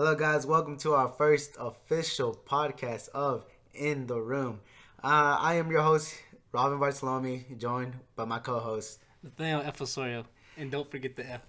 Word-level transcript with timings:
Hello, 0.00 0.14
guys. 0.14 0.46
Welcome 0.46 0.78
to 0.78 0.94
our 0.94 1.10
first 1.10 1.58
official 1.60 2.34
podcast 2.48 3.10
of 3.10 3.44
In 3.74 4.06
the 4.06 4.18
Room. 4.18 4.62
Uh, 5.04 5.36
I 5.38 5.56
am 5.56 5.70
your 5.70 5.82
host, 5.82 6.14
Robin 6.52 6.78
Bartolome, 6.78 7.44
joined 7.58 7.92
by 8.16 8.24
my 8.24 8.38
co-host 8.38 9.00
Nathaniel 9.22 9.60
F. 9.60 9.82
Osorio, 9.82 10.24
and 10.56 10.70
don't 10.70 10.90
forget 10.90 11.16
the 11.16 11.30
F. 11.30 11.42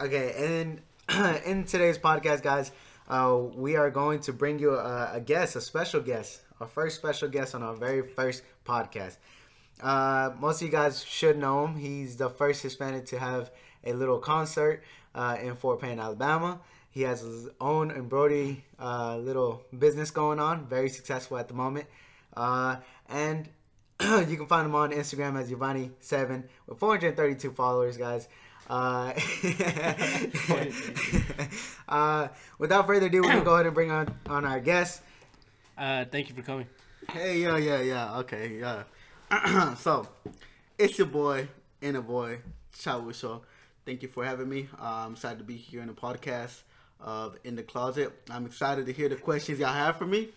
Okay, 0.00 0.32
and 0.38 0.80
in 1.44 1.64
today's 1.64 1.98
podcast, 1.98 2.44
guys, 2.44 2.70
uh, 3.08 3.36
we 3.56 3.74
are 3.74 3.90
going 3.90 4.20
to 4.20 4.32
bring 4.32 4.60
you 4.60 4.76
a, 4.76 5.14
a, 5.14 5.20
guest, 5.20 5.56
a 5.56 5.60
special 5.60 6.00
guest, 6.00 6.42
our 6.60 6.68
first 6.68 6.94
special 6.94 7.28
guest 7.28 7.56
on 7.56 7.64
our 7.64 7.74
very 7.74 8.02
first 8.02 8.44
podcast. 8.64 9.16
Uh, 9.82 10.30
most 10.38 10.62
of 10.62 10.66
you 10.66 10.72
guys 10.72 11.02
should 11.02 11.36
know 11.36 11.66
him. 11.66 11.76
He's 11.76 12.16
the 12.16 12.30
first 12.30 12.62
Hispanic 12.62 13.06
to 13.06 13.18
have 13.18 13.50
a 13.82 13.92
little 13.92 14.20
concert 14.20 14.84
uh, 15.16 15.36
in 15.42 15.56
Fort 15.56 15.80
Payne, 15.80 15.98
Alabama. 15.98 16.60
He 16.96 17.02
has 17.02 17.20
his 17.20 17.50
own 17.60 17.90
embroidery 17.90 18.64
uh, 18.80 19.18
little 19.18 19.62
business 19.78 20.10
going 20.10 20.40
on, 20.40 20.66
very 20.66 20.88
successful 20.88 21.36
at 21.36 21.46
the 21.46 21.52
moment. 21.52 21.84
Uh, 22.34 22.76
and 23.10 23.50
you 24.00 24.38
can 24.38 24.46
find 24.46 24.64
him 24.64 24.74
on 24.74 24.92
Instagram 24.92 25.38
as 25.38 25.50
Giovanni7 25.50 26.44
with 26.66 26.78
432 26.78 27.50
followers, 27.50 27.98
guys. 27.98 28.28
Uh, 28.70 29.12
uh, 31.90 32.28
without 32.58 32.86
further 32.86 33.08
ado, 33.08 33.20
we're 33.20 33.28
gonna 33.28 33.44
go 33.44 33.52
ahead 33.52 33.66
and 33.66 33.74
bring 33.74 33.90
on 33.90 34.14
on 34.30 34.46
our 34.46 34.60
guest. 34.60 35.02
Uh, 35.76 36.06
thank 36.06 36.30
you 36.30 36.34
for 36.34 36.40
coming. 36.40 36.66
Hey, 37.12 37.42
yeah, 37.42 37.58
yeah, 37.58 37.82
yeah. 37.82 38.16
Okay, 38.20 38.58
yeah. 38.58 39.74
so, 39.80 40.08
it's 40.78 40.96
your 40.96 41.08
boy, 41.08 41.46
and 41.82 41.98
a 41.98 42.00
boy, 42.00 42.38
Chawu 42.72 43.14
Show. 43.14 43.42
Thank 43.84 44.00
you 44.00 44.08
for 44.08 44.24
having 44.24 44.48
me. 44.48 44.70
Uh, 44.80 45.04
I'm 45.04 45.12
excited 45.12 45.40
to 45.40 45.44
be 45.44 45.58
here 45.58 45.82
in 45.82 45.88
the 45.88 45.92
podcast 45.92 46.62
of 47.00 47.36
In 47.44 47.56
the 47.56 47.62
Closet. 47.62 48.12
I'm 48.30 48.46
excited 48.46 48.86
to 48.86 48.92
hear 48.92 49.08
the 49.08 49.16
questions 49.16 49.58
y'all 49.58 49.72
have 49.72 49.96
for 49.96 50.06
me. 50.06 50.28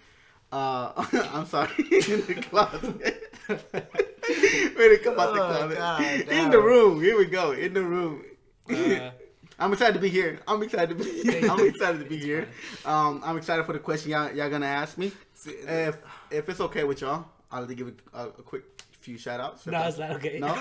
Uh, 0.52 0.92
I'm 1.33 1.45
sorry, 1.45 1.72
in 1.78 2.25
the 2.25 2.44
closet. 2.50 3.36
Ready 3.47 4.98
to 4.98 5.02
come 5.03 5.20
out 5.20 5.33
the 5.33 5.44
oh, 5.44 5.48
closet. 5.48 5.78
God, 5.78 6.02
in 6.02 6.50
the 6.50 6.59
room. 6.59 7.02
Here 7.02 7.17
we 7.17 7.25
go. 7.25 7.52
In 7.52 7.73
the 7.73 7.83
room. 7.83 8.23
Uh, 8.70 9.11
I'm 9.59 9.73
excited 9.73 9.94
to 9.94 10.00
be 10.00 10.09
here. 10.09 10.39
I'm 10.48 10.64
excited 10.64 10.98
to 10.98 11.03
be. 11.03 11.23
Here. 11.23 11.52
I'm 11.52 11.67
excited 11.67 12.00
to 12.00 12.09
be 12.09 12.17
here. 12.17 12.48
Um, 12.86 13.22
I'm 13.23 13.38
excited 13.38 13.66
for 13.66 13.73
the 13.73 13.80
question 13.80 14.11
y'all, 14.11 14.31
y'all 14.33 14.50
gonna 14.50 14.66
ask 14.66 14.98
me. 14.98 15.11
If 15.45 15.98
if 16.31 16.50
it's 16.50 16.61
okay 16.61 16.83
with 16.83 17.02
y'all, 17.02 17.26
I'll 17.52 17.66
give 17.66 17.94
a, 18.14 18.26
a 18.26 18.30
quick 18.30 18.64
few 19.09 19.17
shout 19.17 19.39
outs. 19.39 19.65
No, 19.65 19.81
it's 19.88 19.97
not 19.97 20.11
okay. 20.11 20.38
No? 20.39 20.49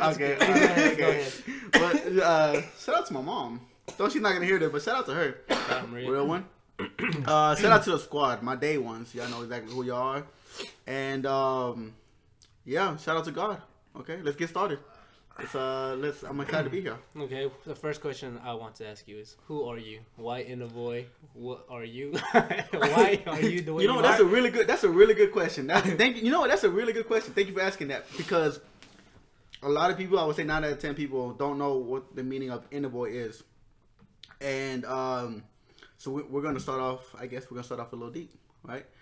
Okay. 0.00 0.34
okay. 0.34 0.96
Go 0.96 1.08
ahead. 1.08 1.32
But 1.72 2.06
uh, 2.18 2.62
shout 2.78 2.96
out 2.96 3.06
to 3.06 3.12
my 3.12 3.20
mom. 3.20 3.60
Though 3.96 4.08
she's 4.08 4.22
not 4.22 4.32
gonna 4.32 4.46
hear 4.46 4.58
that, 4.58 4.72
but 4.72 4.82
shout 4.82 4.96
out 4.96 5.06
to 5.06 5.14
her. 5.14 5.38
Real 5.92 6.26
one. 6.26 6.46
Uh, 7.26 7.54
shout 7.54 7.70
out 7.70 7.84
to 7.84 7.90
the 7.90 7.98
squad, 7.98 8.42
my 8.42 8.56
day 8.56 8.78
ones. 8.78 9.14
Y'all 9.14 9.28
know 9.28 9.42
exactly 9.42 9.72
who 9.72 9.84
y'all 9.84 10.16
are. 10.16 10.26
And 10.86 11.26
um, 11.26 11.92
yeah, 12.64 12.96
shout 12.96 13.18
out 13.18 13.26
to 13.26 13.30
God. 13.30 13.60
Okay, 13.94 14.18
let's 14.22 14.36
get 14.36 14.48
started. 14.48 14.78
Let's 15.40 15.54
uh, 15.54 15.96
let's. 15.98 16.22
I'm 16.22 16.38
excited 16.40 16.64
to 16.64 16.70
be 16.70 16.82
here. 16.82 16.98
Okay, 17.16 17.50
the 17.64 17.74
first 17.74 18.02
question 18.02 18.38
I 18.44 18.52
want 18.52 18.74
to 18.76 18.86
ask 18.86 19.08
you 19.08 19.16
is, 19.16 19.36
who 19.46 19.64
are 19.64 19.78
you? 19.78 20.00
Why 20.16 20.42
Inavoy? 20.42 21.06
What 21.32 21.64
are 21.70 21.84
you? 21.84 22.12
Why 22.32 23.22
are 23.26 23.40
you 23.40 23.62
the 23.62 23.72
way 23.72 23.82
you 23.82 23.88
know? 23.88 23.96
You 23.96 24.02
that's 24.02 24.20
are? 24.20 24.24
a 24.24 24.26
really 24.26 24.50
good. 24.50 24.66
That's 24.66 24.84
a 24.84 24.88
really 24.88 25.14
good 25.14 25.32
question. 25.32 25.68
That, 25.68 25.84
thank 25.96 26.16
you. 26.16 26.24
You 26.24 26.30
know 26.30 26.40
what? 26.40 26.50
That's 26.50 26.64
a 26.64 26.70
really 26.70 26.92
good 26.92 27.06
question. 27.06 27.32
Thank 27.32 27.48
you 27.48 27.54
for 27.54 27.62
asking 27.62 27.88
that 27.88 28.04
because 28.18 28.60
a 29.62 29.68
lot 29.68 29.90
of 29.90 29.96
people, 29.96 30.18
I 30.18 30.24
would 30.24 30.36
say 30.36 30.44
nine 30.44 30.62
out 30.62 30.72
of 30.72 30.78
ten 30.78 30.94
people, 30.94 31.32
don't 31.32 31.58
know 31.58 31.76
what 31.76 32.14
the 32.14 32.22
meaning 32.22 32.50
of 32.50 32.68
Inavoy 32.70 33.12
is, 33.12 33.42
and 34.42 34.84
um, 34.84 35.44
so 35.96 36.10
we, 36.10 36.38
are 36.38 36.42
gonna 36.42 36.60
start 36.60 36.80
off. 36.80 37.14
I 37.18 37.26
guess 37.26 37.50
we're 37.50 37.56
gonna 37.56 37.64
start 37.64 37.80
off 37.80 37.92
a 37.94 37.96
little 37.96 38.12
deep, 38.12 38.32
right? 38.62 38.84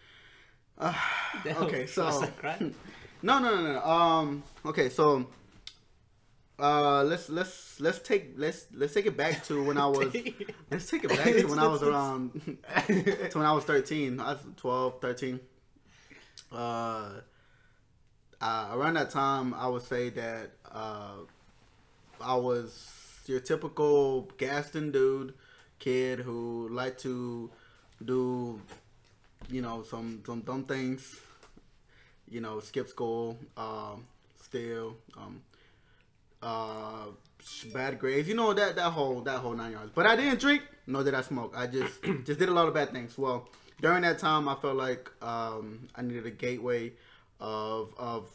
Uh, 1.44 1.64
okay, 1.64 1.84
so 1.86 2.25
no, 3.21 3.38
no, 3.38 3.54
no, 3.56 3.72
no. 3.75 3.82
Um, 3.82 4.43
okay, 4.65 4.88
so 4.88 5.27
uh, 6.58 7.04
let's 7.04 7.28
let's 7.28 7.80
let's 7.80 7.98
take 8.00 8.32
let's 8.36 8.66
let's 8.74 8.92
take 8.92 9.06
it 9.06 9.16
back 9.16 9.44
to 9.44 9.62
when 9.62 9.78
I 9.78 9.86
was 9.86 10.14
let's 10.70 10.91
take 10.91 11.04
it 11.04 11.10
back 11.10 11.24
to 11.24 11.46
when 11.46 11.58
I 11.58 11.69
was 11.69 11.82
around 11.82 12.32
to 12.86 13.30
when 13.34 13.46
I 13.46 13.52
was 13.52 13.64
13. 13.64 14.19
I 14.20 14.32
was 14.32 14.41
12, 14.56 15.00
13. 15.00 15.41
Uh, 16.50 17.10
uh, 18.41 18.68
around 18.72 18.94
that 18.94 19.10
time, 19.10 19.54
I 19.54 19.68
would 19.68 19.82
say 19.82 20.10
that 20.10 20.50
uh, 20.70 21.18
I 22.20 22.34
was 22.36 23.22
your 23.26 23.41
typical 23.41 24.22
Gadsden 24.38 24.91
dude, 24.91 25.34
kid 25.78 26.20
who 26.20 26.68
liked 26.70 27.00
to 27.02 27.50
do, 28.04 28.60
you 29.48 29.62
know, 29.62 29.82
some 29.82 30.22
some 30.26 30.41
dumb 30.41 30.64
things, 30.64 31.20
you 32.28 32.41
know, 32.41 32.60
skip 32.60 32.88
school, 32.88 33.36
um, 33.56 34.06
steal, 34.41 34.97
um, 35.16 35.42
uh, 36.43 37.06
bad 37.72 37.99
grades, 37.99 38.28
you 38.28 38.34
know 38.34 38.53
that 38.53 38.76
that 38.76 38.91
whole 38.91 39.21
that 39.22 39.38
whole 39.38 39.54
nine 39.54 39.72
yards. 39.72 39.93
But 39.94 40.06
I 40.06 40.16
didn't 40.16 40.41
drink, 40.41 40.62
nor 40.87 41.04
did 41.04 41.15
I 41.15 41.22
smoke. 41.22 41.54
I 41.56 41.66
just 41.66 42.03
just 42.25 42.38
did 42.38 42.49
a 42.49 42.53
lot 42.53 42.69
of 42.69 42.75
bad 42.75 42.93
things. 42.93 43.16
Well, 43.16 43.49
during 43.81 44.03
that 44.03 44.19
time, 44.19 44.48
I 44.48 44.54
felt 44.54 44.77
like 44.77 45.10
um, 45.22 45.88
I 45.94 46.03
needed 46.03 46.27
a 46.27 46.31
gateway 46.31 46.93
of 47.41 47.94
of 47.98 48.28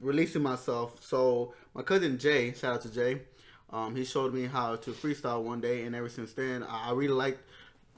releasing 0.00 0.42
myself. 0.42 1.02
So 1.02 1.54
my 1.74 1.82
cousin 1.82 2.18
Jay, 2.18 2.52
shout 2.52 2.74
out 2.74 2.82
to 2.82 2.90
Jay, 2.92 3.20
um, 3.70 3.94
he 3.96 4.04
showed 4.04 4.32
me 4.32 4.46
how 4.46 4.76
to 4.76 4.90
freestyle 4.92 5.42
one 5.42 5.60
day, 5.60 5.84
and 5.84 5.94
ever 5.94 6.08
since 6.08 6.32
then, 6.32 6.62
I 6.62 6.92
really 6.92 7.14
liked 7.14 7.40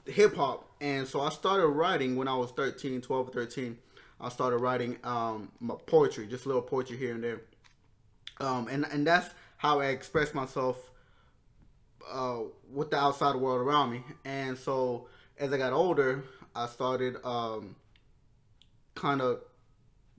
hip 0.05 0.35
hop. 0.35 0.69
And 0.81 1.07
so 1.07 1.21
I 1.21 1.29
started 1.29 1.67
writing 1.67 2.15
when 2.15 2.27
I 2.27 2.35
was 2.35 2.51
13, 2.51 3.01
12 3.01 3.29
or 3.29 3.31
13. 3.31 3.77
I 4.19 4.29
started 4.29 4.57
writing 4.57 4.97
um, 5.03 5.51
my 5.59 5.75
poetry, 5.85 6.27
just 6.27 6.45
a 6.45 6.47
little 6.47 6.61
poetry 6.61 6.97
here 6.97 7.13
and 7.13 7.23
there. 7.23 7.41
Um, 8.39 8.67
and 8.67 8.85
and 8.91 9.05
that's 9.05 9.29
how 9.61 9.79
I 9.79 9.89
express 9.89 10.33
myself 10.33 10.89
uh, 12.11 12.39
with 12.73 12.89
the 12.89 12.97
outside 12.97 13.35
world 13.35 13.61
around 13.61 13.91
me. 13.91 14.03
And 14.25 14.57
so 14.57 15.07
as 15.37 15.53
I 15.53 15.59
got 15.59 15.71
older, 15.71 16.23
I 16.55 16.65
started 16.65 17.17
um, 17.23 17.75
kind 18.95 19.21
of, 19.21 19.41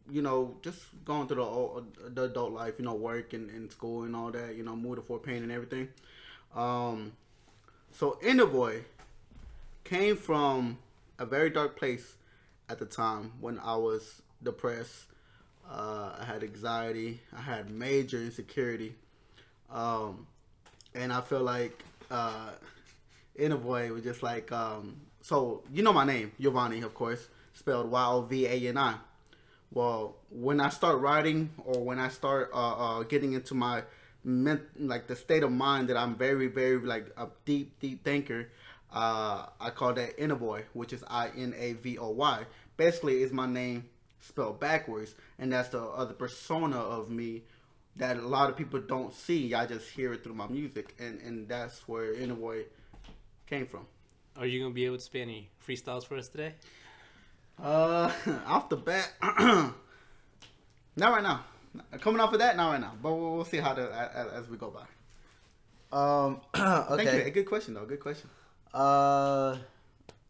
you 0.08 0.22
know, 0.22 0.54
just 0.62 0.80
going 1.04 1.26
through 1.26 1.90
the, 2.04 2.10
the 2.10 2.22
adult 2.30 2.52
life, 2.52 2.74
you 2.78 2.84
know, 2.84 2.94
work 2.94 3.32
and, 3.32 3.50
and 3.50 3.68
school 3.72 4.04
and 4.04 4.14
all 4.14 4.30
that, 4.30 4.54
you 4.54 4.62
know, 4.62 4.76
moved 4.76 4.98
to 4.98 5.02
Fort 5.02 5.24
Payne 5.24 5.42
and 5.42 5.50
everything. 5.50 5.88
Um, 6.54 7.10
so 7.90 8.20
Inavoy 8.22 8.84
came 9.82 10.16
from 10.16 10.78
a 11.18 11.26
very 11.26 11.50
dark 11.50 11.76
place 11.76 12.14
at 12.68 12.78
the 12.78 12.86
time 12.86 13.32
when 13.40 13.58
I 13.58 13.74
was 13.74 14.22
depressed. 14.40 15.06
Uh, 15.68 16.12
I 16.20 16.24
had 16.26 16.44
anxiety. 16.44 17.22
I 17.36 17.40
had 17.40 17.70
major 17.70 18.18
insecurity. 18.18 18.94
Um, 19.72 20.26
and 20.94 21.12
I 21.12 21.22
feel 21.22 21.40
like 21.42 21.82
uh, 22.10 22.50
in 23.36 23.52
a 23.52 23.56
way 23.56 23.90
was 23.90 24.04
just 24.04 24.22
like 24.22 24.52
um, 24.52 24.96
so 25.22 25.62
you 25.72 25.82
know 25.82 25.92
my 25.92 26.04
name 26.04 26.32
Yovani 26.38 26.84
of 26.84 26.94
course 26.94 27.28
spelled 27.54 27.90
Y 27.90 28.06
O 28.06 28.22
V 28.22 28.46
A 28.46 28.68
N 28.68 28.76
I. 28.76 28.96
Well, 29.72 30.16
when 30.30 30.60
I 30.60 30.68
start 30.68 31.00
writing 31.00 31.50
or 31.64 31.82
when 31.82 31.98
I 31.98 32.08
start 32.08 32.50
uh, 32.52 32.56
uh, 32.98 33.02
getting 33.04 33.32
into 33.32 33.54
my 33.54 33.84
ment- 34.22 34.78
like 34.78 35.06
the 35.06 35.16
state 35.16 35.42
of 35.42 35.50
mind 35.50 35.88
that 35.88 35.96
I'm 35.96 36.14
very 36.14 36.48
very 36.48 36.78
like 36.78 37.06
a 37.16 37.28
deep 37.46 37.80
deep 37.80 38.04
thinker, 38.04 38.50
uh, 38.92 39.46
I 39.58 39.70
call 39.70 39.94
that 39.94 40.18
Inavoy, 40.18 40.64
which 40.74 40.92
is 40.92 41.02
I 41.08 41.30
N 41.36 41.54
A 41.56 41.72
V 41.72 41.96
O 41.98 42.10
Y. 42.10 42.44
Basically, 42.76 43.22
is 43.22 43.32
my 43.32 43.46
name 43.46 43.88
spelled 44.20 44.60
backwards, 44.60 45.14
and 45.38 45.52
that's 45.52 45.70
the 45.70 45.80
other 45.80 46.14
persona 46.14 46.76
of 46.76 47.08
me 47.10 47.42
that 47.96 48.16
a 48.16 48.26
lot 48.26 48.48
of 48.50 48.56
people 48.56 48.80
don't 48.80 49.12
see. 49.12 49.54
I 49.54 49.66
just 49.66 49.90
hear 49.90 50.12
it 50.12 50.24
through 50.24 50.34
my 50.34 50.46
music, 50.48 50.94
and 50.98 51.20
and 51.20 51.48
that's 51.48 51.86
where 51.88 52.14
Inavoy 52.14 52.64
came 53.46 53.66
from. 53.66 53.86
Are 54.36 54.46
you 54.46 54.60
gonna 54.60 54.74
be 54.74 54.86
able 54.86 54.96
to 54.96 55.02
spit 55.02 55.22
any 55.22 55.50
freestyles 55.66 56.06
for 56.06 56.16
us 56.16 56.28
today? 56.28 56.54
Uh, 57.62 58.10
off 58.46 58.68
the 58.68 58.76
bat, 58.76 59.12
not 59.22 59.74
right 60.96 61.22
now. 61.22 61.44
Coming 62.00 62.20
off 62.20 62.32
of 62.32 62.38
that, 62.40 62.56
not 62.56 62.70
right 62.70 62.80
now. 62.80 62.92
But 63.02 63.14
we'll, 63.14 63.36
we'll 63.36 63.44
see 63.44 63.58
how 63.58 63.74
the 63.74 63.90
as, 63.92 64.44
as, 64.44 64.48
we 64.48 64.56
go 64.58 64.70
by. 64.70 64.84
Um, 65.96 66.40
okay. 66.90 67.30
Good 67.30 67.46
question 67.46 67.74
though. 67.74 67.86
Good 67.86 68.00
question. 68.00 68.28
Uh, 68.74 69.56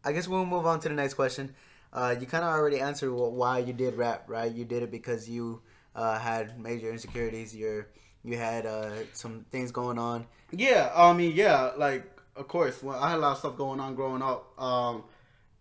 I 0.03 0.11
guess 0.11 0.27
we'll 0.27 0.45
move 0.45 0.65
on 0.65 0.79
to 0.81 0.89
the 0.89 0.95
next 0.95 1.13
question. 1.15 1.55
Uh, 1.91 2.15
you 2.19 2.25
kind 2.25 2.43
of 2.43 2.49
already 2.49 2.79
answered 2.79 3.13
why 3.13 3.59
you 3.59 3.71
did 3.71 3.95
rap, 3.95 4.25
right? 4.27 4.51
You 4.51 4.65
did 4.65 4.83
it 4.83 4.91
because 4.91 5.29
you 5.29 5.61
uh, 5.95 6.19
had 6.19 6.59
major 6.59 6.91
insecurities. 6.91 7.55
You're 7.55 7.87
you 8.23 8.37
had 8.37 8.65
uh, 8.65 8.91
some 9.13 9.45
things 9.51 9.71
going 9.71 9.99
on. 9.99 10.25
Yeah, 10.51 10.91
I 10.95 11.13
mean, 11.13 11.33
yeah, 11.35 11.71
like 11.77 12.05
of 12.35 12.47
course, 12.47 12.81
well, 12.81 12.97
I 12.99 13.09
had 13.11 13.19
a 13.19 13.21
lot 13.21 13.33
of 13.33 13.37
stuff 13.39 13.57
going 13.57 13.79
on 13.79 13.95
growing 13.95 14.21
up. 14.21 14.59
Um, 14.59 15.03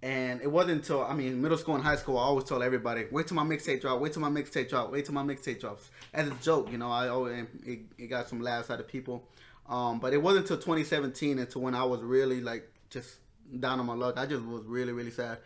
and 0.02 0.40
it 0.42 0.50
wasn't 0.50 0.78
until 0.78 1.04
I 1.04 1.14
mean 1.14 1.40
middle 1.40 1.56
school 1.56 1.76
and 1.76 1.84
high 1.84 1.96
school. 1.96 2.18
I 2.18 2.22
always 2.22 2.44
told 2.44 2.62
everybody, 2.62 3.06
wait 3.10 3.28
till 3.28 3.36
my 3.36 3.44
mixtape 3.44 3.80
drop, 3.80 4.00
wait 4.00 4.12
till 4.12 4.22
my 4.22 4.28
mixtape 4.28 4.68
drop, 4.68 4.90
wait 4.90 5.04
till 5.04 5.14
my 5.14 5.22
mixtape 5.22 5.60
drops. 5.60 5.90
As 6.12 6.28
a 6.28 6.34
joke, 6.42 6.72
you 6.72 6.78
know, 6.78 6.90
I 6.90 7.08
always 7.08 7.46
it, 7.64 7.80
it 7.96 8.06
got 8.08 8.28
some 8.28 8.40
laughs 8.40 8.68
out 8.70 8.80
of 8.80 8.88
people. 8.88 9.28
Um, 9.68 10.00
but 10.00 10.12
it 10.12 10.20
wasn't 10.20 10.50
until 10.50 10.56
2017 10.56 11.38
until 11.38 11.62
when 11.62 11.74
I 11.74 11.84
was 11.84 12.02
really 12.02 12.40
like 12.40 12.68
just 12.90 13.14
down 13.60 13.78
on 13.78 13.86
my 13.86 13.94
luck. 13.94 14.18
I 14.18 14.26
just 14.26 14.44
was 14.44 14.64
really 14.64 14.92
really 14.92 15.12
sad, 15.12 15.38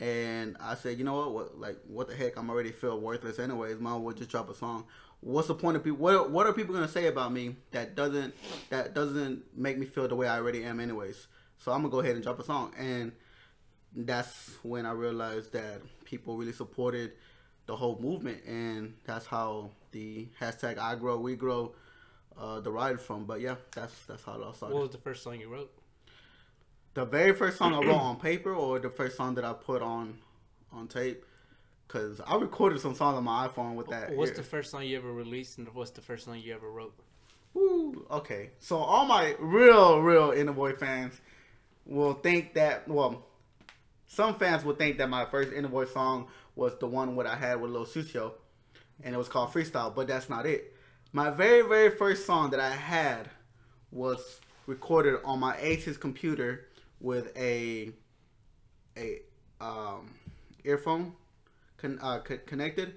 and 0.00 0.56
I 0.60 0.74
said, 0.74 0.98
you 0.98 1.04
know 1.04 1.14
what, 1.14 1.32
what 1.32 1.60
like 1.60 1.78
what 1.86 2.08
the 2.08 2.14
heck? 2.14 2.36
I'm 2.36 2.50
already 2.50 2.72
feel 2.72 2.98
worthless 2.98 3.38
anyways. 3.38 3.78
Mom 3.78 4.04
would 4.04 4.16
just 4.16 4.30
drop 4.30 4.48
a 4.50 4.54
song. 4.54 4.84
What's 5.20 5.48
the 5.48 5.54
point 5.54 5.76
of 5.76 5.84
people? 5.84 5.98
What 5.98 6.30
what 6.30 6.46
are 6.46 6.52
people 6.52 6.74
gonna 6.74 6.88
say 6.88 7.06
about 7.06 7.32
me 7.32 7.56
that 7.70 7.94
doesn't 7.94 8.34
that 8.70 8.94
doesn't 8.94 9.44
make 9.56 9.78
me 9.78 9.86
feel 9.86 10.08
the 10.08 10.16
way 10.16 10.26
I 10.26 10.38
already 10.38 10.64
am 10.64 10.80
anyways? 10.80 11.26
So 11.58 11.70
I'm 11.72 11.82
gonna 11.82 11.90
go 11.90 12.00
ahead 12.00 12.14
and 12.14 12.24
drop 12.24 12.40
a 12.40 12.44
song, 12.44 12.72
and 12.76 13.12
that's 13.94 14.50
when 14.62 14.86
I 14.86 14.92
realized 14.92 15.52
that 15.52 15.82
people 16.04 16.36
really 16.36 16.52
supported 16.52 17.12
the 17.66 17.76
whole 17.76 17.98
movement, 18.00 18.44
and 18.44 18.94
that's 19.04 19.26
how 19.26 19.70
the 19.92 20.26
hashtag 20.40 20.78
I 20.78 20.96
grow 20.96 21.18
we 21.18 21.36
grow 21.36 21.74
uh, 22.36 22.60
derived 22.60 23.00
from. 23.00 23.24
But 23.24 23.40
yeah, 23.40 23.56
that's 23.74 23.94
that's 24.06 24.24
how 24.24 24.34
it 24.34 24.42
all 24.42 24.54
started. 24.54 24.74
What 24.74 24.82
was 24.82 24.90
the 24.90 24.98
first 24.98 25.22
song 25.22 25.38
you 25.38 25.48
wrote? 25.48 25.70
The 26.94 27.06
very 27.06 27.32
first 27.32 27.56
song 27.56 27.72
I 27.72 27.78
wrote 27.78 27.94
on 27.94 28.16
paper, 28.16 28.54
or 28.54 28.78
the 28.78 28.90
first 28.90 29.16
song 29.16 29.34
that 29.36 29.44
I 29.46 29.54
put 29.54 29.80
on 29.80 30.18
on 30.70 30.88
tape, 30.88 31.24
because 31.86 32.20
I 32.26 32.36
recorded 32.36 32.80
some 32.80 32.94
songs 32.94 33.16
on 33.16 33.24
my 33.24 33.48
iPhone 33.48 33.76
with 33.76 33.88
that. 33.88 34.14
What's 34.14 34.32
ear. 34.32 34.36
the 34.36 34.42
first 34.42 34.70
song 34.70 34.84
you 34.84 34.98
ever 34.98 35.10
released, 35.10 35.56
and 35.56 35.72
what's 35.74 35.90
the 35.92 36.02
first 36.02 36.26
song 36.26 36.38
you 36.38 36.54
ever 36.54 36.70
wrote? 36.70 36.94
Woo, 37.54 38.06
okay. 38.10 38.50
So 38.58 38.76
all 38.76 39.06
my 39.06 39.34
real, 39.38 40.00
real 40.00 40.32
Inavoy 40.32 40.76
fans 40.76 41.18
will 41.86 42.12
think 42.12 42.52
that 42.54 42.86
well, 42.86 43.24
some 44.06 44.34
fans 44.34 44.62
will 44.62 44.74
think 44.74 44.98
that 44.98 45.08
my 45.08 45.24
first 45.24 45.50
Inavoy 45.50 45.86
song 45.86 46.26
was 46.56 46.78
the 46.78 46.86
one 46.86 47.16
what 47.16 47.26
I 47.26 47.36
had 47.36 47.58
with 47.62 47.70
Lil 47.70 47.86
Sucio, 47.86 48.32
and 49.02 49.14
it 49.14 49.18
was 49.18 49.28
called 49.28 49.50
Freestyle, 49.50 49.94
but 49.94 50.08
that's 50.08 50.28
not 50.28 50.44
it. 50.44 50.76
My 51.10 51.30
very, 51.30 51.62
very 51.62 51.90
first 51.90 52.26
song 52.26 52.50
that 52.50 52.60
I 52.60 52.72
had 52.72 53.30
was 53.90 54.40
recorded 54.66 55.20
on 55.24 55.40
my 55.40 55.56
Ace's 55.58 55.96
computer 55.96 56.66
with 57.02 57.36
a 57.36 57.90
a 58.96 59.20
um, 59.60 60.14
earphone 60.64 61.12
con- 61.76 61.98
uh, 62.00 62.20
co- 62.20 62.38
connected, 62.46 62.94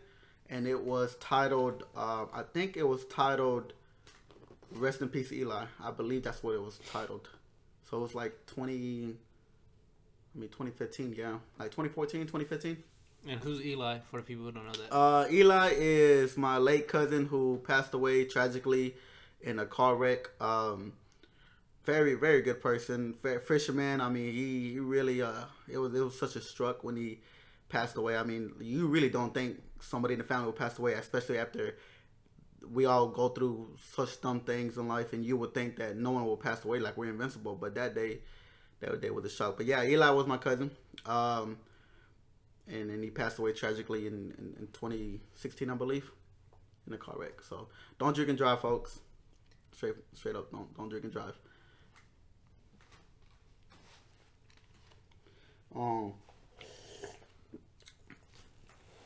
and 0.50 0.68
it 0.68 0.82
was 0.82 1.16
titled. 1.16 1.84
Uh, 1.96 2.26
I 2.34 2.44
think 2.54 2.78
it 2.78 2.88
was 2.88 3.04
titled 3.06 3.74
"Rest 4.72 5.02
in 5.02 5.10
Peace, 5.10 5.34
Eli." 5.34 5.66
I 5.84 5.92
believe 5.92 6.24
that's 6.24 6.42
what 6.44 6.54
it 6.54 6.62
was 6.62 6.80
titled. 6.90 7.28
So 7.90 7.98
it 7.98 8.02
was 8.02 8.16
like 8.16 8.46
twenty. 8.46 9.18
I 10.34 10.38
mean, 10.38 10.50
2015, 10.50 11.16
yeah, 11.18 11.38
like 11.58 11.72
2014, 11.72 12.24
2015. 12.24 12.84
And 13.26 13.40
who's 13.40 13.66
Eli 13.66 14.00
for 14.00 14.18
the 14.18 14.24
people 14.24 14.44
who 14.44 14.52
don't 14.52 14.66
know 14.66 14.74
that? 14.74 14.94
Uh, 14.94 15.26
Eli 15.32 15.72
is 15.78 16.36
my 16.36 16.58
late 16.58 16.90
cousin 16.90 17.26
who 17.26 17.62
passed 17.66 17.94
away 17.94 18.26
tragically 18.26 18.96
in 19.42 19.60
a 19.60 19.66
car 19.66 19.96
wreck. 19.96 20.30
Um, 20.42 20.92
very, 21.86 22.16
very 22.16 22.42
good 22.42 22.62
person, 22.62 23.14
fisherman. 23.14 24.02
I 24.02 24.10
mean, 24.10 24.34
he, 24.34 24.74
he 24.74 24.80
really 24.80 25.22
uh, 25.22 25.46
it 25.72 25.78
was 25.78 25.94
it 25.94 26.02
was 26.02 26.18
such 26.18 26.36
a 26.36 26.42
struck 26.42 26.84
when 26.84 26.96
he 26.96 27.20
passed 27.70 27.98
away. 27.98 28.18
I 28.18 28.24
mean, 28.24 28.54
you 28.60 28.88
really 28.88 29.10
don't 29.10 29.34
think 29.34 29.62
somebody 29.80 30.14
in 30.14 30.20
the 30.20 30.26
family 30.26 30.46
will 30.46 30.54
pass 30.54 30.78
away, 30.80 30.94
especially 30.94 31.38
after 31.38 31.78
we 32.72 32.86
all 32.86 33.08
go 33.08 33.30
through 33.30 33.76
such 33.96 34.20
dumb 34.22 34.40
things 34.40 34.78
in 34.78 34.88
life, 34.88 35.14
and 35.14 35.24
you 35.24 35.38
would 35.38 35.54
think 35.54 35.78
that 35.78 35.96
no 35.96 36.12
one 36.12 36.26
will 36.26 36.38
pass 36.38 36.64
away 36.66 36.80
like 36.80 36.98
we're 36.98 37.10
invincible. 37.10 37.56
But 37.56 37.76
that 37.76 37.96
day, 37.96 38.20
that 38.80 39.02
day 39.02 39.10
was 39.10 39.26
a 39.26 39.30
shock. 39.30 39.58
But 39.58 39.66
yeah, 39.66 39.84
Eli 39.84 40.10
was 40.10 40.28
my 40.28 40.38
cousin. 40.38 40.72
Um, 41.06 41.58
and 42.68 42.90
then 42.90 43.04
he 43.04 43.12
passed 43.12 43.38
away 43.38 43.54
tragically 43.54 44.08
in, 44.08 44.34
in, 44.40 44.56
in 44.60 44.68
2016, 44.74 45.70
I 45.70 45.76
believe, 45.76 46.12
in 46.88 46.94
a 46.94 46.98
car 46.98 47.16
wreck. 47.18 47.42
So 47.48 47.68
don't 48.00 48.16
drink 48.16 48.30
and 48.30 48.38
drive, 48.38 48.62
folks. 48.62 49.00
Straight 49.72 49.96
straight 50.14 50.36
up, 50.36 50.52
don't 50.52 50.76
don't 50.76 50.90
drink 50.90 51.04
and 51.04 51.14
drive. 51.14 51.38
Um. 55.76 56.14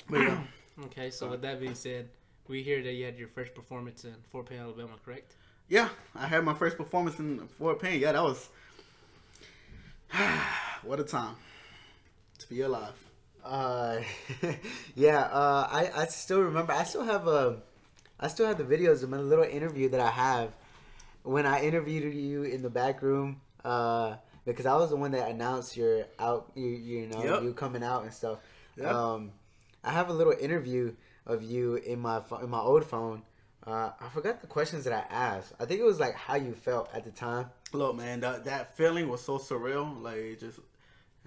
But 0.09 0.21
yeah, 0.21 0.43
Okay, 0.85 1.09
so 1.11 1.29
with 1.29 1.41
that 1.41 1.59
being 1.59 1.75
said, 1.75 2.09
we 2.47 2.63
hear 2.63 2.81
that 2.83 2.93
you 2.93 3.05
had 3.05 3.17
your 3.17 3.27
first 3.27 3.53
performance 3.53 4.05
in 4.05 4.15
Fort 4.31 4.47
Payne, 4.49 4.59
Alabama, 4.59 4.93
correct? 5.03 5.35
yeah, 5.67 5.89
I 6.15 6.27
had 6.27 6.43
my 6.43 6.53
first 6.53 6.77
performance 6.77 7.19
in 7.19 7.47
Fort 7.47 7.79
Payne. 7.81 7.99
Yeah, 8.01 8.13
that 8.13 8.23
was 8.23 8.49
what 10.83 10.99
a 10.99 11.03
time 11.03 11.35
to 12.39 12.49
be 12.49 12.61
alive. 12.61 12.93
Uh, 13.43 13.99
yeah. 14.95 15.19
Uh, 15.31 15.67
I 15.69 15.91
I 15.95 16.05
still 16.07 16.41
remember. 16.41 16.73
I 16.73 16.83
still 16.83 17.03
have 17.03 17.27
a, 17.27 17.61
I 18.19 18.27
still 18.27 18.47
have 18.47 18.57
the 18.57 18.63
videos 18.63 19.03
of 19.03 19.09
my 19.09 19.17
little 19.17 19.45
interview 19.45 19.89
that 19.89 19.99
I 19.99 20.09
have 20.09 20.55
when 21.23 21.45
I 21.45 21.61
interviewed 21.61 22.13
you 22.13 22.43
in 22.43 22.61
the 22.61 22.69
back 22.69 23.01
room. 23.01 23.41
Uh, 23.63 24.15
because 24.51 24.65
I 24.65 24.75
was 24.75 24.89
the 24.89 24.95
one 24.95 25.11
that 25.11 25.29
announced 25.29 25.77
your 25.77 26.05
out, 26.17 26.51
you 26.55 26.67
you 26.67 27.07
know, 27.07 27.23
Yep. 27.23 27.43
you 27.43 27.53
coming 27.53 27.83
out 27.83 28.03
and 28.03 28.13
stuff. 28.13 28.39
Yep. 28.77 28.91
Um, 28.91 29.31
I 29.83 29.91
have 29.91 30.09
a 30.09 30.13
little 30.13 30.33
interview 30.33 30.93
of 31.25 31.41
you 31.43 31.75
in 31.75 31.99
my 31.99 32.21
in 32.41 32.49
my 32.49 32.59
old 32.59 32.85
phone. 32.85 33.23
Uh, 33.67 33.91
I 33.99 34.09
forgot 34.09 34.41
the 34.41 34.47
questions 34.47 34.85
that 34.85 34.93
I 34.93 35.13
asked. 35.13 35.53
I 35.59 35.65
think 35.65 35.79
it 35.79 35.83
was 35.83 35.99
like 35.99 36.15
how 36.15 36.35
you 36.35 36.53
felt 36.53 36.89
at 36.93 37.03
the 37.03 37.11
time. 37.11 37.47
Look, 37.73 37.95
man, 37.95 38.19
that 38.21 38.45
that 38.45 38.75
feeling 38.77 39.09
was 39.09 39.21
so 39.21 39.37
surreal. 39.37 40.01
Like 40.01 40.15
it 40.17 40.39
just, 40.39 40.59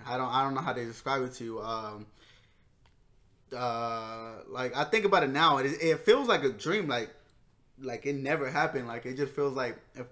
I 0.06 0.16
don't, 0.16 0.28
I 0.28 0.42
don't 0.42 0.54
know 0.54 0.60
how 0.60 0.72
to 0.72 0.84
describe 0.84 1.22
it 1.22 1.34
to 1.34 1.44
you. 1.44 1.60
Um, 1.60 2.06
uh, 3.54 4.32
like 4.48 4.74
I 4.76 4.84
think 4.84 5.04
about 5.04 5.22
it 5.22 5.30
now, 5.30 5.58
it, 5.58 5.66
it 5.80 6.00
feels 6.00 6.26
like 6.26 6.42
a 6.42 6.50
dream. 6.50 6.88
Like, 6.88 7.10
like 7.78 8.06
it 8.06 8.14
never 8.16 8.50
happened. 8.50 8.88
Like 8.88 9.06
it 9.06 9.16
just 9.16 9.34
feels 9.34 9.54
like 9.54 9.76
if 9.94 10.06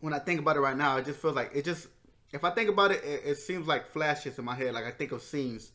when 0.00 0.12
I 0.12 0.18
think 0.18 0.40
about 0.40 0.56
it 0.56 0.60
right 0.60 0.76
now, 0.76 0.96
it 0.98 1.06
just 1.06 1.18
feels 1.20 1.34
like 1.34 1.52
it 1.54 1.64
just. 1.64 1.88
If 2.32 2.44
I 2.44 2.50
think 2.50 2.68
about 2.68 2.90
it, 2.92 3.04
it, 3.04 3.22
it 3.24 3.38
seems 3.38 3.66
like 3.66 3.86
flashes 3.86 4.38
in 4.38 4.44
my 4.44 4.54
head. 4.54 4.74
Like 4.74 4.84
I 4.84 4.90
think 4.90 5.12
of 5.12 5.22
scenes. 5.22 5.72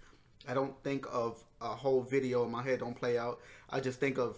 I 0.48 0.54
don't 0.54 0.74
think 0.84 1.06
of 1.12 1.44
a 1.62 1.70
whole 1.70 2.02
video 2.02 2.44
in 2.46 2.52
my 2.52 2.64
head. 2.64 2.80
Don't 2.80 2.96
play 2.96 3.18
out. 3.18 3.40
I 3.70 3.80
just 3.80 4.00
think 4.00 4.18
of 4.18 4.38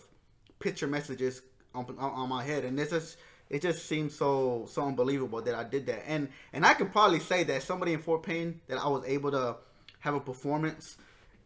picture 0.59 0.87
messages 0.87 1.41
on, 1.73 1.85
on, 1.97 2.11
on 2.11 2.29
my 2.29 2.43
head, 2.43 2.65
and 2.65 2.77
this 2.77 2.91
is 2.91 3.17
it 3.49 3.61
just 3.61 3.87
seems 3.87 4.15
so 4.15 4.67
so 4.69 4.83
unbelievable 4.83 5.41
that 5.41 5.55
I 5.55 5.63
did 5.63 5.85
that. 5.87 6.03
And 6.07 6.29
and 6.53 6.65
I 6.65 6.73
can 6.73 6.89
probably 6.89 7.19
say 7.19 7.43
that 7.45 7.63
somebody 7.63 7.93
in 7.93 7.99
Fort 7.99 8.23
Payne 8.23 8.61
that 8.67 8.77
I 8.77 8.87
was 8.87 9.03
able 9.05 9.31
to 9.31 9.57
have 9.99 10.13
a 10.13 10.19
performance, 10.19 10.97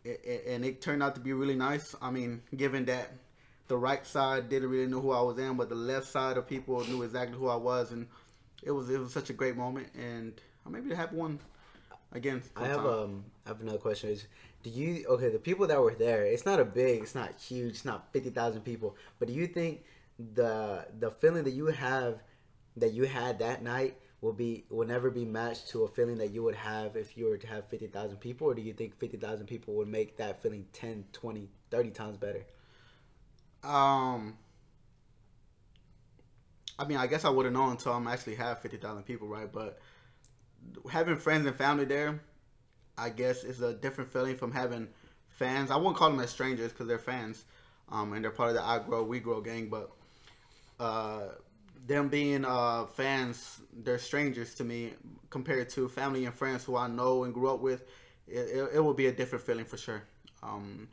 and 0.05 0.65
it 0.65 0.81
turned 0.81 1.01
out 1.01 1.15
to 1.15 1.21
be 1.21 1.33
really 1.33 1.55
nice. 1.55 1.95
I 2.01 2.11
mean, 2.11 2.41
given 2.55 2.85
that 2.85 3.11
the 3.67 3.77
right 3.77 4.05
side 4.05 4.49
didn't 4.49 4.69
really 4.69 4.87
know 4.87 5.01
who 5.01 5.11
I 5.11 5.21
was 5.21 5.37
in, 5.39 5.55
but 5.55 5.69
the 5.69 5.75
left 5.75 6.07
side 6.07 6.37
of 6.37 6.47
people 6.47 6.85
knew 6.85 7.03
exactly 7.03 7.37
who 7.37 7.47
I 7.47 7.55
was, 7.55 7.91
and 7.91 8.07
it 8.61 8.71
was 8.71 8.89
it 8.89 8.99
was 8.99 9.13
such 9.13 9.29
a 9.29 9.33
great 9.33 9.55
moment. 9.55 9.87
And 9.95 10.33
I'm 10.65 10.71
maybe 10.71 10.89
to 10.89 10.95
have 10.95 11.13
one 11.13 11.39
again. 12.11 12.41
I 12.55 12.67
have 12.67 12.85
sometime. 12.85 12.85
um 12.85 13.25
I 13.45 13.49
have 13.49 13.61
another 13.61 13.77
question. 13.77 14.09
Is 14.09 14.27
do 14.63 14.69
you 14.69 15.05
okay 15.07 15.29
the 15.29 15.39
people 15.39 15.67
that 15.67 15.79
were 15.81 15.93
there? 15.95 16.25
It's 16.25 16.45
not 16.45 16.59
a 16.59 16.65
big, 16.65 17.01
it's 17.03 17.15
not 17.15 17.35
huge, 17.39 17.71
it's 17.75 17.85
not 17.85 18.11
fifty 18.13 18.29
thousand 18.29 18.61
people. 18.61 18.95
But 19.19 19.27
do 19.27 19.33
you 19.33 19.47
think 19.47 19.83
the 20.35 20.87
the 20.99 21.11
feeling 21.11 21.43
that 21.43 21.51
you 21.51 21.67
have 21.67 22.21
that 22.77 22.93
you 22.93 23.03
had 23.05 23.39
that 23.39 23.63
night 23.63 23.97
will 24.21 24.33
be 24.33 24.65
will 24.69 24.87
never 24.87 25.09
be 25.11 25.25
matched 25.25 25.69
to 25.69 25.83
a 25.83 25.87
feeling 25.87 26.17
that 26.17 26.31
you 26.31 26.43
would 26.43 26.55
have 26.55 26.95
if 26.95 27.17
you 27.17 27.25
were 27.25 27.37
to 27.37 27.47
have 27.47 27.67
fifty 27.67 27.87
thousand 27.87 28.17
people, 28.19 28.47
or 28.47 28.53
do 28.53 28.61
you 28.61 28.73
think 28.73 28.97
fifty 28.99 29.17
thousand 29.17 29.47
people 29.47 29.73
would 29.75 29.87
make 29.87 30.17
that 30.17 30.41
feeling 30.41 30.65
10, 30.73 31.05
20, 31.11 31.49
30 31.71 31.89
times 31.91 32.17
better? 32.17 32.45
Um, 33.63 34.37
I 36.77 36.85
mean, 36.85 36.97
I 36.97 37.07
guess 37.07 37.25
I 37.25 37.29
would 37.29 37.45
have 37.45 37.53
known 37.53 37.71
until 37.71 37.93
I'm 37.93 38.07
actually 38.07 38.35
have 38.35 38.59
fifty 38.59 38.77
thousand 38.77 39.03
people, 39.03 39.27
right? 39.27 39.51
But 39.51 39.79
having 40.89 41.15
friends 41.15 41.45
and 41.45 41.55
family 41.55 41.85
there, 41.85 42.21
I 42.97 43.09
guess 43.09 43.43
is 43.43 43.61
a 43.61 43.73
different 43.73 44.11
feeling 44.11 44.35
from 44.35 44.51
having 44.51 44.87
fans. 45.29 45.71
I 45.71 45.77
wouldn't 45.77 45.97
call 45.97 46.11
them 46.11 46.19
as 46.19 46.29
strangers 46.29 46.71
because 46.71 46.87
they're 46.87 46.99
fans, 46.99 47.45
um, 47.91 48.13
and 48.13 48.23
they're 48.23 48.31
part 48.31 48.49
of 48.49 48.55
the 48.55 48.63
I 48.63 48.79
Grow 48.79 49.03
We 49.03 49.19
Grow 49.19 49.41
gang. 49.41 49.69
But 49.69 49.91
uh, 50.79 51.29
them 51.85 52.09
being 52.09 52.45
uh, 52.45 52.85
fans, 52.85 53.61
they're 53.83 53.97
strangers 53.97 54.53
to 54.55 54.63
me 54.63 54.93
compared 55.29 55.69
to 55.69 55.89
family 55.89 56.25
and 56.25 56.33
friends 56.33 56.63
who 56.63 56.77
I 56.77 56.87
know 56.87 57.23
and 57.23 57.33
grew 57.33 57.49
up 57.49 57.59
with. 57.59 57.83
It, 58.27 58.39
it, 58.39 58.69
it 58.75 58.79
will 58.79 58.93
be 58.93 59.07
a 59.07 59.11
different 59.11 59.43
feeling 59.43 59.65
for 59.65 59.77
sure. 59.77 60.03
Um, 60.41 60.87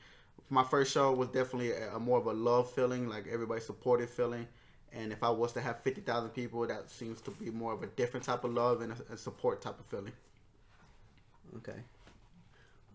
my 0.48 0.64
first 0.64 0.92
show 0.92 1.12
was 1.12 1.28
definitely 1.28 1.72
a, 1.72 1.96
a 1.96 2.00
more 2.00 2.18
of 2.18 2.26
a 2.26 2.32
love 2.32 2.70
feeling, 2.72 3.08
like 3.08 3.26
everybody 3.30 3.60
supported 3.60 4.10
feeling. 4.10 4.46
And 4.92 5.12
if 5.12 5.23
I 5.23 5.30
was 5.30 5.52
to 5.52 5.61
have 5.61 5.82
fifty 5.82 6.00
thousand 6.00 6.30
people, 6.30 6.66
that 6.66 6.90
seems 6.90 7.20
to 7.23 7.30
be 7.30 7.50
more 7.50 7.73
of 7.73 7.82
a 7.82 7.87
different 7.87 8.26
type 8.26 8.44
of 8.44 8.52
love 8.52 8.80
and 8.80 8.92
a, 8.92 9.14
a 9.14 9.16
support 9.16 9.62
type 9.62 9.78
of 9.78 9.87
feeling. 9.87 10.12
Okay. 11.59 11.78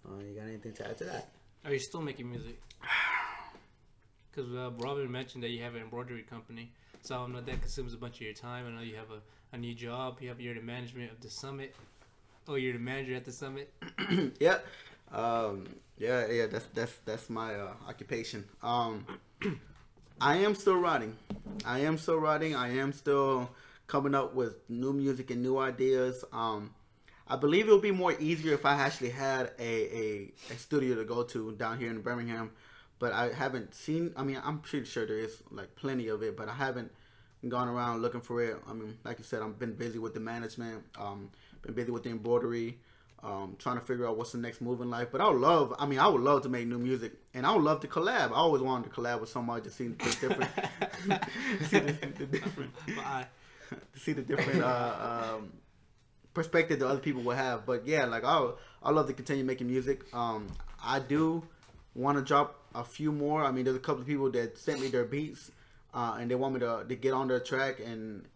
Uh, 0.05 0.21
you 0.23 0.35
got 0.35 0.47
anything 0.47 0.73
to 0.73 0.87
add 0.87 0.97
to 0.97 1.03
that? 1.05 1.29
Are 1.63 1.73
you 1.73 1.79
still 1.79 2.01
making 2.01 2.29
music? 2.29 2.61
Because 4.31 4.53
uh, 4.53 4.69
Robin 4.79 5.09
mentioned 5.09 5.43
that 5.43 5.51
you 5.51 5.63
have 5.63 5.75
an 5.75 5.81
embroidery 5.81 6.23
company, 6.23 6.69
so 7.01 7.23
I 7.23 7.27
know 7.27 7.39
that 7.39 7.61
consumes 7.61 7.93
a 7.93 7.97
bunch 7.97 8.15
of 8.15 8.21
your 8.21 8.33
time. 8.33 8.67
I 8.67 8.69
know 8.69 8.81
you 8.81 8.97
have 8.97 9.09
a, 9.09 9.55
a 9.55 9.57
new 9.57 9.73
job. 9.73 10.17
You 10.19 10.27
have 10.27 10.41
you're 10.41 10.53
the 10.53 10.61
management 10.61 11.09
of 11.09 11.21
the 11.21 11.29
summit. 11.29 11.73
Oh, 12.45 12.55
you're 12.55 12.73
the 12.73 12.79
manager 12.79 13.15
at 13.15 13.23
the 13.23 13.31
summit. 13.31 13.71
yep. 14.41 14.65
Um, 15.13 15.67
yeah, 15.97 16.27
yeah. 16.27 16.47
That's 16.47 16.65
that's 16.73 16.91
that's 17.05 17.29
my 17.29 17.55
uh, 17.55 17.73
occupation. 17.87 18.43
Um, 18.61 19.05
I 20.21 20.37
am 20.37 20.55
still 20.55 20.77
writing. 20.77 21.17
I 21.65 21.79
am 21.79 21.97
still 21.97 22.17
writing. 22.17 22.55
I 22.55 22.77
am 22.77 22.93
still 22.93 23.49
coming 23.87 24.15
up 24.15 24.33
with 24.33 24.55
new 24.69 24.93
music 24.93 25.29
and 25.29 25.41
new 25.41 25.57
ideas. 25.57 26.23
Um, 26.31 26.73
I 27.27 27.35
believe 27.35 27.67
it 27.67 27.71
would 27.71 27.81
be 27.81 27.91
more 27.91 28.13
easier 28.19 28.53
if 28.53 28.65
I 28.65 28.75
actually 28.75 29.09
had 29.09 29.51
a, 29.59 29.97
a, 29.97 30.31
a 30.51 30.57
studio 30.57 30.95
to 30.95 31.03
go 31.03 31.23
to 31.23 31.51
down 31.53 31.79
here 31.79 31.89
in 31.89 32.01
Birmingham, 32.01 32.51
but 32.99 33.11
I 33.11 33.33
haven't 33.33 33.73
seen. 33.73 34.13
I 34.15 34.23
mean, 34.23 34.39
I'm 34.43 34.59
pretty 34.59 34.85
sure 34.85 35.05
there 35.05 35.19
is 35.19 35.41
like 35.51 35.75
plenty 35.75 36.07
of 36.07 36.23
it, 36.23 36.37
but 36.37 36.47
I 36.47 36.53
haven't 36.53 36.91
gone 37.49 37.67
around 37.67 38.01
looking 38.01 38.21
for 38.21 38.41
it. 38.41 38.57
I 38.67 38.73
mean, 38.73 38.97
like 39.03 39.17
you 39.17 39.25
said, 39.25 39.41
I've 39.41 39.59
been 39.59 39.73
busy 39.73 39.99
with 39.99 40.13
the 40.13 40.19
management, 40.19 40.83
um, 40.97 41.29
been 41.61 41.73
busy 41.73 41.91
with 41.91 42.03
the 42.03 42.09
embroidery, 42.09 42.77
um, 43.23 43.55
trying 43.57 43.79
to 43.79 43.81
figure 43.81 44.07
out 44.07 44.17
what's 44.17 44.31
the 44.31 44.37
next 44.37 44.61
move 44.61 44.81
in 44.81 44.89
life. 44.89 45.09
But 45.11 45.21
I 45.21 45.29
would 45.29 45.41
love. 45.41 45.73
I 45.79 45.85
mean, 45.85 45.99
I 45.99 46.07
would 46.07 46.21
love 46.21 46.43
to 46.43 46.49
make 46.49 46.67
new 46.67 46.77
music, 46.77 47.13
and 47.33 47.45
I 47.45 47.53
would 47.53 47.63
love 47.63 47.79
to 47.81 47.87
collab. 47.87 48.31
I 48.31 48.35
always 48.35 48.61
wanted 48.61 48.89
to 48.89 48.95
collab 48.95 49.19
with 49.19 49.29
somebody 49.29 49.63
to 49.63 49.69
see 49.69 49.87
the 49.87 49.95
different, 49.95 50.51
see 51.69 51.79
the, 51.79 51.91
the 52.17 52.25
different, 52.25 52.71
to 53.93 53.99
see 53.99 54.13
the 54.13 54.21
different 54.21 54.61
uh, 54.61 55.33
um, 55.35 55.51
perspective 56.33 56.79
that 56.79 56.87
other 56.87 56.99
people 56.99 57.23
will 57.23 57.35
have. 57.35 57.65
But 57.65 57.87
yeah, 57.87 58.05
like 58.05 58.23
I 58.23 58.51
I 58.83 58.91
love 58.91 59.07
to 59.07 59.13
continue 59.13 59.43
making 59.43 59.67
music. 59.67 60.13
Um, 60.13 60.47
I 60.83 60.99
do 60.99 61.43
want 61.95 62.17
to 62.17 62.23
drop 62.23 62.61
a 62.75 62.83
few 62.83 63.11
more. 63.11 63.43
I 63.43 63.51
mean, 63.51 63.65
there's 63.65 63.77
a 63.77 63.79
couple 63.79 64.01
of 64.01 64.07
people 64.07 64.29
that 64.31 64.57
sent 64.57 64.81
me 64.81 64.89
their 64.89 65.05
beats, 65.05 65.49
uh, 65.93 66.17
and 66.19 66.29
they 66.29 66.35
want 66.35 66.53
me 66.53 66.59
to 66.59 66.85
to 66.87 66.95
get 66.95 67.13
on 67.13 67.27
their 67.27 67.39
track 67.39 67.79
and, 67.79 68.27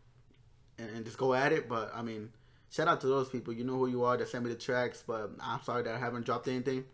and 0.80 0.90
and 0.90 1.06
just 1.06 1.18
go 1.18 1.34
at 1.36 1.52
it. 1.52 1.70
But 1.70 1.92
I 1.94 2.02
mean, 2.02 2.32
shout 2.70 2.88
out 2.88 3.02
to 3.02 3.08
those 3.08 3.30
people. 3.30 3.54
You 3.54 3.64
know 3.64 3.78
who 3.78 3.88
you 3.88 4.04
are 4.04 4.18
that 4.18 4.28
sent 4.30 4.44
me 4.44 4.50
the 4.50 4.58
tracks. 4.58 5.04
But 5.06 5.32
I'm 5.42 5.62
sorry 5.64 5.84
that 5.84 5.96
I 5.96 6.00
haven't 6.00 6.26
dropped 6.26 6.48
anything. 6.48 6.86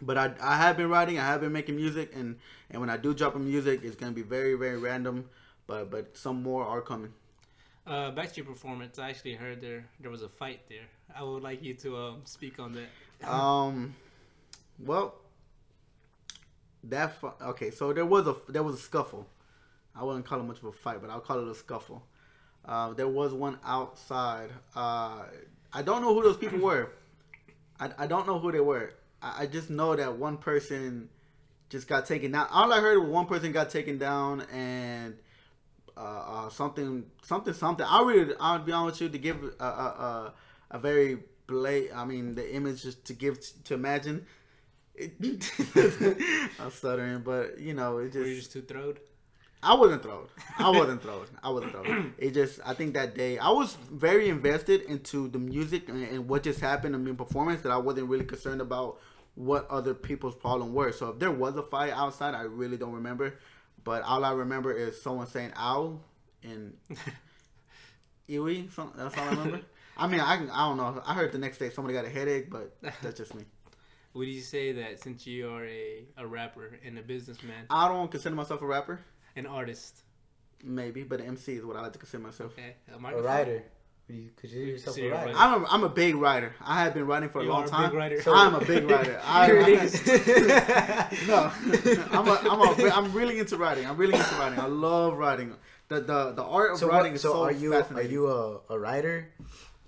But 0.00 0.16
I, 0.16 0.32
I 0.40 0.56
have 0.56 0.76
been 0.76 0.88
writing. 0.88 1.18
I 1.18 1.26
have 1.26 1.40
been 1.40 1.52
making 1.52 1.76
music, 1.76 2.12
and 2.14 2.38
and 2.70 2.80
when 2.80 2.90
I 2.90 2.96
do 2.96 3.12
drop 3.14 3.34
a 3.34 3.38
music, 3.38 3.80
it's 3.82 3.96
gonna 3.96 4.12
be 4.12 4.22
very 4.22 4.54
very 4.54 4.78
random. 4.78 5.28
But 5.66 5.90
but 5.90 6.16
some 6.16 6.42
more 6.42 6.64
are 6.64 6.80
coming. 6.80 7.12
Uh, 7.86 8.10
back 8.10 8.30
to 8.32 8.36
your 8.36 8.46
performance. 8.46 8.98
I 8.98 9.10
actually 9.10 9.34
heard 9.34 9.60
there 9.60 9.86
there 9.98 10.10
was 10.10 10.22
a 10.22 10.28
fight 10.28 10.60
there. 10.68 10.86
I 11.14 11.22
would 11.24 11.42
like 11.42 11.62
you 11.62 11.74
to 11.74 11.96
um, 11.96 12.20
speak 12.24 12.58
on 12.58 12.72
that. 12.74 12.88
Um, 13.28 13.94
well, 14.78 15.14
that 16.84 17.20
fu- 17.20 17.32
okay. 17.42 17.70
So 17.70 17.92
there 17.92 18.06
was 18.06 18.26
a 18.26 18.34
there 18.48 18.62
was 18.62 18.76
a 18.76 18.78
scuffle. 18.78 19.26
I 19.94 20.04
wouldn't 20.04 20.24
call 20.24 20.40
it 20.40 20.44
much 20.44 20.58
of 20.58 20.64
a 20.64 20.72
fight, 20.72 21.00
but 21.02 21.10
I'll 21.10 21.20
call 21.20 21.38
it 21.40 21.48
a 21.48 21.54
scuffle. 21.54 22.02
Uh, 22.64 22.92
there 22.92 23.08
was 23.08 23.32
one 23.32 23.58
outside. 23.64 24.50
Uh, 24.76 25.22
I 25.72 25.82
don't 25.82 26.02
know 26.02 26.14
who 26.14 26.22
those 26.22 26.36
people 26.36 26.58
were. 26.58 26.90
I, 27.78 27.90
I 27.98 28.06
don't 28.06 28.26
know 28.26 28.38
who 28.38 28.52
they 28.52 28.60
were. 28.60 28.94
I, 29.22 29.42
I 29.42 29.46
just 29.46 29.70
know 29.70 29.96
that 29.96 30.16
one 30.16 30.36
person 30.38 31.08
just 31.70 31.88
got 31.88 32.06
taken 32.06 32.32
down. 32.32 32.48
All 32.50 32.72
I 32.72 32.80
heard 32.80 32.98
was 33.00 33.10
one 33.10 33.26
person 33.26 33.52
got 33.52 33.70
taken 33.70 33.98
down 33.98 34.42
and 34.52 35.16
uh, 35.96 36.00
uh, 36.00 36.48
something 36.50 37.04
something 37.22 37.54
something. 37.54 37.86
I 37.88 38.02
really 38.02 38.34
I'll 38.40 38.58
be 38.60 38.72
honest 38.72 39.00
with 39.00 39.12
you 39.14 39.18
to 39.18 39.22
give 39.22 39.42
a 39.60 39.64
a, 39.64 39.66
a, 39.66 40.34
a 40.72 40.78
very 40.78 41.18
blat. 41.46 41.84
I 41.94 42.04
mean 42.04 42.34
the 42.34 42.54
image 42.54 42.82
just 42.82 43.04
to 43.06 43.14
give 43.14 43.38
to 43.64 43.74
imagine. 43.74 44.26
I'm 45.00 46.70
stuttering, 46.70 47.20
but 47.20 47.58
you 47.58 47.74
know 47.74 47.98
it 47.98 48.12
just. 48.12 48.16
Were 48.16 48.26
you 48.26 48.36
just 48.36 48.52
just 48.52 48.52
too 48.52 48.62
throwed? 48.62 49.00
I 49.62 49.74
wasn't 49.74 50.02
thrown. 50.02 50.26
I 50.58 50.70
wasn't 50.70 51.02
thrown. 51.02 51.26
I 51.42 51.50
wasn't 51.50 51.72
thrown. 51.72 52.14
It 52.18 52.32
just, 52.32 52.60
I 52.64 52.72
think 52.72 52.94
that 52.94 53.14
day, 53.14 53.38
I 53.38 53.50
was 53.50 53.76
very 53.90 54.28
invested 54.28 54.82
into 54.82 55.28
the 55.28 55.38
music 55.38 55.88
and, 55.88 56.02
and 56.02 56.28
what 56.28 56.42
just 56.42 56.60
happened 56.60 56.94
in 56.94 57.04
the 57.04 57.12
performance 57.14 57.60
that 57.62 57.72
I 57.72 57.76
wasn't 57.76 58.08
really 58.08 58.24
concerned 58.24 58.62
about 58.62 59.00
what 59.34 59.68
other 59.68 59.94
people's 59.94 60.34
problem 60.34 60.72
were. 60.74 60.92
So 60.92 61.10
if 61.10 61.18
there 61.18 61.30
was 61.30 61.56
a 61.56 61.62
fight 61.62 61.92
outside, 61.92 62.34
I 62.34 62.42
really 62.42 62.76
don't 62.76 62.92
remember. 62.94 63.38
But 63.84 64.02
all 64.02 64.24
I 64.24 64.32
remember 64.32 64.72
is 64.72 65.00
someone 65.00 65.26
saying 65.26 65.52
"ow" 65.56 66.00
and 66.42 66.76
"iwi." 68.28 68.70
Some, 68.72 68.92
that's 68.96 69.16
all 69.16 69.24
I 69.24 69.30
remember. 69.30 69.60
I 69.96 70.06
mean, 70.06 70.20
I, 70.20 70.34
I 70.34 70.68
don't 70.68 70.76
know. 70.76 71.02
I 71.06 71.14
heard 71.14 71.32
the 71.32 71.38
next 71.38 71.58
day 71.58 71.70
somebody 71.70 71.94
got 71.94 72.04
a 72.04 72.10
headache, 72.10 72.50
but 72.50 72.76
that's 73.02 73.16
just 73.16 73.34
me. 73.34 73.44
Would 74.14 74.28
you 74.28 74.40
say 74.40 74.72
that 74.72 75.00
since 75.00 75.26
you 75.26 75.48
are 75.50 75.64
a, 75.64 76.04
a 76.16 76.26
rapper 76.26 76.78
and 76.84 76.98
a 76.98 77.02
businessman, 77.02 77.66
I 77.70 77.86
don't 77.88 78.10
consider 78.10 78.34
myself 78.34 78.60
a 78.60 78.66
rapper, 78.66 79.00
an 79.36 79.46
artist, 79.46 80.02
maybe, 80.62 81.02
but 81.02 81.20
an 81.20 81.26
MC 81.28 81.54
is 81.54 81.64
what 81.64 81.76
I 81.76 81.82
like 81.82 81.92
to 81.94 81.98
consider 81.98 82.22
myself. 82.22 82.52
okay, 82.52 82.74
a, 82.92 82.96
A 82.96 82.98
microphone? 82.98 83.26
writer. 83.26 83.62
Would 84.08 84.16
you 84.18 84.30
consider 84.36 84.64
yourself 84.64 84.96
Consider 84.96 85.14
a 85.14 85.18
writer? 85.26 85.38
I'm 85.38 85.62
a, 85.62 85.66
I'm 85.68 85.84
a 85.84 85.88
big 85.88 86.16
writer. 86.16 86.52
I 86.60 86.82
have 86.82 86.94
been 86.94 87.06
writing 87.06 87.28
for 87.28 87.40
a 87.40 87.44
You 87.44 87.50
long 87.50 87.62
are 87.62 87.66
a 87.66 87.68
time. 87.70 87.90
big 87.90 87.98
writer. 87.98 88.22
So- 88.22 88.34
I'm 88.34 88.54
a 88.56 88.64
big 88.64 88.90
writer. 88.90 89.20
I, 89.24 89.46
You're 89.52 89.62
I- 89.62 89.70
niggas. 89.70 91.26
no, 91.28 92.08
I'm 92.18 92.26
a, 92.26 92.32
I'm 92.50 92.60
a, 92.60 92.90
I'm 92.90 93.12
really 93.12 93.38
into 93.38 93.56
writing. 93.56 93.86
I'm 93.86 93.96
really 93.96 94.14
into 94.14 94.34
writing. 94.34 94.58
I 94.58 94.66
love 94.66 95.16
writing. 95.16 95.54
The 95.88 96.00
the, 96.00 96.32
the 96.32 96.42
art 96.44 96.72
of 96.72 96.78
So, 96.78 96.88
writing 96.88 97.12
what, 97.12 97.16
is 97.16 97.22
so 97.22 97.32
so 97.34 97.42
are 97.44 97.52
you 97.52 97.74
are 97.74 98.02
you 98.02 98.28
a, 98.28 98.60
a 98.70 98.78
writer, 98.78 99.28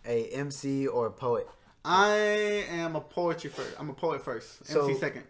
a 0.07 0.27
MC, 0.29 0.87
or 0.87 1.07
a 1.09 1.13
poet? 1.13 1.49
I 1.85 2.65
am 2.71 2.95
a 2.95 3.01
poetry 3.01 3.51
first. 3.51 3.75
I'm 3.79 3.91
a 3.91 3.95
poet 3.95 4.25
first. 4.25 4.65
So- 4.67 4.87
MC 4.87 5.01
second. 5.01 5.25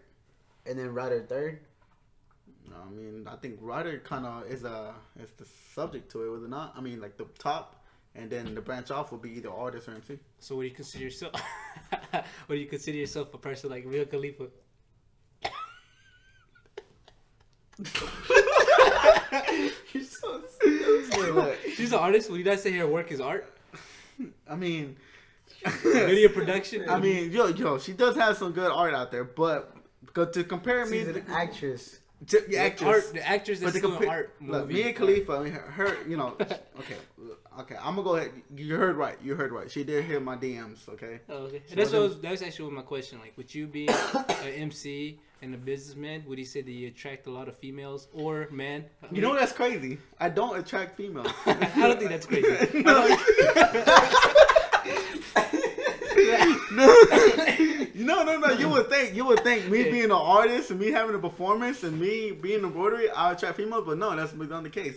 And 0.67 0.77
then 0.79 0.93
writer 0.93 1.19
third? 1.27 1.59
No, 2.73 2.79
I 2.87 2.89
mean, 2.91 3.27
I 3.27 3.35
think 3.35 3.59
writer 3.61 3.99
kind 4.03 4.25
of 4.25 4.49
is 4.49 4.63
a 4.63 4.93
is 5.19 5.29
the 5.37 5.45
subject 5.73 6.11
to 6.11 6.25
it, 6.25 6.29
was 6.29 6.43
it 6.43 6.49
not? 6.49 6.73
I 6.75 6.81
mean, 6.81 6.99
like 6.99 7.17
the 7.17 7.25
top, 7.37 7.83
and 8.15 8.29
then 8.29 8.55
the 8.55 8.61
branch 8.61 8.89
off 8.89 9.11
would 9.11 9.21
be 9.21 9.31
either 9.31 9.51
artist 9.51 9.87
or 9.87 9.91
MC. 9.91 10.17
So, 10.39 10.55
would 10.55 10.65
you 10.65 10.71
consider 10.71 11.03
yourself? 11.03 11.33
would 12.47 12.59
you 12.59 12.65
consider 12.65 12.97
yourself 12.97 13.33
a 13.33 13.37
person 13.37 13.69
like 13.69 13.83
Real 13.85 14.05
Khalifa? 14.05 14.47
You're 19.93 20.03
so 20.03 20.41
stupid. 20.49 21.57
She's 21.75 21.91
an 21.91 21.99
artist. 21.99 22.29
Would 22.29 22.39
you 22.39 22.45
not 22.45 22.59
say 22.59 22.71
her 22.71 22.87
work 22.87 23.11
is 23.11 23.19
art? 23.19 23.57
I 24.49 24.55
mean, 24.55 24.95
Video 25.83 26.29
production. 26.29 26.89
I 26.89 26.99
mean, 26.99 27.31
yo, 27.31 27.47
yo, 27.47 27.77
she 27.77 27.93
does 27.93 28.15
have 28.15 28.37
some 28.37 28.51
good 28.51 28.71
art 28.71 28.93
out 28.93 29.11
there, 29.11 29.23
but 29.23 29.75
to 30.13 30.43
compare 30.43 30.85
me, 30.85 30.99
She's 30.99 31.07
an 31.07 31.25
actress. 31.29 31.99
To, 32.27 32.39
the 32.39 32.47
the 32.47 32.57
actress, 32.57 32.87
art, 33.05 33.13
the 33.13 33.27
actress 33.27 33.59
but 33.59 33.65
that's 33.65 33.75
to 33.75 33.81
doing 33.81 33.93
compare, 33.97 34.15
art. 34.17 34.35
look, 34.41 34.61
movie. 34.67 34.73
Mia 34.75 34.93
Khalifa, 34.93 35.33
I 35.33 35.43
mean, 35.43 35.53
her, 35.53 35.59
her, 35.71 35.97
you 36.07 36.15
know, 36.15 36.35
okay, 36.39 36.95
okay, 37.59 37.75
I'm 37.81 37.95
gonna 37.95 38.03
go 38.03 38.15
ahead. 38.15 38.31
You 38.55 38.75
heard 38.77 38.95
right. 38.95 39.17
You 39.23 39.35
heard 39.35 39.51
right. 39.51 39.69
She 39.69 39.83
did 39.83 40.05
hit 40.05 40.21
my 40.23 40.37
DMs. 40.37 40.87
Okay. 40.89 41.19
Oh, 41.29 41.35
okay. 41.47 41.61
She 41.67 41.75
That's 41.75 41.91
what 41.91 42.01
wasn't- 42.03 42.21
that 42.21 42.31
was 42.31 42.41
actually 42.41 42.71
my 42.71 42.81
question. 42.83 43.19
Like, 43.19 43.33
would 43.37 43.53
you 43.53 43.67
be 43.67 43.87
an 43.87 44.53
MC 44.55 45.19
and 45.41 45.53
a 45.53 45.57
businessman? 45.57 46.23
Would 46.27 46.39
you 46.39 46.45
say 46.45 46.61
that 46.61 46.71
you 46.71 46.87
attract 46.87 47.27
a 47.27 47.31
lot 47.31 47.47
of 47.49 47.57
females 47.57 48.07
or 48.13 48.47
men? 48.51 48.85
You 49.11 49.21
know 49.21 49.35
that's 49.35 49.51
crazy. 49.51 49.97
I 50.19 50.29
don't 50.29 50.57
attract 50.57 50.95
females. 50.95 51.27
I 51.45 51.53
don't 51.87 51.99
think 51.99 52.09
that's 52.11 52.25
crazy. 52.25 52.81
no. 52.83 53.07
no, 56.71 56.95
no, 58.03 58.23
no. 58.23 58.37
No. 58.37 58.53
You 58.53 58.69
would 58.69 58.89
think 58.89 59.15
you 59.15 59.25
would 59.25 59.43
think 59.43 59.69
me 59.69 59.83
being 59.83 60.05
an 60.05 60.11
artist 60.11 60.71
and 60.71 60.79
me 60.79 60.91
having 60.91 61.15
a 61.15 61.19
performance 61.19 61.83
and 61.83 61.99
me 61.99 62.31
being 62.31 62.63
a 62.63 62.67
embroidery, 62.67 63.09
I 63.09 63.31
attract 63.31 63.57
females, 63.57 63.83
but 63.85 63.97
no, 63.97 64.15
that's 64.15 64.33
not 64.33 64.63
the 64.63 64.69
case. 64.69 64.95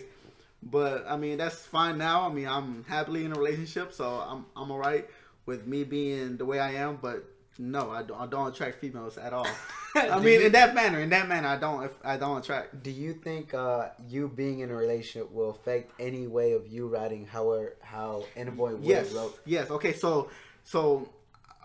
But 0.63 1.05
I 1.07 1.17
mean, 1.17 1.37
that's 1.37 1.65
fine 1.65 1.97
now. 1.97 2.27
I 2.29 2.33
mean, 2.33 2.47
I'm 2.47 2.83
happily 2.87 3.25
in 3.25 3.31
a 3.31 3.35
relationship, 3.35 3.93
so 3.93 4.05
I'm 4.05 4.45
I'm 4.55 4.71
alright 4.71 5.07
with 5.45 5.65
me 5.67 5.83
being 5.83 6.37
the 6.37 6.45
way 6.45 6.59
I 6.59 6.73
am. 6.73 6.97
But 7.01 7.23
no, 7.59 7.89
I 7.91 8.03
don't, 8.03 8.19
I 8.19 8.27
don't 8.27 8.47
attract 8.53 8.79
females 8.79 9.17
at 9.17 9.33
all. 9.33 9.47
I 9.95 10.19
mean, 10.19 10.41
you- 10.41 10.47
in 10.47 10.51
that 10.51 10.75
manner, 10.75 10.99
in 10.99 11.09
that 11.09 11.27
manner, 11.27 11.47
I 11.47 11.57
don't 11.57 11.91
I 12.03 12.17
don't 12.17 12.37
attract. 12.39 12.83
Do 12.83 12.91
you 12.91 13.13
think 13.13 13.53
uh, 13.53 13.89
you 14.07 14.27
being 14.27 14.59
in 14.59 14.69
a 14.71 14.75
relationship 14.75 15.31
will 15.31 15.49
affect 15.51 15.91
any 15.99 16.27
way 16.27 16.53
of 16.53 16.67
you 16.67 16.87
writing 16.87 17.25
how 17.25 17.65
how 17.81 18.25
Boy 18.55 18.75
would 18.75 18.83
yes 18.83 19.11
wrote? 19.13 19.39
yes 19.45 19.69
okay 19.71 19.93
so 19.93 20.29
so 20.63 21.09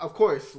of 0.00 0.14
course 0.14 0.56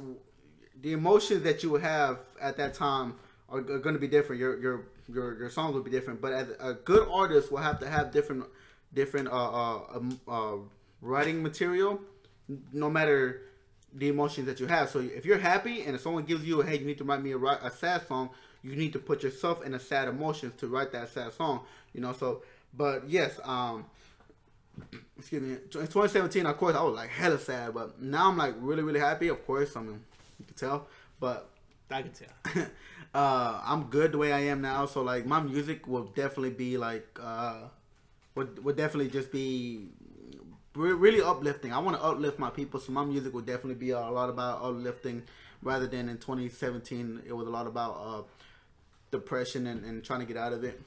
the 0.84 0.92
emotions 0.92 1.42
that 1.42 1.62
you 1.62 1.76
have 1.76 2.18
at 2.38 2.58
that 2.58 2.74
time 2.74 3.14
are, 3.48 3.62
going 3.62 3.94
to 3.94 3.98
be 3.98 4.06
different. 4.06 4.38
Your 4.38 4.60
your 4.60 4.80
your 5.10 5.38
your 5.38 5.50
songs 5.50 5.74
will 5.74 5.82
be 5.82 5.90
different. 5.90 6.20
But 6.20 6.34
as 6.34 6.48
a 6.60 6.74
good 6.74 7.08
artist 7.10 7.50
will 7.50 7.58
have 7.58 7.80
to 7.80 7.88
have 7.88 8.12
different 8.12 8.44
different 8.92 9.28
uh 9.28 9.32
uh, 9.32 9.80
um, 9.94 10.20
uh 10.28 10.56
writing 11.00 11.42
material 11.42 12.00
no 12.72 12.90
matter 12.90 13.40
the 13.94 14.08
emotions 14.08 14.46
that 14.46 14.60
you 14.60 14.66
have. 14.66 14.90
So 14.90 14.98
if 14.98 15.24
you're 15.24 15.38
happy 15.38 15.82
and 15.84 15.96
if 15.96 16.02
someone 16.02 16.24
gives 16.24 16.44
you 16.44 16.60
a 16.60 16.66
hey 16.66 16.78
you 16.78 16.84
need 16.84 16.98
to 16.98 17.04
write 17.04 17.22
me 17.22 17.32
a, 17.32 17.38
a 17.38 17.70
sad 17.70 18.06
song 18.06 18.28
you 18.62 18.76
need 18.76 18.92
to 18.92 18.98
put 18.98 19.22
yourself 19.22 19.64
in 19.64 19.72
a 19.72 19.80
sad 19.80 20.06
emotions 20.08 20.52
to 20.58 20.66
write 20.66 20.92
that 20.92 21.08
sad 21.08 21.32
song 21.32 21.60
you 21.94 22.02
know? 22.02 22.12
So 22.12 22.42
but 22.76 23.08
yes 23.08 23.40
um 23.42 23.86
excuse 25.18 25.40
me, 25.40 25.52
in 25.52 25.60
2017, 25.70 26.44
of 26.46 26.56
course, 26.58 26.74
I 26.74 26.82
was 26.82 26.96
like 26.96 27.08
hella 27.08 27.38
sad, 27.38 27.72
but 27.72 28.02
now 28.02 28.28
I'm 28.28 28.36
like 28.36 28.54
really, 28.58 28.82
really 28.82 28.98
happy. 28.98 29.28
Of 29.28 29.46
course, 29.46 29.76
I 29.76 29.80
mean, 29.82 30.00
you 30.38 30.44
can 30.46 30.54
tell, 30.54 30.88
but 31.20 31.50
I 31.90 32.02
can 32.02 32.12
tell. 32.12 32.66
uh, 33.14 33.60
I'm 33.64 33.84
good 33.84 34.12
the 34.12 34.18
way 34.18 34.32
I 34.32 34.40
am 34.40 34.60
now. 34.60 34.86
So 34.86 35.02
like, 35.02 35.26
my 35.26 35.40
music 35.40 35.86
will 35.86 36.04
definitely 36.04 36.50
be 36.50 36.76
like, 36.78 37.18
uh, 37.22 37.68
would 38.34 38.64
would 38.64 38.76
definitely 38.76 39.10
just 39.10 39.30
be 39.30 39.88
re- 40.74 40.92
really 40.92 41.22
uplifting. 41.22 41.72
I 41.72 41.78
want 41.78 41.96
to 41.96 42.02
uplift 42.02 42.38
my 42.38 42.50
people, 42.50 42.80
so 42.80 42.92
my 42.92 43.04
music 43.04 43.32
will 43.32 43.42
definitely 43.42 43.76
be 43.76 43.90
a 43.90 44.00
lot 44.00 44.28
about 44.28 44.62
uplifting, 44.62 45.22
rather 45.62 45.86
than 45.86 46.08
in 46.08 46.18
2017, 46.18 47.22
it 47.26 47.32
was 47.32 47.46
a 47.46 47.50
lot 47.50 47.66
about 47.66 48.00
uh, 48.04 48.22
depression 49.10 49.66
and, 49.66 49.84
and 49.84 50.04
trying 50.04 50.20
to 50.20 50.26
get 50.26 50.36
out 50.36 50.52
of 50.52 50.64
it. 50.64 50.80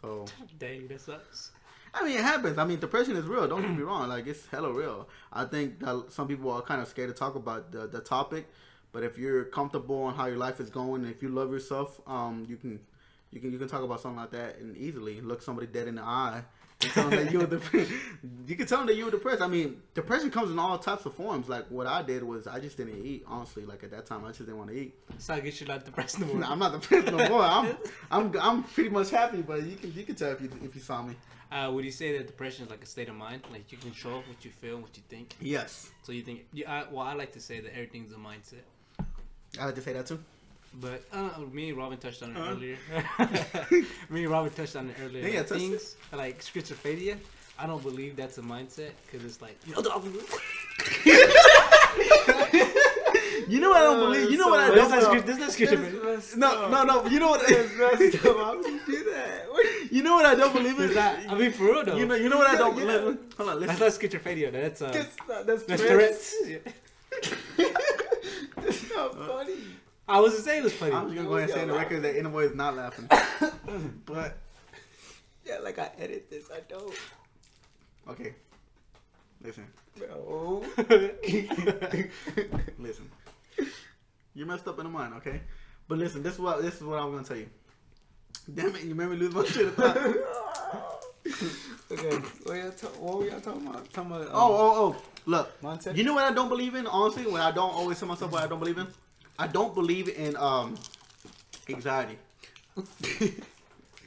So 0.00 0.26
Dang, 0.58 0.86
that 0.88 1.00
sucks. 1.00 1.50
I 1.94 2.04
mean, 2.04 2.18
it 2.18 2.22
happens. 2.22 2.58
I 2.58 2.64
mean, 2.64 2.78
depression 2.78 3.16
is 3.16 3.26
real. 3.26 3.46
Don't 3.48 3.62
get 3.62 3.70
me 3.70 3.82
wrong. 3.84 4.08
Like, 4.08 4.26
it's 4.26 4.46
hella 4.46 4.72
real. 4.72 5.08
I 5.32 5.44
think 5.44 5.80
that 5.80 6.06
some 6.10 6.28
people 6.28 6.50
are 6.50 6.62
kind 6.62 6.80
of 6.80 6.88
scared 6.88 7.08
to 7.08 7.14
talk 7.14 7.34
about 7.34 7.72
the, 7.72 7.86
the 7.86 8.00
topic. 8.00 8.46
But 8.92 9.02
if 9.02 9.18
you're 9.18 9.44
comfortable 9.44 10.02
on 10.02 10.14
how 10.14 10.26
your 10.26 10.38
life 10.38 10.60
is 10.60 10.70
going, 10.70 11.04
if 11.04 11.22
you 11.22 11.28
love 11.28 11.50
yourself, 11.50 12.00
um, 12.06 12.46
you 12.48 12.56
can, 12.56 12.80
you 13.30 13.40
can, 13.40 13.52
you 13.52 13.58
can 13.58 13.68
talk 13.68 13.82
about 13.82 14.00
something 14.00 14.18
like 14.18 14.30
that 14.30 14.58
and 14.58 14.76
easily 14.76 15.20
look 15.20 15.42
somebody 15.42 15.66
dead 15.66 15.88
in 15.88 15.96
the 15.96 16.02
eye 16.02 16.42
and 16.80 16.92
tell 16.92 17.08
them 17.08 17.24
that 17.24 17.32
you 17.32 17.40
were 17.40 17.46
depressed. 17.46 17.90
you 18.46 18.56
can 18.56 18.66
tell 18.66 18.78
them 18.78 18.86
that 18.86 18.96
you 18.96 19.04
were 19.04 19.10
depressed. 19.10 19.42
I 19.42 19.48
mean, 19.48 19.82
depression 19.94 20.30
comes 20.30 20.50
in 20.50 20.58
all 20.58 20.78
types 20.78 21.04
of 21.06 21.14
forms. 21.14 21.48
Like 21.48 21.66
what 21.70 21.86
I 21.86 22.02
did 22.02 22.22
was 22.22 22.46
I 22.46 22.60
just 22.60 22.76
didn't 22.76 23.04
eat. 23.04 23.24
Honestly, 23.26 23.64
like 23.64 23.82
at 23.82 23.90
that 23.90 24.06
time, 24.06 24.24
I 24.24 24.28
just 24.28 24.40
didn't 24.40 24.58
want 24.58 24.70
to 24.70 24.76
eat. 24.76 24.94
So 25.18 25.34
I 25.34 25.40
guess 25.40 25.60
you're 25.60 25.68
not 25.68 25.84
depressed 25.84 26.20
no 26.20 26.26
more. 26.32 26.44
I'm 26.44 26.58
not 26.58 26.72
depressed 26.72 27.10
no 27.10 27.28
more. 27.28 27.42
I'm, 27.42 27.76
I'm, 28.10 28.32
I'm 28.40 28.62
pretty 28.62 28.90
much 28.90 29.10
happy. 29.10 29.42
But 29.42 29.64
you 29.64 29.76
can, 29.76 29.92
you 29.92 30.04
can 30.04 30.14
tell 30.14 30.30
if 30.30 30.40
you, 30.40 30.50
if 30.62 30.74
you 30.74 30.80
saw 30.80 31.02
me. 31.02 31.14
Uh, 31.50 31.70
would 31.72 31.84
you 31.84 31.90
say 31.90 32.16
that 32.16 32.26
depression 32.26 32.64
is 32.64 32.70
like 32.70 32.82
a 32.82 32.86
state 32.86 33.08
of 33.08 33.16
mind? 33.16 33.42
Like 33.50 33.72
you 33.72 33.78
control 33.78 34.22
what 34.28 34.44
you 34.44 34.50
feel, 34.50 34.78
what 34.78 34.96
you 34.96 35.02
think. 35.08 35.34
Yes, 35.40 35.90
So 36.02 36.12
you 36.12 36.22
think? 36.22 36.44
Yeah. 36.52 36.72
I, 36.72 36.92
well, 36.92 37.06
I 37.06 37.14
like 37.14 37.32
to 37.32 37.40
say 37.40 37.60
that 37.60 37.72
everything's 37.72 38.12
a 38.12 38.16
mindset. 38.16 38.62
I 39.58 39.64
like 39.64 39.74
to 39.76 39.80
say 39.80 39.94
that 39.94 40.06
too. 40.06 40.22
But 40.74 41.02
uh, 41.12 41.30
me 41.52 41.70
and 41.70 41.78
Robin 41.78 41.98
touched 41.98 42.22
on 42.22 42.30
it 42.30 42.36
Uh-huh. 42.36 42.52
earlier. 42.52 42.76
me 44.10 44.22
and 44.24 44.30
Robin 44.30 44.50
touched 44.52 44.76
on 44.76 44.88
it 44.90 44.96
earlier. 45.02 45.26
Yeah, 45.26 45.38
like, 45.40 45.48
touched 45.48 45.62
it. 45.62 45.68
things 45.68 45.96
like 46.12 46.40
schizophrenia. 46.42 47.16
I 47.58 47.66
don't 47.66 47.82
believe 47.82 48.14
that's 48.14 48.38
a 48.38 48.42
mindset 48.42 48.90
because 49.06 49.24
it's 49.24 49.42
like 49.42 49.58
you 49.66 49.74
know. 49.74 49.82
You 53.48 53.60
know 53.60 53.70
what 53.70 53.78
I 53.78 53.84
don't 53.84 54.00
believe? 54.00 54.30
You 54.30 54.36
know 54.36 54.48
what 54.48 54.60
I 54.60 54.74
don't 54.74 54.90
not, 54.90 55.00
believe? 55.00 55.24
that's 55.26 55.38
not 55.38 55.50
schizophrenia. 55.50 56.36
No, 56.36 56.68
no, 56.68 56.82
no. 56.84 57.06
You 57.06 57.18
know 57.18 57.30
what? 57.30 57.40
How 57.50 57.56
would 58.56 58.66
you 58.66 58.80
do 58.86 59.04
that? 59.10 59.46
You 59.90 60.02
know 60.02 60.14
what 60.16 60.26
I 60.26 60.34
don't 60.34 60.52
believe 60.52 60.78
in? 60.78 60.92
not, 60.94 61.18
I 61.30 61.34
mean, 61.34 61.52
for 61.52 61.64
real 61.64 61.82
though. 61.84 61.96
You 61.96 62.04
know, 62.06 62.14
you 62.14 62.28
know 62.28 62.36
what 62.36 62.46
I 62.50 62.56
don't 62.56 62.76
believe. 62.76 63.18
Hold 63.38 63.48
on, 63.48 63.60
that's 63.60 63.80
listen. 63.80 64.10
not 64.10 64.22
schizophrenia. 64.22 64.52
That's 64.52 64.82
uh, 64.82 64.90
That's, 64.90 65.16
that's, 65.46 65.62
that's 65.64 65.82
Tourette's. 65.82 66.34
That's 68.56 68.90
not 68.94 69.14
funny. 69.26 69.54
I 70.08 70.20
wasn't 70.20 70.44
saying 70.44 70.60
it 70.60 70.64
was 70.64 70.72
funny. 70.72 70.92
I'm 70.94 71.04
just 71.04 71.16
gonna 71.16 71.28
go 71.28 71.36
ahead 71.36 71.50
and 71.50 71.56
say 71.56 71.62
in 71.62 71.68
the 71.68 71.74
record 71.74 72.02
that 72.02 72.16
Inavoy 72.16 72.44
is 72.46 72.54
not 72.54 72.74
laughing. 72.76 73.08
but 74.06 74.38
Yeah, 75.44 75.58
like 75.58 75.78
I 75.78 75.90
edit 75.98 76.30
this. 76.30 76.50
I 76.50 76.60
don't. 76.68 76.94
okay, 78.08 78.34
listen, 79.42 79.66
No. 80.00 80.64
listen. 82.78 83.10
You 84.34 84.46
messed 84.46 84.66
up 84.68 84.78
in 84.78 84.84
the 84.84 84.90
mind, 84.90 85.14
okay? 85.14 85.42
But 85.88 85.98
listen, 85.98 86.22
this 86.22 86.34
is 86.34 86.38
what 86.40 86.62
this 86.62 86.76
is 86.76 86.82
what 86.82 86.98
I'm 87.00 87.12
gonna 87.12 87.24
tell 87.24 87.36
you. 87.36 87.48
Damn 88.54 88.74
it, 88.76 88.84
you 88.84 88.94
made 88.94 89.08
me 89.10 89.16
lose 89.16 89.34
my 89.34 89.44
shit. 89.44 89.78
okay. 91.90 92.16
What, 92.44 92.56
y'all 92.56 92.70
ta- 92.70 92.86
what 92.98 93.18
were 93.18 93.26
y'all 93.26 93.40
talking 93.40 93.66
about? 93.66 93.92
Talking 93.92 94.12
about 94.12 94.22
um, 94.22 94.28
Oh, 94.32 94.56
oh, 94.56 94.96
oh! 94.96 94.96
Look, 95.26 95.60
mindset. 95.60 95.96
You 95.96 96.04
know 96.04 96.14
what 96.14 96.24
I 96.24 96.32
don't 96.32 96.48
believe 96.48 96.74
in? 96.74 96.86
Honestly, 96.86 97.26
what 97.26 97.42
I 97.42 97.50
don't 97.50 97.74
always 97.74 97.98
tell 97.98 98.08
myself 98.08 98.32
what 98.32 98.42
I 98.42 98.46
don't 98.46 98.58
believe 98.58 98.78
in? 98.78 98.86
I 99.38 99.46
don't 99.46 99.74
believe 99.74 100.08
in 100.08 100.36
um 100.36 100.76
anxiety. 101.68 102.18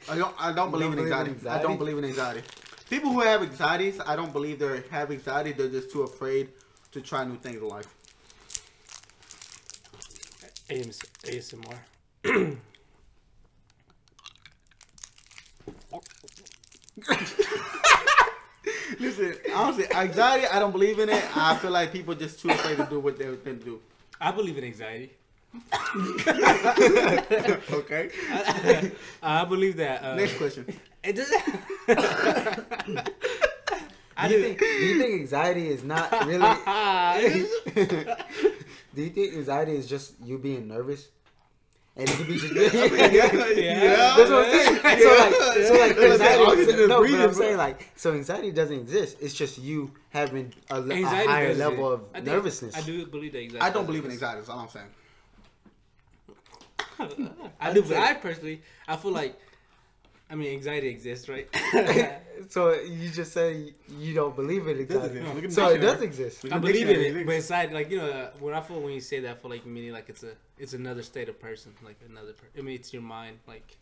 I 0.08 0.16
don't 0.16 0.34
I 0.38 0.52
don't 0.52 0.70
believe 0.70 0.92
in 0.92 0.96
believe 0.96 1.10
in 1.10 1.18
anxiety. 1.28 1.48
I 1.48 1.62
don't 1.62 1.78
believe 1.78 1.98
in 1.98 2.04
anxiety. 2.04 2.42
People 2.90 3.10
who 3.12 3.20
have 3.20 3.42
anxieties, 3.42 4.00
I 4.06 4.16
don't 4.16 4.32
believe 4.32 4.58
they 4.58 4.82
have 4.90 5.10
anxiety. 5.10 5.52
They're 5.52 5.68
just 5.68 5.90
too 5.90 6.02
afraid 6.02 6.48
to 6.92 7.00
try 7.00 7.24
new 7.24 7.36
things 7.36 7.56
in 7.56 7.68
life. 7.68 7.86
AMS, 10.68 10.98
ASMR. 11.24 11.78
Listen, 19.00 19.34
honestly, 19.54 19.86
anxiety, 19.94 20.46
I 20.46 20.58
don't 20.58 20.72
believe 20.72 20.98
in 20.98 21.08
it. 21.08 21.24
I 21.36 21.56
feel 21.56 21.70
like 21.70 21.92
people 21.92 22.14
just 22.14 22.40
too 22.40 22.50
afraid 22.50 22.76
to 22.76 22.86
do 22.88 23.00
what 23.00 23.18
they're 23.18 23.34
going 23.36 23.58
to 23.58 23.64
do. 23.64 23.80
I 24.20 24.30
believe 24.30 24.58
in 24.58 24.64
anxiety. 24.64 25.12
Okay. 27.72 28.10
I 29.22 29.44
believe 29.44 29.76
that. 29.76 30.02
Uh, 30.02 30.14
Next 30.16 30.36
question. 30.36 30.66
It 31.04 31.16
does. 31.16 31.32
I 34.16 34.28
do 34.28 34.34
you 34.34 34.42
think? 34.42 34.58
Do 34.58 34.66
you 34.66 34.98
think 34.98 35.14
anxiety 35.20 35.68
is 35.68 35.82
not 35.82 36.10
really? 36.26 36.38
do 38.94 39.02
you 39.02 39.08
think 39.10 39.34
anxiety 39.34 39.72
is 39.76 39.86
just 39.88 40.14
you 40.22 40.38
being 40.38 40.68
nervous? 40.68 41.08
And 41.96 42.08
it 42.08 42.16
could 42.16 42.26
be 42.26 42.38
just. 42.38 42.54
Yeah. 42.54 42.62
yeah. 43.54 44.16
That's 44.16 44.30
what 44.30 44.46
I'm 44.46 44.50
saying. 44.50 45.00
So 45.00 45.08
like, 45.18 45.34
so 45.66 45.74
like 45.74 45.96
anxiety. 46.12 46.42
Oxygen 46.44 46.80
is 46.80 46.88
no, 46.88 47.00
but 47.02 47.20
I'm 47.20 47.34
saying 47.34 47.56
like, 47.58 47.90
so 47.96 48.12
anxiety 48.14 48.50
doesn't 48.52 48.78
exist. 48.78 49.16
It's 49.20 49.34
just 49.34 49.58
you 49.58 49.90
having 50.10 50.54
a, 50.70 50.80
a 50.82 51.02
higher 51.02 51.54
level 51.54 51.90
it. 51.90 51.94
of 51.94 52.00
I 52.12 52.14
think- 52.16 52.26
nervousness. 52.28 52.76
I 52.76 52.80
do 52.82 53.04
believe 53.06 53.32
that 53.32 53.40
anxiety. 53.42 53.62
I 53.64 53.70
don't 53.70 53.82
does 53.82 53.86
believe 53.88 54.04
in 54.06 54.10
anxiety. 54.12 54.38
That's 54.38 54.48
all 54.48 54.60
I'm 54.60 54.68
saying. 54.68 54.86
I 57.60 57.72
do, 57.72 57.82
but 57.82 57.96
I 57.96 58.14
personally, 58.14 58.62
I 58.86 58.96
feel 58.96 59.12
like, 59.12 59.38
I 60.30 60.34
mean, 60.34 60.52
anxiety 60.52 60.88
exists, 60.88 61.28
right? 61.28 61.48
so 62.48 62.74
you 62.74 63.10
just 63.10 63.32
say 63.32 63.74
you 63.98 64.14
don't 64.14 64.34
believe 64.34 64.66
in 64.66 64.78
anxiety. 64.78 65.18
exist. 65.18 65.34
Look 65.34 65.44
at 65.44 65.50
the 65.50 65.54
So 65.54 65.68
it 65.68 65.78
does 65.78 66.02
exist. 66.02 66.44
I 66.50 66.58
believe 66.58 66.88
in 66.88 67.16
it, 67.16 67.26
but 67.26 67.34
inside, 67.34 67.72
like 67.72 67.90
you 67.90 67.98
know, 67.98 68.10
uh, 68.10 68.30
when 68.40 68.54
I 68.54 68.60
feel 68.60 68.80
when 68.80 68.94
you 68.94 69.00
say 69.00 69.20
that, 69.20 69.30
I 69.30 69.34
feel 69.34 69.50
like 69.50 69.66
meaning 69.66 69.92
like 69.92 70.08
it's 70.08 70.22
a 70.22 70.32
it's 70.58 70.74
another 70.74 71.02
state 71.02 71.28
of 71.28 71.38
person, 71.40 71.74
like 71.84 72.00
another. 72.08 72.32
Per- 72.32 72.58
I 72.58 72.62
mean, 72.62 72.74
it's 72.74 72.92
your 72.92 73.02
mind. 73.02 73.38
Like 73.46 73.76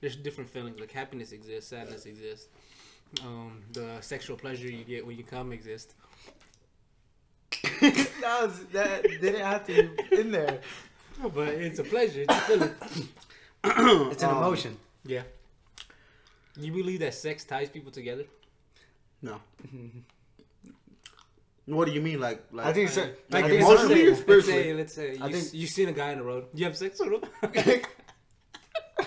there's 0.00 0.16
different 0.16 0.50
feelings. 0.50 0.80
Like 0.80 0.92
happiness 0.92 1.32
exists, 1.32 1.70
sadness 1.70 2.06
exists. 2.06 2.48
Um, 3.24 3.62
the 3.72 4.00
sexual 4.00 4.36
pleasure 4.36 4.68
you 4.70 4.84
get 4.84 5.06
when 5.06 5.16
you 5.16 5.24
come 5.24 5.52
exists. 5.52 5.94
that 7.80 8.38
was 8.42 8.64
that 8.72 9.02
didn't 9.02 9.40
have 9.40 9.66
to 9.66 9.90
be 10.10 10.20
in 10.20 10.30
there. 10.30 10.60
But 11.34 11.48
it's 11.48 11.78
a 11.78 11.84
pleasure. 11.84 12.22
It's 12.28 12.34
a 12.34 12.40
feeling. 12.40 12.70
It's 14.12 14.22
an 14.22 14.30
Um, 14.30 14.36
emotion. 14.38 14.76
yeah. 15.04 15.22
You 16.56 16.72
believe 16.72 17.00
that 17.00 17.14
sex 17.14 17.44
ties 17.44 17.68
people 17.68 17.90
together? 17.92 18.24
No. 19.22 19.40
What 21.66 21.84
do 21.86 21.92
you 21.92 22.00
mean, 22.00 22.18
like, 22.20 22.42
like? 22.50 22.66
I 22.66 22.72
think 22.72 22.88
so. 22.90 23.02
Like 23.30 23.44
I 23.44 23.48
think 23.50 23.60
emotionally 23.62 24.06
or 24.08 24.16
certain- 24.16 24.26
Let's 24.34 24.46
say, 24.46 24.74
let's 24.74 24.94
say 24.94 25.08
you, 25.14 25.18
I 25.24 25.30
think- 25.30 25.44
s- 25.44 25.54
you 25.54 25.66
seen 25.68 25.88
a 25.88 25.92
guy 25.92 26.10
on 26.12 26.18
the 26.18 26.24
road. 26.24 26.46
You 26.52 26.64
have 26.64 26.76
sex 26.76 26.98
with 26.98 27.12
him. 27.12 27.22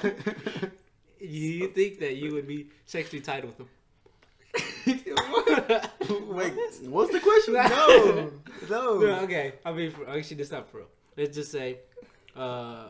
you 1.20 1.68
think 1.70 2.00
that 2.00 2.16
you 2.16 2.34
would 2.34 2.48
be 2.48 2.70
sexually 2.86 3.22
tied 3.22 3.44
with 3.44 3.58
him? 3.58 3.68
Wait, 6.30 6.54
what's 6.84 7.12
the 7.12 7.20
question? 7.20 7.54
no, 7.56 8.32
no. 8.70 9.00
No, 9.00 9.16
okay. 9.24 9.54
I 9.66 9.72
mean, 9.74 9.92
for, 9.92 10.08
actually, 10.10 10.38
that's 10.38 10.52
not 10.52 10.70
for 10.70 10.78
real. 10.78 10.88
Let's 11.18 11.36
just 11.36 11.52
say, 11.52 11.80
uh, 12.36 12.86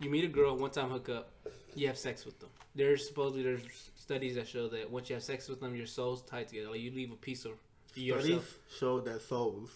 you 0.00 0.10
meet 0.10 0.24
a 0.24 0.28
girl, 0.28 0.56
one 0.56 0.70
time 0.70 0.90
hook 0.90 1.08
up, 1.08 1.30
you 1.74 1.86
have 1.86 1.98
sex 1.98 2.24
with 2.24 2.38
them. 2.40 2.48
There's 2.74 3.06
supposedly 3.06 3.42
there's 3.42 3.62
studies 3.96 4.34
that 4.36 4.48
show 4.48 4.68
that 4.68 4.90
once 4.90 5.08
you 5.08 5.14
have 5.14 5.22
sex 5.22 5.48
with 5.48 5.60
them, 5.60 5.74
your 5.74 5.86
souls 5.86 6.22
tied 6.22 6.48
together. 6.48 6.70
Like 6.70 6.80
you 6.80 6.90
leave 6.90 7.12
a 7.12 7.16
piece 7.16 7.44
of 7.44 7.52
yourself. 7.94 8.24
Studies 8.24 8.78
show 8.78 9.00
that 9.00 9.20
souls. 9.22 9.70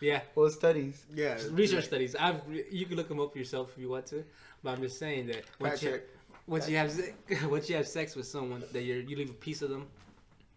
Yeah, 0.00 0.20
Well, 0.36 0.48
studies? 0.50 1.04
Yeah. 1.12 1.36
research 1.50 1.86
studies. 1.86 2.14
I've 2.14 2.40
you 2.70 2.86
can 2.86 2.96
look 2.96 3.08
them 3.08 3.18
up 3.18 3.34
yourself 3.34 3.72
if 3.74 3.82
you 3.82 3.88
want 3.88 4.06
to, 4.06 4.24
but 4.62 4.70
I'm 4.70 4.80
just 4.80 4.98
saying 4.98 5.26
that 5.26 5.42
once 5.58 5.72
Fact 5.80 5.82
you 5.82 5.90
check. 5.90 6.02
once 6.46 6.68
you 6.68 6.76
have 6.76 6.92
se- 6.92 7.14
once 7.48 7.68
you 7.68 7.74
have 7.74 7.88
sex 7.88 8.14
with 8.14 8.26
someone, 8.26 8.62
that 8.72 8.82
you 8.82 8.94
you 9.08 9.16
leave 9.16 9.30
a 9.30 9.34
piece 9.34 9.60
of 9.60 9.70
them 9.70 9.86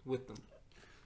with 0.06 0.28
them. 0.28 0.38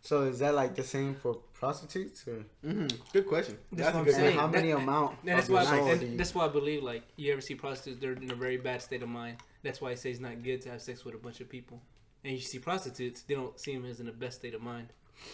So 0.05 0.21
is 0.25 0.37
that 0.37 0.53
like 0.53 0.75
the 0.75 0.83
same 0.83 1.15
for 1.15 1.33
prostitutes? 1.53 2.27
Or? 2.27 2.45
hmm 2.63 2.85
Good 3.11 3.27
question. 3.27 3.57
That's 3.71 3.91
That's, 3.91 3.95
what 3.95 4.07
I'm 4.07 4.13
saying. 4.13 4.27
And 4.33 4.39
how 4.39 4.47
many 4.47 4.69
that- 4.71 4.77
amount? 4.77 5.17
That's 5.25 5.43
of 5.45 5.49
your 5.49 5.57
why 5.57 5.65
soul 5.65 5.87
and 5.89 6.01
you- 6.11 6.17
that's 6.19 6.35
why 6.35 6.45
I 6.45 6.47
believe 6.59 6.83
like 6.83 7.03
you 7.15 7.31
ever 7.33 7.41
see 7.41 7.55
prostitutes 7.55 7.99
they're 7.99 8.13
in 8.13 8.29
a 8.31 8.35
very 8.35 8.57
bad 8.57 8.83
state 8.83 9.01
of 9.01 9.09
mind. 9.09 9.37
That's 9.63 9.81
why 9.81 9.89
I 9.89 9.95
say 9.95 10.11
it's 10.11 10.19
not 10.19 10.43
good 10.43 10.61
to 10.63 10.69
have 10.69 10.81
sex 10.83 11.03
with 11.03 11.15
a 11.15 11.17
bunch 11.17 11.41
of 11.41 11.49
people. 11.49 11.81
And 12.23 12.33
you 12.33 12.39
see 12.51 12.59
prostitutes, 12.59 13.23
they 13.23 13.33
don't 13.33 13.59
seem 13.59 13.83
as 13.85 13.99
in 13.99 14.05
the 14.05 14.11
best 14.11 14.35
state 14.41 14.53
of 14.53 14.61
mind. 14.61 14.89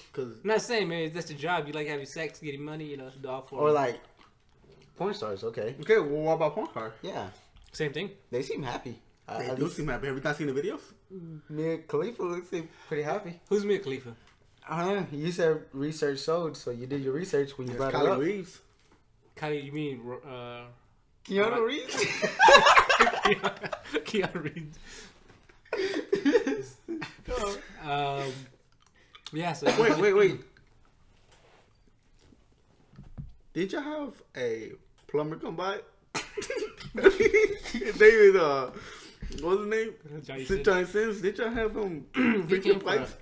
Because 0.10 0.36
I'm 0.44 0.48
not 0.54 0.62
saying 0.62 0.88
man, 0.88 1.12
that's 1.14 1.28
the 1.28 1.34
job. 1.34 1.68
You 1.68 1.74
like 1.74 1.88
having 1.88 2.06
sex, 2.06 2.40
getting 2.40 2.64
money, 2.64 2.86
you 2.86 2.96
know, 2.98 3.10
the 3.22 3.30
all 3.30 3.42
for 3.42 3.56
or 3.60 3.72
like 3.74 4.00
porn 4.98 5.14
stars. 5.14 5.44
Okay, 5.44 5.76
okay, 5.82 6.00
well, 6.00 6.24
what 6.28 6.34
about 6.36 6.56
porn 6.56 6.70
star? 6.70 6.94
yeah, 7.02 7.28
same 7.74 7.92
thing. 7.92 8.12
they 8.30 8.42
seem 8.42 8.64
happy. 8.64 8.96
They 9.28 9.48
at 9.50 9.58
do 9.58 9.64
least 9.66 9.76
seem 9.78 9.88
happy. 9.88 10.08
Every 10.08 10.22
time 10.22 10.34
I 10.34 10.38
seen 10.38 10.48
the 10.54 10.62
videos, 10.62 10.82
Mia 11.50 11.78
Khalifa 11.80 12.42
seem 12.50 12.70
pretty 12.88 13.04
happy. 13.04 13.40
Who's 13.50 13.64
Mia 13.66 13.80
Khalifa? 13.80 14.14
I. 14.67 15.06
You 15.12 15.32
said 15.32 15.62
research 15.74 16.21
showed, 16.24 16.56
so 16.58 16.71
you 16.71 16.88
did 16.88 17.02
your 17.04 17.13
research 17.13 17.58
when 17.58 17.67
you 17.67 17.74
it's 17.74 17.78
brought 17.78 17.93
it 17.93 17.97
Kylie 17.97 18.12
up. 18.12 18.19
Reeves. 18.19 18.60
Kylie, 19.36 19.63
you 19.65 19.71
mean 19.71 20.02
uh, 20.28 20.62
Keanu 21.26 21.65
Reeves. 21.65 21.95
Keanu 24.06 24.43
Reeves? 24.43 24.78
Um, 27.84 28.32
yeah. 29.34 29.54
So 29.54 29.65
Wait, 29.82 29.97
wait, 29.97 30.13
wait. 30.13 30.41
Did 33.54 33.71
you 33.71 33.80
have 33.82 34.21
a 34.38 34.71
plumber 35.08 35.38
come 35.38 35.56
by? 35.56 35.80
they 36.93 38.32
was 38.32 38.36
uh, 38.36 38.71
What's 39.41 39.60
his 39.62 39.67
name? 39.67 39.93
Johnny 40.24 40.45
Sid 40.45 40.47
Sins. 40.47 40.65
Johnny 40.65 40.86
Sins. 40.86 41.21
Did 41.21 41.38
y'all 41.38 41.50
have 41.50 41.76
him 41.76 42.06
He 42.15 42.21
came 42.21 42.43
freaking 42.47 42.80
for 42.80 42.86
pipes? 42.86 43.13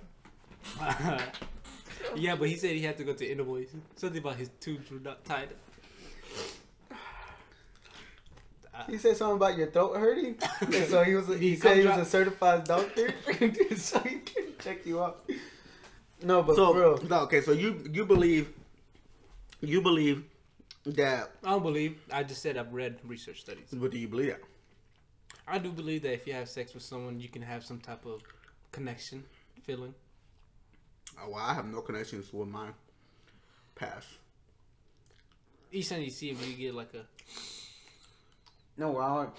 yeah, 2.16 2.36
but 2.36 2.48
he 2.48 2.56
said 2.56 2.70
he 2.76 2.82
had 2.82 2.96
to 2.98 3.04
go 3.04 3.12
to 3.12 3.26
Inavoy's. 3.26 3.70
Something 3.96 4.18
about 4.18 4.36
his 4.36 4.50
tubes 4.60 4.90
were 4.90 5.00
not 5.00 5.24
tied. 5.24 5.48
He 8.88 8.96
said 8.96 9.14
something 9.16 9.36
about 9.36 9.58
your 9.58 9.70
throat 9.70 9.96
hurting. 9.96 10.36
And 10.60 10.74
so 10.88 11.04
he 11.04 11.14
was. 11.14 11.28
He 11.28 11.50
He 11.50 11.56
said 11.56 11.76
he 11.76 11.82
come 11.82 11.98
was 11.98 12.06
a 12.06 12.10
certified 12.10 12.64
doctor, 12.64 13.12
so 13.76 13.98
he 14.00 14.20
can 14.20 14.44
check 14.58 14.86
you 14.86 15.02
out. 15.02 15.28
No, 16.22 16.42
but 16.42 16.56
So 16.56 16.72
for 16.72 16.80
real, 16.80 16.98
no, 17.08 17.20
okay, 17.20 17.42
so 17.42 17.52
you 17.52 17.84
you 17.92 18.06
believe 18.06 18.48
you 19.60 19.82
believe 19.82 20.24
that 20.86 21.30
I 21.44 21.50
don't 21.50 21.62
believe. 21.62 22.00
I 22.10 22.22
just 22.22 22.40
said 22.40 22.56
I've 22.56 22.72
read 22.72 22.98
research 23.04 23.40
studies. 23.40 23.66
what 23.72 23.90
do 23.90 23.98
you 23.98 24.08
believe 24.08 24.28
that? 24.28 24.40
I 25.46 25.58
do 25.58 25.70
believe 25.72 26.02
that 26.02 26.14
if 26.14 26.26
you 26.26 26.32
have 26.34 26.48
sex 26.48 26.74
with 26.74 26.82
someone, 26.82 27.20
you 27.20 27.28
can 27.28 27.42
have 27.42 27.64
some 27.64 27.80
type 27.80 28.06
of 28.06 28.22
connection, 28.72 29.24
feeling. 29.62 29.94
Oh, 31.22 31.30
well, 31.30 31.44
I 31.44 31.54
have 31.54 31.66
no 31.66 31.80
connections 31.80 32.32
with 32.32 32.48
my 32.48 32.68
past. 33.74 34.08
Each 35.72 35.88
time 35.88 36.02
you 36.02 36.10
see 36.10 36.30
him, 36.30 36.38
you 36.48 36.56
get 36.56 36.74
like 36.74 36.92
a. 36.94 37.04
no, 38.76 38.96
I 38.98 39.12
want, 39.12 39.30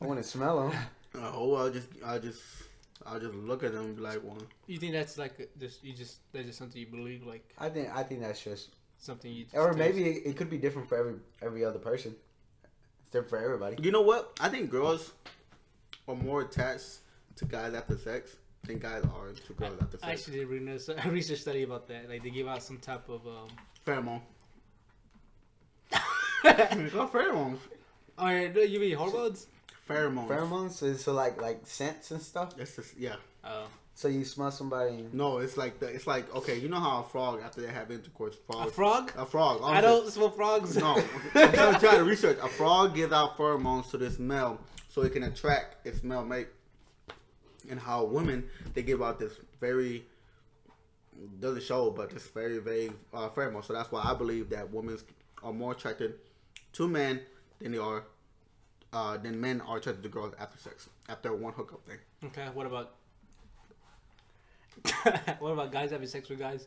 I 0.00 0.06
want 0.06 0.22
to 0.22 0.28
smell 0.28 0.68
him. 0.68 0.78
Uh, 1.14 1.32
oh, 1.34 1.54
I'll 1.54 1.70
just 1.70 1.88
I'll 2.04 2.20
just 2.20 2.42
I'll 3.06 3.18
just 3.18 3.34
look 3.34 3.64
at 3.64 3.72
them 3.72 3.86
and 3.86 3.96
be 3.96 4.02
like, 4.02 4.22
well, 4.22 4.36
You 4.66 4.76
think 4.76 4.92
that's 4.92 5.16
like 5.16 5.40
a, 5.40 5.58
just 5.58 5.82
you 5.82 5.94
just 5.94 6.18
that's 6.32 6.46
just 6.46 6.58
something 6.58 6.78
you 6.78 6.86
believe, 6.86 7.26
like 7.26 7.48
I 7.58 7.70
think 7.70 7.88
I 7.96 8.02
think 8.02 8.20
that's 8.20 8.44
just, 8.44 8.68
something 8.98 9.32
you. 9.32 9.44
Just 9.44 9.56
or 9.56 9.72
maybe 9.72 10.04
it, 10.04 10.26
it 10.26 10.36
could 10.36 10.50
be 10.50 10.58
different 10.58 10.86
for 10.86 10.98
every 10.98 11.14
every 11.40 11.64
other 11.64 11.78
person. 11.78 12.14
It's 13.00 13.10
different 13.10 13.30
for 13.30 13.38
everybody. 13.38 13.82
you 13.82 13.90
know 13.90 14.02
what? 14.02 14.32
I 14.38 14.50
think 14.50 14.70
girls 14.70 15.12
are 16.06 16.14
more 16.14 16.42
attached 16.42 16.98
to 17.36 17.46
guys 17.46 17.72
after 17.72 17.96
sex 17.96 18.36
than 18.64 18.78
guys 18.78 19.02
are 19.04 19.32
to 19.46 19.52
girls 19.54 19.78
after 19.80 19.98
I 20.02 20.08
sex. 20.08 20.20
actually 20.20 20.38
did 20.38 20.48
read 20.48 20.68
a 20.68 21.08
a 21.08 21.10
research 21.10 21.40
study 21.40 21.62
about 21.62 21.88
that. 21.88 22.08
Like 22.08 22.22
they 22.22 22.30
give 22.30 22.46
out 22.48 22.62
some 22.62 22.78
type 22.78 23.08
of 23.08 23.26
um. 23.26 23.48
Pheromone. 23.86 24.20
It's 26.44 26.94
called 26.94 27.12
pheromones. 27.12 27.58
Oh, 28.16 28.28
yeah, 28.28 28.62
you 28.62 28.80
mean 28.80 28.96
hormones? 28.96 29.46
Pheromones. 29.88 30.28
Pheromones, 30.28 30.70
so, 30.72 30.92
so 30.94 31.12
like 31.12 31.40
like 31.40 31.60
scents 31.66 32.10
and 32.10 32.20
stuff. 32.20 32.56
That's 32.56 32.76
just 32.76 32.96
yeah. 32.96 33.16
Oh, 33.44 33.66
So 33.94 34.08
you 34.08 34.24
smell 34.24 34.50
somebody. 34.50 35.06
No, 35.12 35.38
it's 35.38 35.56
like 35.56 35.78
the, 35.80 35.86
it's 35.86 36.06
like 36.06 36.32
okay, 36.34 36.58
you 36.58 36.68
know 36.68 36.80
how 36.80 37.00
a 37.00 37.04
frog 37.04 37.40
after 37.42 37.60
they 37.60 37.72
have 37.72 37.90
intercourse, 37.90 38.36
a 38.36 38.52
frog, 38.52 38.70
frog? 38.72 39.12
a 39.16 39.24
frog. 39.24 39.60
I 39.64 39.80
don't 39.80 40.10
smell 40.10 40.30
frogs. 40.30 40.76
No, 40.76 41.02
I'm 41.34 41.52
trying 41.52 41.80
try 41.80 41.96
to 41.96 42.04
research. 42.04 42.38
A 42.42 42.48
frog 42.48 42.94
gives 42.94 43.12
out 43.12 43.36
pheromones 43.38 43.90
to 43.90 43.98
this 43.98 44.18
male 44.18 44.60
so 44.88 45.02
it 45.02 45.12
can 45.12 45.22
attract 45.22 45.86
its 45.86 46.02
male 46.02 46.24
mate. 46.24 46.48
And 47.70 47.80
how 47.80 48.04
women 48.04 48.48
they 48.74 48.82
give 48.82 49.02
out 49.02 49.18
this 49.18 49.32
very 49.60 50.04
doesn't 51.40 51.62
show, 51.62 51.90
but 51.90 52.10
this 52.10 52.28
very 52.28 52.58
vague 52.58 52.92
uh, 53.12 53.28
pheromone. 53.28 53.64
So 53.64 53.72
that's 53.72 53.90
why 53.90 54.02
I 54.04 54.14
believe 54.14 54.50
that 54.50 54.72
women 54.72 54.98
are 55.42 55.52
more 55.52 55.72
attracted 55.72 56.14
to 56.74 56.88
men 56.88 57.20
than 57.60 57.72
they 57.72 57.78
are 57.78 58.04
uh, 58.92 59.16
than 59.16 59.40
men 59.40 59.60
are 59.62 59.78
attracted 59.78 60.02
to 60.02 60.08
girls 60.08 60.34
after 60.38 60.58
sex 60.58 60.88
after 61.08 61.34
one 61.34 61.52
hookup 61.52 61.84
thing. 61.84 61.98
Okay, 62.24 62.46
what 62.54 62.66
about 62.66 62.94
what 65.40 65.50
about 65.50 65.72
guys 65.72 65.90
having 65.90 66.08
sex 66.08 66.28
with 66.28 66.38
guys 66.38 66.66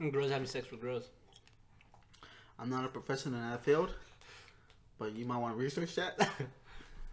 and 0.00 0.12
girls 0.12 0.30
having 0.30 0.46
sex 0.46 0.70
with 0.70 0.80
girls? 0.80 1.08
I'm 2.58 2.70
not 2.70 2.84
a 2.84 2.88
professional 2.88 3.34
in 3.38 3.50
that 3.50 3.60
field, 3.60 3.94
but 4.98 5.14
you 5.14 5.24
might 5.26 5.38
want 5.38 5.56
to 5.56 5.62
research 5.62 5.94
that. 5.96 6.18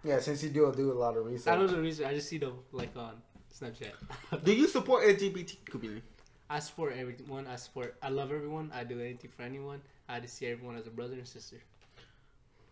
Yeah, 0.03 0.19
since 0.19 0.43
you 0.43 0.49
do 0.49 0.71
do 0.75 0.91
a 0.91 0.93
lot 0.93 1.15
of 1.15 1.25
research. 1.25 1.51
I 1.51 1.55
don't 1.55 1.67
know 1.67 1.75
the 1.75 1.81
reason. 1.81 2.05
I 2.05 2.13
just 2.13 2.27
see 2.27 2.37
them 2.37 2.59
like 2.71 2.95
on 2.97 3.21
Snapchat. 3.57 4.43
Do 4.43 4.53
you 4.53 4.67
support 4.67 5.05
LGBT 5.05 5.65
community? 5.65 6.03
I 6.49 6.59
support 6.59 6.95
everyone. 6.97 7.47
I 7.47 7.55
support. 7.55 7.95
I 8.01 8.09
love 8.09 8.31
everyone. 8.31 8.71
I 8.73 8.83
do 8.83 8.99
anything 8.99 9.31
for 9.35 9.43
anyone. 9.43 9.81
I 10.09 10.19
just 10.19 10.37
see 10.37 10.45
everyone 10.47 10.75
as 10.75 10.87
a 10.87 10.89
brother 10.89 11.13
and 11.13 11.27
sister. 11.27 11.57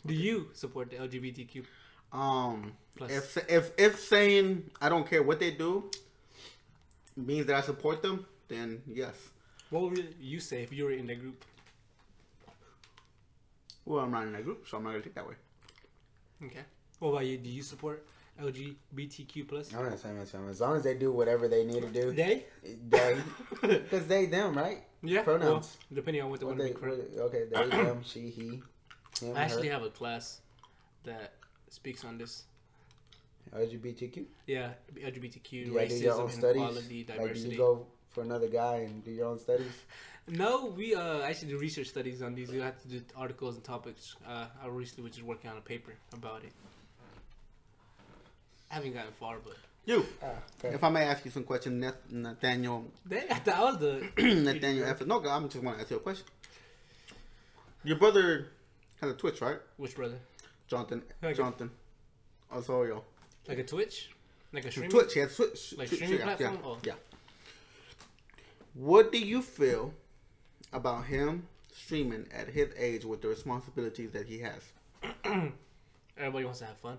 Do 0.06 0.14
you 0.14 0.50
support 0.54 0.90
the 0.90 0.98
LGBTQ? 0.98 1.64
Um, 2.12 2.74
Plus. 2.96 3.12
if 3.12 3.38
if 3.50 3.72
if 3.78 4.00
saying 4.00 4.70
I 4.82 4.90
don't 4.90 5.10
care 5.10 5.24
what 5.24 5.40
they 5.40 5.52
do 5.52 5.90
means 7.16 7.46
that 7.46 7.56
I 7.56 7.62
support 7.62 8.02
them, 8.02 8.26
then 8.50 8.82
yes. 8.86 9.16
What 9.70 9.84
would 9.84 10.16
you 10.20 10.42
say 10.42 10.64
if 10.64 10.74
you 10.74 10.84
were 10.84 10.92
in 10.92 11.08
that 11.08 11.22
group? 11.22 11.42
Well, 13.86 14.04
I'm 14.04 14.12
not 14.12 14.24
in 14.24 14.34
that 14.34 14.44
group, 14.44 14.68
so 14.68 14.78
I'm 14.78 14.84
not 14.84 14.92
gonna 14.92 15.04
take 15.04 15.16
that 15.16 15.28
way. 15.28 15.36
Okay. 16.46 16.66
What 17.02 17.10
about 17.10 17.26
you? 17.26 17.38
Do 17.40 17.50
you 17.50 17.64
support 17.64 18.06
LGBTQ 18.40 19.48
plus? 19.48 19.74
I'm 19.74 19.90
not 19.90 19.98
saying. 19.98 20.20
As 20.50 20.62
long 20.62 20.78
as 20.78 20.84
they 20.84 20.94
do 20.94 21.12
whatever 21.12 21.48
they 21.48 21.66
need 21.66 21.82
to 21.82 21.90
do, 21.90 22.12
They? 22.12 22.46
they, 22.90 23.18
because 23.62 24.06
they 24.06 24.28
them 24.28 24.56
right. 24.56 24.84
Yeah. 25.02 25.24
Pronouns. 25.24 25.78
Well, 25.90 25.96
depending 25.96 26.22
on 26.22 26.30
what 26.30 26.40
they 26.40 26.46
What 26.46 26.58
want 26.60 26.68
to 26.70 26.74
be 26.76 26.80
correct. 26.80 27.18
okay, 27.18 27.46
they 27.52 27.70
them 27.70 28.02
she 28.06 28.30
he. 28.30 28.62
Him, 29.20 29.36
I 29.36 29.42
actually 29.42 29.70
her, 29.70 29.74
have 29.74 29.84
a 29.84 29.90
class 29.90 30.42
that 31.04 31.34
speaks 31.70 32.06
on 32.06 32.20
this. 32.20 32.44
LGBTQ. 33.56 34.26
Yeah, 34.46 34.70
LGBTQ, 34.96 35.50
Do 35.50 35.58
you 35.58 35.66
do 35.88 35.96
your 35.96 36.14
own 36.22 36.30
racism, 36.30 36.32
studies? 36.32 36.62
inequality, 36.62 37.06
Like, 37.18 37.34
do 37.34 37.40
you 37.50 37.58
go 37.58 37.88
for 38.10 38.22
another 38.22 38.48
guy 38.48 38.76
and 38.88 39.04
do 39.04 39.10
your 39.10 39.26
own 39.26 39.40
studies? 39.40 39.74
No, 40.28 40.68
we 40.78 40.94
uh 40.94 41.22
actually 41.24 41.50
do 41.50 41.58
research 41.58 41.88
studies 41.88 42.22
on 42.22 42.36
these. 42.36 42.52
We 42.52 42.60
have 42.60 42.80
to 42.84 42.88
do 42.88 43.02
articles 43.18 43.56
and 43.56 43.64
topics. 43.64 44.16
Uh, 44.26 44.46
I 44.64 44.68
recently 44.68 45.04
was 45.04 45.14
just 45.14 45.26
working 45.26 45.50
on 45.50 45.58
a 45.58 45.62
paper 45.62 45.94
about 46.14 46.44
it. 46.44 46.54
I 48.72 48.76
haven't 48.76 48.94
gotten 48.94 49.12
far, 49.20 49.38
but 49.44 49.58
You, 49.86 50.06
Ah, 50.24 50.28
okay. 50.64 50.74
if 50.76 50.84
I 50.84 50.90
may 50.90 51.04
ask 51.04 51.26
you 51.26 51.32
some 51.32 51.44
questions, 51.44 51.80
Nath- 51.82 52.10
Nathaniel, 52.10 52.86
Dang, 53.08 53.30
I 53.32 53.36
thought 53.40 53.56
I 53.56 53.64
was 53.66 53.78
the 53.80 54.10
Nathaniel 54.44 54.86
F. 54.86 55.06
No, 55.06 55.24
I'm 55.28 55.50
just 55.50 55.64
want 55.64 55.78
to 55.78 55.82
ask 55.82 55.92
you 55.92 55.98
a 55.98 56.00
question. 56.00 56.26
Your 57.84 57.98
brother 57.98 58.48
has 59.02 59.12
a 59.12 59.14
Twitch, 59.16 59.42
right? 59.42 59.58
which 59.78 59.96
brother? 59.96 60.20
Jonathan, 60.68 61.02
Okay. 61.24 61.34
Jonathan 61.34 61.70
Osorio. 62.54 63.04
Like 63.48 63.58
a 63.58 63.64
Twitch, 63.64 64.10
like 64.54 64.66
a 64.66 64.72
stream. 64.72 64.90
Twitch, 64.90 65.14
he 65.16 65.20
has 65.20 65.36
Twitch. 65.36 65.74
Like 65.78 65.88
Twitch, 65.90 65.98
streaming 66.00 66.20
yeah, 66.20 66.36
platform? 66.36 66.54
Yeah, 66.54 66.70
Oh. 66.70 66.78
yeah. 66.86 66.94
What 68.74 69.12
do 69.12 69.18
you 69.20 69.42
feel 69.42 69.94
about 70.72 71.06
him 71.06 71.48
streaming 71.74 72.28
at 72.34 72.48
his 72.50 72.70
age 72.78 73.04
with 73.04 73.22
the 73.22 73.28
responsibilities 73.28 74.12
that 74.12 74.28
he 74.28 74.40
has? 74.40 74.62
Everybody 76.18 76.46
wants 76.46 76.60
to 76.60 76.66
have 76.66 76.78
fun. 76.78 76.98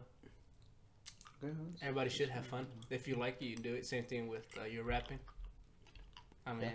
Okay. 1.42 1.52
Everybody 1.82 2.10
should 2.10 2.28
have 2.28 2.46
fun. 2.46 2.66
If 2.90 3.08
you 3.08 3.16
like 3.16 3.40
it, 3.42 3.46
you 3.46 3.56
do 3.56 3.74
it. 3.74 3.86
Same 3.86 4.04
thing 4.04 4.28
with 4.28 4.46
uh, 4.60 4.64
your 4.64 4.84
rapping. 4.84 5.18
I 6.46 6.52
mean, 6.52 6.72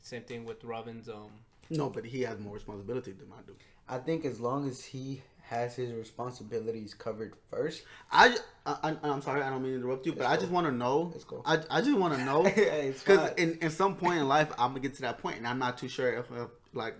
same 0.00 0.22
thing 0.22 0.44
with 0.44 0.62
Robin's. 0.64 1.08
Um, 1.08 1.30
No, 1.70 1.88
but 1.90 2.04
he 2.04 2.22
has 2.22 2.38
more 2.38 2.54
responsibility 2.54 3.12
than 3.12 3.28
I 3.32 3.42
do. 3.46 3.54
I 3.88 3.98
think 3.98 4.24
as 4.24 4.40
long 4.40 4.68
as 4.68 4.84
he 4.84 5.22
has 5.42 5.76
his 5.76 5.92
responsibilities 5.92 6.94
covered 6.94 7.34
first, 7.50 7.82
I, 8.10 8.36
I, 8.64 8.96
I 9.02 9.08
am 9.08 9.22
sorry, 9.22 9.42
I 9.42 9.50
don't 9.50 9.62
mean 9.62 9.72
to 9.72 9.78
interrupt 9.78 10.06
you, 10.06 10.12
but 10.12 10.22
It's 10.22 10.30
I 10.30 10.36
just 10.36 10.50
want 10.52 10.66
to 10.66 10.72
know. 10.72 11.12
It's 11.14 11.24
cool. 11.24 11.42
I, 11.44 11.58
I 11.70 11.80
just 11.80 11.96
want 11.98 12.14
to 12.14 12.24
know 12.24 12.44
It's 12.56 13.00
because 13.00 13.28
fine. 13.30 13.38
in, 13.38 13.58
in 13.60 13.70
some 13.70 13.96
point 13.96 14.18
in 14.18 14.28
life, 14.28 14.50
I'm 14.58 14.70
gonna 14.70 14.80
get 14.80 14.94
to 14.94 15.02
that 15.02 15.18
point, 15.18 15.36
and 15.38 15.46
I'm 15.46 15.58
not 15.58 15.78
too 15.78 15.88
sure 15.88 16.12
if, 16.12 16.30
if 16.32 16.48
like 16.74 16.96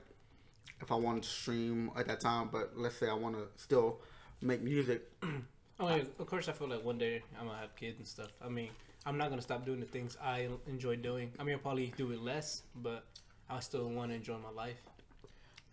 if 0.80 0.90
I 0.92 0.96
want 0.96 1.22
to 1.22 1.28
stream 1.28 1.90
at 1.96 2.06
that 2.08 2.20
time. 2.20 2.48
But 2.52 2.72
let's 2.76 2.96
say 2.96 3.08
I 3.08 3.14
want 3.14 3.36
to 3.36 3.46
still 3.60 4.00
make 4.40 4.62
music. 4.62 5.02
I 5.82 5.96
mean, 5.96 6.06
of 6.18 6.26
course, 6.26 6.48
I 6.48 6.52
feel 6.52 6.68
like 6.68 6.84
one 6.84 6.98
day 6.98 7.22
I'm 7.38 7.46
gonna 7.46 7.58
have 7.58 7.74
kids 7.76 7.98
and 7.98 8.06
stuff. 8.06 8.28
I 8.44 8.48
mean, 8.48 8.68
I'm 9.04 9.18
not 9.18 9.30
gonna 9.30 9.42
stop 9.42 9.66
doing 9.66 9.80
the 9.80 9.86
things 9.86 10.16
I 10.22 10.48
enjoy 10.66 10.96
doing. 10.96 11.32
I 11.38 11.44
mean, 11.44 11.54
I'll 11.54 11.60
probably 11.60 11.92
do 11.96 12.12
it 12.12 12.20
less, 12.20 12.62
but 12.76 13.04
I 13.50 13.60
still 13.60 13.88
want 13.88 14.10
to 14.10 14.14
enjoy 14.14 14.38
my 14.38 14.50
life. 14.50 14.80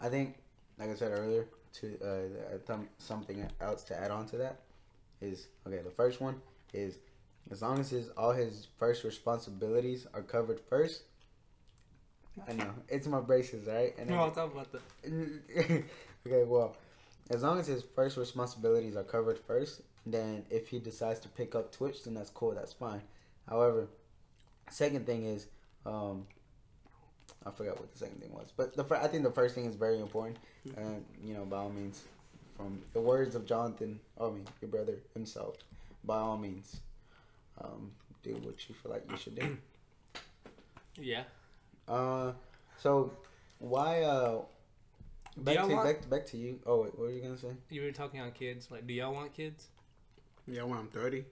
I 0.01 0.09
think, 0.09 0.37
like 0.77 0.89
I 0.89 0.95
said 0.95 1.11
earlier, 1.11 1.45
to 1.73 1.97
uh, 2.03 2.57
th- 2.65 2.87
something 2.97 3.47
else 3.61 3.83
to 3.83 3.99
add 3.99 4.11
on 4.11 4.25
to 4.27 4.37
that 4.37 4.61
is 5.21 5.47
okay. 5.67 5.79
The 5.79 5.91
first 5.91 6.19
one 6.21 6.41
is 6.73 6.97
as 7.51 7.61
long 7.61 7.79
as 7.79 7.89
his 7.89 8.09
all 8.09 8.31
his 8.31 8.67
first 8.77 9.03
responsibilities 9.03 10.07
are 10.13 10.21
covered 10.21 10.59
first. 10.59 11.03
I 12.47 12.53
know 12.53 12.71
it's 12.87 13.05
my 13.05 13.19
braces, 13.19 13.67
right? 13.67 13.93
And 13.99 14.09
No, 14.09 14.21
I'll 14.21 14.31
talk 14.31 14.53
about 14.53 14.71
that. 14.71 14.81
okay, 16.27 16.43
well, 16.45 16.77
as 17.29 17.43
long 17.43 17.59
as 17.59 17.67
his 17.67 17.83
first 17.83 18.17
responsibilities 18.17 18.95
are 18.95 19.03
covered 19.03 19.37
first, 19.37 19.81
then 20.05 20.43
if 20.49 20.67
he 20.69 20.79
decides 20.79 21.19
to 21.21 21.29
pick 21.29 21.55
up 21.55 21.71
Twitch, 21.71 22.03
then 22.03 22.13
that's 22.13 22.29
cool. 22.29 22.51
That's 22.51 22.73
fine. 22.73 23.01
However, 23.47 23.87
second 24.69 25.05
thing 25.05 25.25
is, 25.25 25.47
um, 25.85 26.25
I 27.45 27.51
forgot 27.51 27.79
what 27.79 27.91
the 27.91 27.97
second 27.97 28.21
thing 28.21 28.33
was, 28.33 28.51
but 28.55 28.75
the 28.75 28.83
fir- 28.83 28.97
I 29.01 29.07
think 29.07 29.23
the 29.23 29.31
first 29.31 29.55
thing 29.55 29.65
is 29.65 29.75
very 29.75 29.99
important, 29.99 30.37
and 30.77 31.05
you 31.23 31.33
know, 31.33 31.45
by 31.45 31.57
all 31.57 31.69
means, 31.69 32.03
from 32.57 32.81
the 32.93 32.99
words 33.01 33.33
of 33.35 33.45
Jonathan, 33.45 33.99
I 34.19 34.25
mean 34.29 34.45
your 34.61 34.69
brother 34.69 34.95
himself, 35.13 35.57
by 36.03 36.17
all 36.17 36.37
means, 36.37 36.81
um, 37.61 37.91
do 38.23 38.33
what 38.43 38.67
you 38.67 38.75
feel 38.75 38.91
like 38.91 39.09
you 39.09 39.17
should 39.17 39.35
do. 39.35 39.57
Yeah. 41.01 41.23
Uh, 41.87 42.33
so 42.77 43.11
why 43.59 44.01
uh 44.03 44.41
back 45.37 45.65
to 45.65 45.73
want- 45.73 45.85
back, 45.85 46.09
back 46.09 46.25
to 46.27 46.37
you. 46.37 46.59
Oh 46.65 46.81
wait, 46.83 46.91
what 46.97 47.07
were 47.07 47.11
you 47.11 47.21
gonna 47.21 47.37
say? 47.37 47.53
You 47.69 47.83
were 47.83 47.91
talking 47.91 48.19
on 48.19 48.31
kids. 48.31 48.69
Like, 48.69 48.85
do 48.85 48.93
y'all 48.93 49.13
want 49.13 49.33
kids? 49.33 49.67
Yeah, 50.51 50.63
when 50.63 50.77
I'm 50.79 50.87
30. 50.87 51.25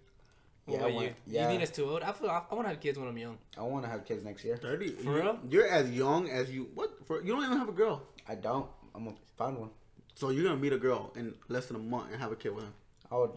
What 0.65 0.73
Yeah, 0.73 0.77
I 0.77 0.81
about 0.87 0.93
want- 0.95 1.07
you? 1.07 1.13
yeah. 1.27 1.41
You 1.43 1.47
think 1.47 1.59
that's 1.61 1.75
too 1.75 1.89
old? 1.89 2.01
I 2.03 2.11
feel 2.11 2.29
I, 2.29 2.41
I 2.51 2.55
want 2.55 2.65
to 2.65 2.69
have 2.69 2.79
kids 2.81 2.97
when 2.99 3.07
I'm 3.07 3.17
young. 3.17 3.37
I 3.57 3.61
want 3.61 3.85
to 3.85 3.89
have 3.89 4.03
kids 4.05 4.23
next 4.23 4.43
year. 4.43 4.57
Thirty. 4.57 4.89
For 4.91 5.03
you, 5.03 5.15
real? 5.15 5.39
You're 5.49 5.67
as 5.67 5.89
young 5.91 6.29
as 6.29 6.51
you. 6.51 6.69
What? 6.75 6.89
For, 7.07 7.21
you 7.23 7.33
don't 7.33 7.43
even 7.45 7.57
have 7.57 7.69
a 7.69 7.73
girl. 7.83 8.03
I 8.27 8.35
don't. 8.35 8.67
I'm 8.93 9.05
gonna 9.05 9.15
find 9.37 9.57
one. 9.57 9.69
So 10.15 10.29
you're 10.31 10.43
gonna 10.43 10.57
meet 10.57 10.73
a 10.73 10.77
girl 10.77 11.13
in 11.15 11.33
less 11.47 11.67
than 11.67 11.77
a 11.77 11.79
month 11.79 12.11
and 12.11 12.21
have 12.21 12.31
a 12.31 12.35
kid 12.35 12.53
with 12.53 12.65
her. 12.65 12.71
I 13.11 13.15
would. 13.17 13.31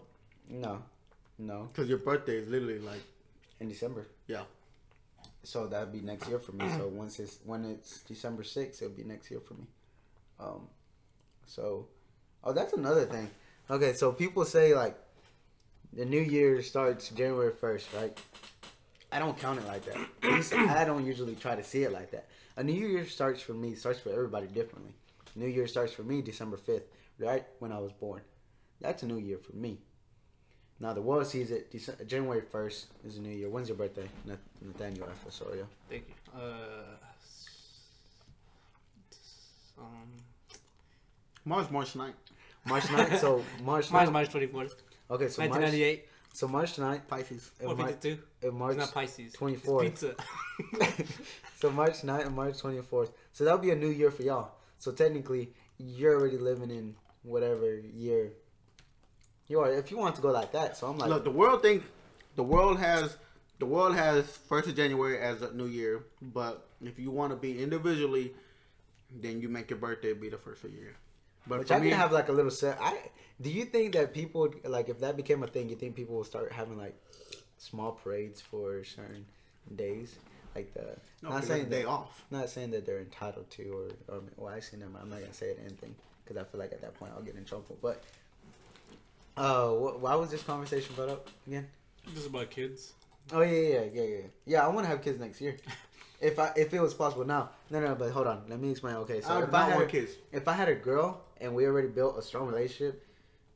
No, 0.49 0.83
no. 1.37 1.67
Because 1.71 1.87
your 1.87 1.99
birthday 1.99 2.35
is 2.37 2.49
literally 2.49 2.79
like 2.79 3.01
In 3.61 3.69
December. 3.69 4.07
yeah. 4.27 4.43
So 5.43 5.65
that'd 5.67 5.91
be 5.93 6.01
next 6.01 6.27
year 6.27 6.37
for 6.39 6.51
me. 6.51 6.67
So 6.77 6.87
once 6.89 7.17
it's 7.19 7.39
when 7.45 7.63
it's 7.65 8.01
December 8.01 8.43
sixth, 8.43 8.81
it'll 8.81 8.93
be 8.93 9.03
next 9.03 9.31
year 9.31 9.39
for 9.39 9.53
me. 9.55 9.65
Um, 10.39 10.67
so, 11.47 11.87
oh, 12.43 12.51
that's 12.53 12.73
another 12.73 13.05
thing. 13.05 13.29
Okay, 13.69 13.93
so 13.93 14.11
people 14.11 14.43
say 14.45 14.75
like 14.75 14.97
the 15.93 16.05
new 16.05 16.21
year 16.21 16.61
starts 16.61 17.09
January 17.09 17.51
first, 17.51 17.87
right? 17.93 18.17
I 19.11 19.19
don't 19.19 19.37
count 19.37 19.59
it 19.59 19.67
like 19.67 19.83
that. 19.85 19.97
At 20.23 20.31
least 20.31 20.53
I 20.79 20.85
don't 20.85 21.05
usually 21.05 21.35
try 21.35 21.55
to 21.55 21.63
see 21.63 21.83
it 21.83 21.91
like 21.91 22.11
that. 22.11 22.27
A 22.57 22.63
new 22.63 22.73
year 22.73 23.05
starts 23.05 23.41
for 23.41 23.53
me 23.53 23.75
starts 23.75 23.99
for 23.99 24.11
everybody 24.11 24.47
differently. 24.47 24.93
New 25.35 25.47
year 25.47 25.67
starts 25.67 25.93
for 25.93 26.03
me 26.03 26.21
December 26.21 26.57
fifth, 26.57 26.87
right 27.19 27.45
when 27.59 27.71
I 27.71 27.79
was 27.79 27.91
born. 27.93 28.21
That's 28.79 29.03
a 29.03 29.07
new 29.07 29.17
year 29.17 29.37
for 29.37 29.55
me. 29.55 29.79
Now 30.79 30.93
the 30.93 31.01
world 31.01 31.27
sees 31.27 31.51
it 31.51 31.71
Dece- 31.71 32.05
January 32.07 32.41
first 32.41 32.87
is 33.05 33.17
a 33.17 33.21
new 33.21 33.29
year. 33.29 33.49
When's 33.49 33.67
your 33.69 33.77
birthday, 33.77 34.09
Nath- 34.25 34.39
Nathaniel 34.61 35.07
F. 35.11 35.27
Osorio? 35.27 35.67
Thank 35.89 36.05
you. 36.07 36.39
Uh, 36.39 36.95
um, 39.77 40.09
March 41.45 41.69
March 41.69 41.93
9th. 41.93 42.13
March 42.65 42.83
9th. 42.83 43.19
So 43.19 43.43
March 43.63 43.91
March 43.91 44.09
9th. 44.09 44.11
March 44.11 44.29
24th, 44.29 44.73
Okay, 45.11 45.27
so 45.27 45.41
March. 45.41 45.51
1998. 45.51 46.07
So 46.33 46.47
March 46.47 46.75
9th. 46.77 47.07
Pisces. 47.07 47.51
and 47.59 47.67
Mar- 47.67 47.75
452. 47.75 48.47
and 48.47 48.57
March. 48.57 48.77
It's 48.77 48.79
not 48.79 48.93
Pisces. 48.93 49.33
24th. 49.33 49.85
It's 49.85 50.03
pizza. 50.03 51.03
so 51.59 51.69
March 51.69 52.01
9th 52.01 52.27
and 52.27 52.35
March 52.35 52.53
24th. 52.55 53.11
So 53.33 53.43
that'll 53.43 53.59
be 53.59 53.71
a 53.71 53.75
new 53.75 53.89
year 53.89 54.11
for 54.11 54.23
y'all. 54.23 54.51
So 54.79 54.91
technically, 54.91 55.53
you're 55.77 56.17
already 56.17 56.37
living 56.37 56.71
in 56.71 56.95
whatever 57.23 57.77
year 57.77 58.31
you 59.47 59.59
are. 59.59 59.71
If 59.71 59.91
you 59.91 59.97
want 59.97 60.15
to 60.15 60.21
go 60.21 60.31
like 60.31 60.53
that, 60.53 60.77
so 60.77 60.87
I'm 60.87 60.97
like, 60.97 61.09
Look, 61.09 61.23
the 61.25 61.31
world 61.31 61.61
think 61.61 61.83
the 62.35 62.43
world 62.43 62.79
has 62.79 63.17
the 63.59 63.65
world 63.65 63.95
has 63.95 64.25
first 64.25 64.67
of 64.67 64.75
January 64.75 65.19
as 65.19 65.41
a 65.41 65.53
new 65.53 65.67
year, 65.67 66.05
but 66.21 66.67
if 66.81 66.97
you 66.97 67.11
want 67.11 67.31
to 67.31 67.35
be 67.35 67.61
individually, 67.61 68.33
then 69.11 69.41
you 69.41 69.49
make 69.49 69.69
your 69.69 69.77
birthday 69.77 70.13
be 70.13 70.29
the 70.29 70.37
first 70.37 70.63
of 70.63 70.71
the 70.71 70.77
year. 70.77 70.95
But 71.47 71.59
which 71.59 71.67
for 71.69 71.73
I 71.75 71.79
me, 71.79 71.89
can 71.89 71.97
have 71.97 72.11
like 72.11 72.29
a 72.29 72.31
little 72.31 72.51
set. 72.51 72.77
I 72.81 72.97
do 73.41 73.49
you 73.49 73.65
think 73.65 73.93
that 73.93 74.13
people 74.13 74.41
would- 74.41 74.65
like 74.67 74.89
if 74.89 74.99
that 74.99 75.17
became 75.17 75.41
a 75.43 75.47
thing, 75.47 75.69
you 75.69 75.75
think 75.75 75.95
people 75.95 76.15
will 76.15 76.23
start 76.23 76.51
having 76.51 76.77
like 76.77 76.95
small 77.57 77.91
parades 77.93 78.39
for 78.41 78.83
certain 78.83 79.25
days, 79.75 80.15
like 80.55 80.73
the 80.73 80.81
no, 81.21 81.29
not 81.29 81.33
not 81.35 81.43
saying 81.45 81.69
day 81.69 81.81
that, 81.83 81.87
off. 81.87 82.25
not 82.31 82.49
saying 82.49 82.71
that 82.71 82.85
they're 82.85 82.99
entitled 82.99 83.49
to 83.51 83.63
or 84.07 84.15
or 84.15 84.21
well 84.37 84.53
actually 84.53 84.79
never 84.79 84.91
mind, 84.91 85.03
I'm 85.05 85.09
not 85.09 85.19
gonna 85.21 85.33
say 85.33 85.55
anything 85.65 85.95
because 86.23 86.37
I 86.37 86.43
feel 86.43 86.59
like 86.59 86.71
at 86.71 86.81
that 86.81 86.93
point 86.99 87.11
I'll 87.15 87.23
get 87.23 87.35
in 87.35 87.45
trouble. 87.45 87.77
But 87.81 88.03
uh, 89.37 89.69
wh- 89.69 90.01
why 90.01 90.15
was 90.15 90.29
this 90.29 90.43
conversation 90.43 90.93
brought 90.95 91.09
up 91.09 91.29
again? 91.47 91.67
This 92.07 92.17
is 92.19 92.25
about 92.27 92.49
kids. 92.49 92.93
Oh 93.33 93.41
yeah, 93.41 93.61
yeah, 93.61 93.83
yeah, 93.93 94.03
yeah. 94.03 94.17
Yeah, 94.45 94.65
I 94.65 94.67
want 94.69 94.85
to 94.85 94.89
have 94.89 95.01
kids 95.01 95.19
next 95.19 95.39
year. 95.41 95.57
If 96.21 96.37
I 96.39 96.51
if 96.55 96.73
it 96.73 96.79
was 96.81 96.93
possible 96.93 97.25
now, 97.25 97.49
no, 97.71 97.79
no, 97.79 97.95
but 97.95 98.11
hold 98.11 98.27
on, 98.27 98.43
let 98.47 98.59
me 98.59 98.69
explain. 98.71 98.95
Okay, 98.97 99.21
so 99.21 99.29
I 99.39 99.43
if 99.43 99.53
I 99.53 99.63
had 99.65 99.75
want 99.75 99.87
a- 99.87 99.91
kids. 99.91 100.11
if 100.31 100.47
I 100.47 100.53
had 100.53 100.69
a 100.69 100.75
girl 100.75 101.21
and 101.39 101.55
we 101.55 101.65
already 101.65 101.87
built 101.87 102.17
a 102.17 102.21
strong 102.21 102.47
relationship, 102.47 103.05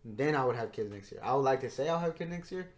then 0.04 0.36
I 0.36 0.44
would 0.46 0.56
have 0.56 0.72
kids 0.72 0.92
next 0.92 1.12
year. 1.12 1.22
I 1.24 1.34
would 1.36 1.42
like 1.44 1.62
to 1.62 1.70
say 1.70 1.88
I'll 1.90 2.00
have 2.00 2.16
kids 2.18 2.32
next 2.32 2.52
year, 2.52 2.70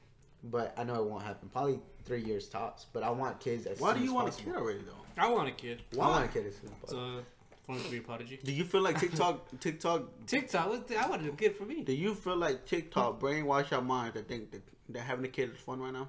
but 0.44 0.74
I 0.78 0.84
know 0.84 0.96
it 0.96 1.10
won't 1.10 1.24
happen. 1.24 1.50
Probably 1.50 1.80
three 2.04 2.22
years 2.24 2.48
tops. 2.48 2.86
But 2.92 3.04
I 3.04 3.10
want 3.12 3.40
kids 3.40 3.66
as 3.66 3.80
Why 3.80 3.92
soon 3.94 4.00
do 4.00 4.04
you 4.06 4.12
as 4.12 4.16
want 4.16 4.28
a 4.28 4.32
possible. 4.32 4.52
kid 4.52 4.60
already 4.62 4.80
though? 4.80 5.22
I 5.24 5.32
want 5.32 5.48
a 5.50 5.52
kid. 5.54 5.82
I 5.94 5.98
want 5.98 6.26
a 6.26 6.28
kid 6.28 6.46
as 6.48 6.56
soon 6.58 6.70
as 6.72 6.78
possible. 6.82 7.22
So, 7.68 7.74
to 7.84 7.92
be 7.92 7.98
a 7.98 8.02
prodigy. 8.02 8.40
Do 8.44 8.54
you 8.54 8.64
feel 8.64 8.82
like 8.82 8.98
TikTok 9.00 9.60
TikTok 9.60 10.04
TikTok, 10.26 10.70
what's 10.70 10.90
the, 10.90 10.98
I 10.98 11.08
want 11.10 11.26
a 11.28 11.32
kid 11.32 11.56
for 11.58 11.64
me. 11.66 11.84
Do 11.84 11.94
you 11.94 12.14
feel 12.16 12.38
like 12.38 12.66
TikTok 12.66 13.20
brainwash 13.20 13.72
your 13.72 13.82
mind 13.82 14.14
to 14.14 14.22
think 14.22 14.52
that, 14.52 14.62
that 14.90 15.02
having 15.02 15.26
a 15.26 15.28
kid 15.28 15.52
is 15.54 15.58
fun 15.60 15.80
right 15.82 15.92
now? 15.94 16.08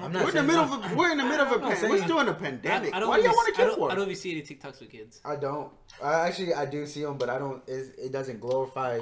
I'm 0.00 0.12
not 0.12 0.22
We're 0.24 0.28
in 0.30 0.34
the 0.36 0.42
middle 0.42 0.66
no. 0.66 0.74
of 0.82 0.92
a, 0.92 0.94
we're 0.94 1.10
in 1.12 1.18
the 1.18 1.24
middle 1.24 1.46
of 1.46 1.52
a 1.52 1.54
I'm 1.56 1.60
not 1.60 1.70
pandemic. 1.72 1.90
We're 1.98 2.04
still 2.04 2.20
in 2.20 2.28
a 2.28 2.34
pandemic. 2.34 2.94
I 2.94 3.00
don't 3.00 3.08
Why 3.08 3.16
do 3.18 3.24
y'all 3.24 3.32
want 3.34 3.48
to 3.48 3.54
see- 3.54 3.62
I 3.62 3.68
kid 3.68 3.76
for? 3.76 3.90
I 3.90 3.94
don't 3.94 4.04
even 4.04 4.16
see 4.16 4.32
any 4.32 4.42
TikToks 4.42 4.80
with 4.80 4.90
kids. 4.90 5.20
I 5.24 5.36
don't. 5.36 5.70
I 6.02 6.26
actually 6.26 6.54
I 6.54 6.66
do 6.66 6.86
see 6.86 7.02
them, 7.02 7.18
but 7.18 7.28
I 7.30 7.38
don't. 7.38 7.62
It, 7.68 7.94
it 7.98 8.12
doesn't 8.12 8.40
glorify. 8.40 9.00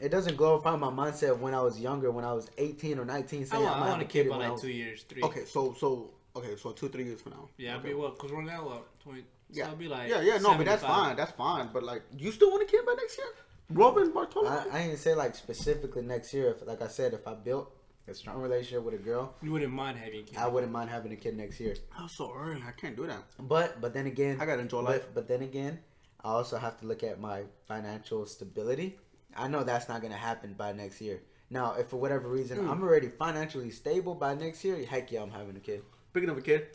It 0.00 0.10
doesn't 0.10 0.36
glorify 0.36 0.76
my 0.76 0.90
mindset 0.90 1.30
of 1.32 1.40
when 1.40 1.54
I 1.54 1.60
was 1.60 1.80
younger, 1.80 2.10
when 2.12 2.24
I 2.24 2.32
was 2.32 2.48
18 2.56 3.00
or 3.00 3.04
19, 3.04 3.42
I 3.42 3.44
saying 3.44 3.62
want, 3.64 3.74
I'm 3.74 3.82
I 3.82 3.86
gonna 3.86 3.90
want 3.90 4.02
a 4.02 4.04
kid 4.04 4.22
kid 4.24 4.30
by 4.30 4.36
like 4.36 4.52
was- 4.52 4.60
two 4.60 4.70
years, 4.70 5.02
three. 5.02 5.22
Okay, 5.22 5.44
so 5.44 5.74
so 5.78 6.10
okay, 6.36 6.54
so 6.56 6.70
two 6.72 6.88
three 6.88 7.04
years 7.04 7.20
from 7.20 7.32
now. 7.32 7.48
Yeah, 7.56 7.74
I'll 7.74 7.80
be 7.80 7.94
well 7.94 8.10
Because 8.10 8.30
we're 8.30 8.42
now 8.42 8.64
what? 8.64 9.00
20, 9.02 9.20
so 9.20 9.26
Yeah. 9.50 9.66
I'll 9.68 9.76
be 9.76 9.88
like. 9.88 10.08
yeah, 10.08 10.20
yeah, 10.20 10.38
no, 10.38 10.54
but 10.56 10.66
that's 10.66 10.82
fine. 10.84 11.16
That's 11.16 11.32
fine. 11.32 11.70
But 11.72 11.82
like, 11.82 12.02
you 12.16 12.30
still 12.30 12.50
want 12.50 12.62
a 12.62 12.66
kid 12.66 12.86
by 12.86 12.94
next 12.94 13.18
year? 13.18 13.26
Robin 13.70 14.12
Bartolo? 14.12 14.48
I, 14.48 14.66
I 14.72 14.82
didn't 14.84 14.98
say 14.98 15.14
like 15.14 15.34
specifically 15.34 16.02
next 16.02 16.32
year. 16.32 16.50
If, 16.52 16.66
like 16.66 16.80
I 16.80 16.86
said, 16.88 17.12
if 17.12 17.26
I 17.26 17.34
built 17.34 17.70
a 18.08 18.14
strong 18.14 18.40
relationship 18.40 18.82
with 18.82 18.94
a 18.94 18.98
girl, 18.98 19.34
You 19.42 19.52
wouldn't 19.52 19.72
mind 19.72 19.98
having 19.98 20.20
a 20.20 20.22
kid. 20.22 20.36
I 20.38 20.46
wouldn't 20.48 20.72
mind 20.72 20.90
having 20.90 21.12
a 21.12 21.16
kid 21.16 21.36
next 21.36 21.60
year. 21.60 21.74
I'm 21.96 22.08
so 22.08 22.32
early. 22.34 22.62
I 22.66 22.72
can't 22.72 22.96
do 22.96 23.06
that. 23.06 23.22
But 23.38 23.80
but 23.80 23.92
then 23.94 24.06
again, 24.06 24.38
I 24.40 24.46
gotta 24.46 24.62
enjoy 24.62 24.82
but, 24.82 24.90
life. 24.90 25.06
But 25.14 25.28
then 25.28 25.42
again, 25.42 25.78
I 26.24 26.28
also 26.28 26.58
have 26.58 26.78
to 26.80 26.86
look 26.86 27.02
at 27.02 27.20
my 27.20 27.44
financial 27.66 28.26
stability. 28.26 28.98
I 29.36 29.48
know 29.48 29.62
that's 29.62 29.88
not 29.88 30.02
gonna 30.02 30.16
happen 30.16 30.54
by 30.54 30.72
next 30.72 31.00
year. 31.00 31.20
Now, 31.50 31.74
if 31.74 31.88
for 31.88 31.96
whatever 31.96 32.28
reason 32.28 32.58
Mm. 32.58 32.70
I'm 32.70 32.82
already 32.82 33.08
financially 33.08 33.70
stable 33.70 34.14
by 34.14 34.34
next 34.34 34.64
year, 34.64 34.84
heck 34.84 35.10
yeah, 35.12 35.22
I'm 35.22 35.30
having 35.30 35.56
a 35.56 35.60
kid. 35.60 35.82
Speaking 36.10 36.28
of 36.28 36.36
a 36.38 36.42
kid, 36.42 36.66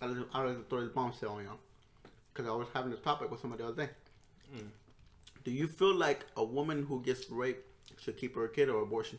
I 0.00 0.06
was, 0.06 0.18
I 0.32 0.44
was 0.44 0.56
throw 0.68 0.80
this 0.80 0.90
bombshell 0.92 1.30
on 1.30 1.44
y'all 1.44 1.58
because 2.32 2.48
I 2.50 2.54
was 2.54 2.68
having 2.74 2.90
this 2.90 3.00
topic 3.00 3.30
with 3.30 3.40
somebody 3.40 3.62
the 3.62 3.68
other 3.68 3.86
day. 3.86 3.90
Mm. 4.54 4.68
Do 5.44 5.50
you 5.50 5.68
feel 5.68 5.94
like 5.94 6.24
a 6.36 6.44
woman 6.44 6.84
who 6.86 7.02
gets 7.02 7.30
raped 7.30 7.64
should 8.00 8.16
keep 8.16 8.34
her 8.34 8.48
kid 8.48 8.68
or 8.68 8.82
abortion? 8.82 9.18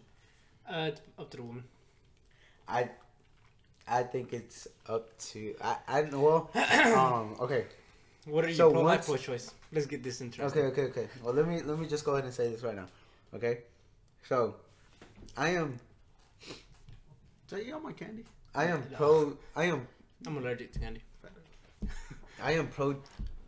Uh, 0.69 0.91
up 1.17 1.29
to 1.31 1.37
the 1.37 1.43
woman. 1.43 1.63
I 2.67 2.89
I 3.87 4.03
think 4.03 4.33
it's 4.33 4.67
up 4.87 5.17
to 5.31 5.55
I 5.61 5.77
I 5.87 6.01
well 6.01 6.49
um 6.95 7.35
okay 7.39 7.65
What 8.25 8.43
are 8.43 8.49
you 8.49 8.55
So 8.55 8.71
pro 8.71 8.81
life 8.81 9.07
once- 9.07 9.23
pro 9.23 9.33
choice? 9.35 9.51
Let's 9.71 9.85
get 9.85 10.03
this 10.03 10.19
interesting. 10.21 10.61
okay 10.65 10.67
okay 10.71 10.85
okay 10.91 11.07
well 11.23 11.33
let 11.33 11.47
me 11.47 11.61
let 11.61 11.79
me 11.79 11.87
just 11.87 12.03
go 12.05 12.13
ahead 12.13 12.25
and 12.25 12.33
say 12.33 12.49
this 12.51 12.61
right 12.63 12.75
now 12.75 12.87
okay 13.33 13.59
so 14.27 14.55
I 15.37 15.49
am 15.49 15.79
Say, 17.47 17.63
yeah, 17.67 17.77
my 17.79 17.93
candy. 17.93 18.25
I 18.53 18.65
am 18.65 18.83
No. 18.91 18.97
pro 18.97 19.37
I 19.55 19.65
am 19.65 19.87
I'm 20.25 20.37
allergic 20.37 20.73
to 20.73 20.79
candy. 20.79 21.01
I 22.43 22.51
am 22.53 22.67
pro 22.67 22.97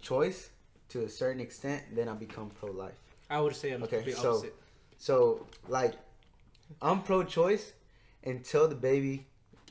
choice 0.02 0.50
to 0.90 1.04
a 1.04 1.10
certain 1.10 1.42
extent, 1.42 1.84
then 1.94 2.08
I 2.08 2.14
become 2.14 2.50
pro 2.50 2.72
life. 2.72 2.98
I 3.30 3.40
would 3.42 3.56
say 3.56 3.72
I'm 3.72 3.84
Okay, 3.84 4.10
so- 4.12 4.32
opposite. 4.38 4.56
So 4.98 5.46
like 5.68 5.96
I'm 6.82 7.02
pro 7.02 7.24
choice 7.24 7.74
until 8.24 8.68
the 8.68 8.76
baby 8.76 9.26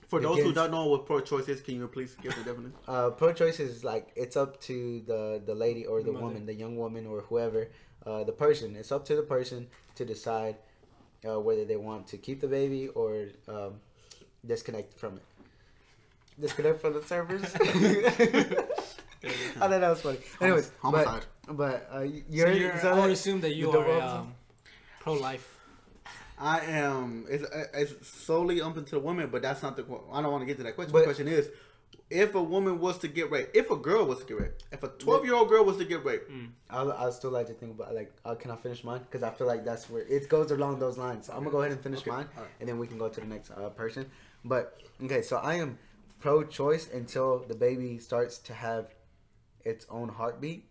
For 0.09 0.21
those 0.21 0.39
who 0.43 0.53
don't 0.53 0.71
know 0.71 0.87
what 0.87 1.07
pro-choice 1.07 1.49
is, 1.49 1.61
can 1.61 1.75
you 1.77 1.87
please 1.87 2.17
give 2.23 2.35
the 2.35 2.43
definition? 2.51 2.73
uh 2.89 3.11
pro 3.11 3.33
choice 3.33 3.61
is 3.61 3.85
like 3.85 4.07
it's 4.17 4.37
up 4.37 4.61
to 4.69 5.01
the 5.11 5.41
the 5.45 5.55
lady 5.55 5.85
or 5.87 6.03
the 6.03 6.13
Mother. 6.13 6.25
woman, 6.25 6.47
the 6.47 6.55
young 6.55 6.77
woman 6.77 7.07
or 7.07 7.21
whoever, 7.29 7.69
uh 8.07 8.25
the 8.25 8.33
person. 8.33 8.75
It's 8.77 8.91
up 8.97 9.05
to 9.07 9.15
the 9.17 9.23
person 9.37 9.69
to 9.97 10.05
decide 10.05 10.57
uh, 11.29 11.39
whether 11.41 11.65
they 11.65 11.77
want 11.77 12.07
to 12.13 12.17
keep 12.17 12.41
the 12.41 12.47
baby 12.49 12.89
or 12.89 13.27
um, 13.49 13.73
disconnect 14.47 14.99
from 14.99 15.17
it. 15.17 15.23
Disconnect 16.41 16.81
from 16.81 16.95
the 16.95 17.03
servers. 17.03 17.43
I 17.59 17.59
thought 19.59 19.71
that 19.71 19.89
was 19.91 20.01
funny. 20.01 20.19
Anyways, 20.41 20.71
Homicide. 20.81 21.25
but, 21.47 21.57
but 21.57 21.89
uh, 21.93 22.01
you're, 22.31 22.53
you're, 22.53 22.79
so 22.79 22.91
I 22.93 22.95
would 22.95 23.03
that- 23.05 23.11
assume 23.11 23.41
that 23.41 23.55
you 23.55 23.67
you 23.67 23.73
don't 23.73 23.85
are 23.91 24.01
um, 24.01 24.35
pro 25.01 25.15
life. 25.15 25.58
I 26.41 26.61
am. 26.61 27.27
It's, 27.29 27.45
it's 27.75 28.09
solely 28.09 28.61
up 28.61 28.75
to 28.75 28.81
the 28.83 28.99
woman, 29.01 29.29
but 29.31 29.43
that's 29.43 29.63
not 29.63 29.77
the. 29.77 29.83
que- 29.83 30.01
I 30.13 30.23
don't 30.23 30.31
want 30.33 30.43
to 30.43 30.47
get 30.47 30.57
to 30.59 30.63
that 30.65 30.75
question. 30.77 30.93
But- 30.93 31.01
the 31.01 31.05
question 31.07 31.29
is, 31.29 31.51
if 32.11 32.35
a 32.35 32.43
woman 32.43 32.79
was 32.81 32.99
to 32.99 33.09
get 33.09 33.31
raped, 33.31 33.55
if 33.57 33.71
a 33.71 33.77
girl 33.77 34.05
was 34.07 34.19
to 34.21 34.25
get 34.25 34.41
raped, 34.41 34.65
if 34.73 34.83
a 34.83 34.89
twelve-year-old 34.89 35.49
girl 35.49 35.65
was 35.65 35.77
to 35.79 35.85
get 35.85 36.05
raped, 36.05 36.31
I'll, 36.71 36.93
I'll 36.93 37.13
still 37.13 37.31
like 37.31 37.47
to 37.49 37.55
think 37.55 37.73
about 37.73 37.95
like 37.95 38.13
uh, 38.25 38.35
can 38.35 38.51
I 38.51 38.57
finish 38.57 38.83
mine 38.85 39.01
because 39.01 39.23
I 39.23 39.31
feel 39.31 39.47
like 39.47 39.65
that's 39.65 39.91
where 39.91 40.03
it 40.03 40.29
goes 40.29 40.51
along 40.51 40.79
those 40.79 40.97
lines. 40.97 41.27
So 41.27 41.33
I'm 41.33 41.41
gonna 41.41 41.51
go 41.51 41.61
ahead 41.61 41.73
and 41.73 41.81
finish 41.83 42.01
Okay, 42.01 42.11
mine, 42.11 42.27
alright. 42.37 42.51
and 42.61 42.69
then 42.69 42.79
we 42.79 42.87
can 42.87 42.99
go 42.99 43.09
to 43.09 43.21
the 43.21 43.27
next 43.27 43.51
uh, 43.51 43.69
person. 43.71 44.07
But 44.45 44.81
okay, 45.05 45.21
so 45.23 45.37
I 45.39 45.55
am 45.57 45.79
pro-choice 46.21 46.89
until 46.93 47.41
the 47.47 47.55
baby 47.55 47.99
starts 47.99 48.39
to 48.39 48.55
have 48.55 48.87
its 49.65 49.85
own 49.91 50.09
heartbeat 50.09 50.65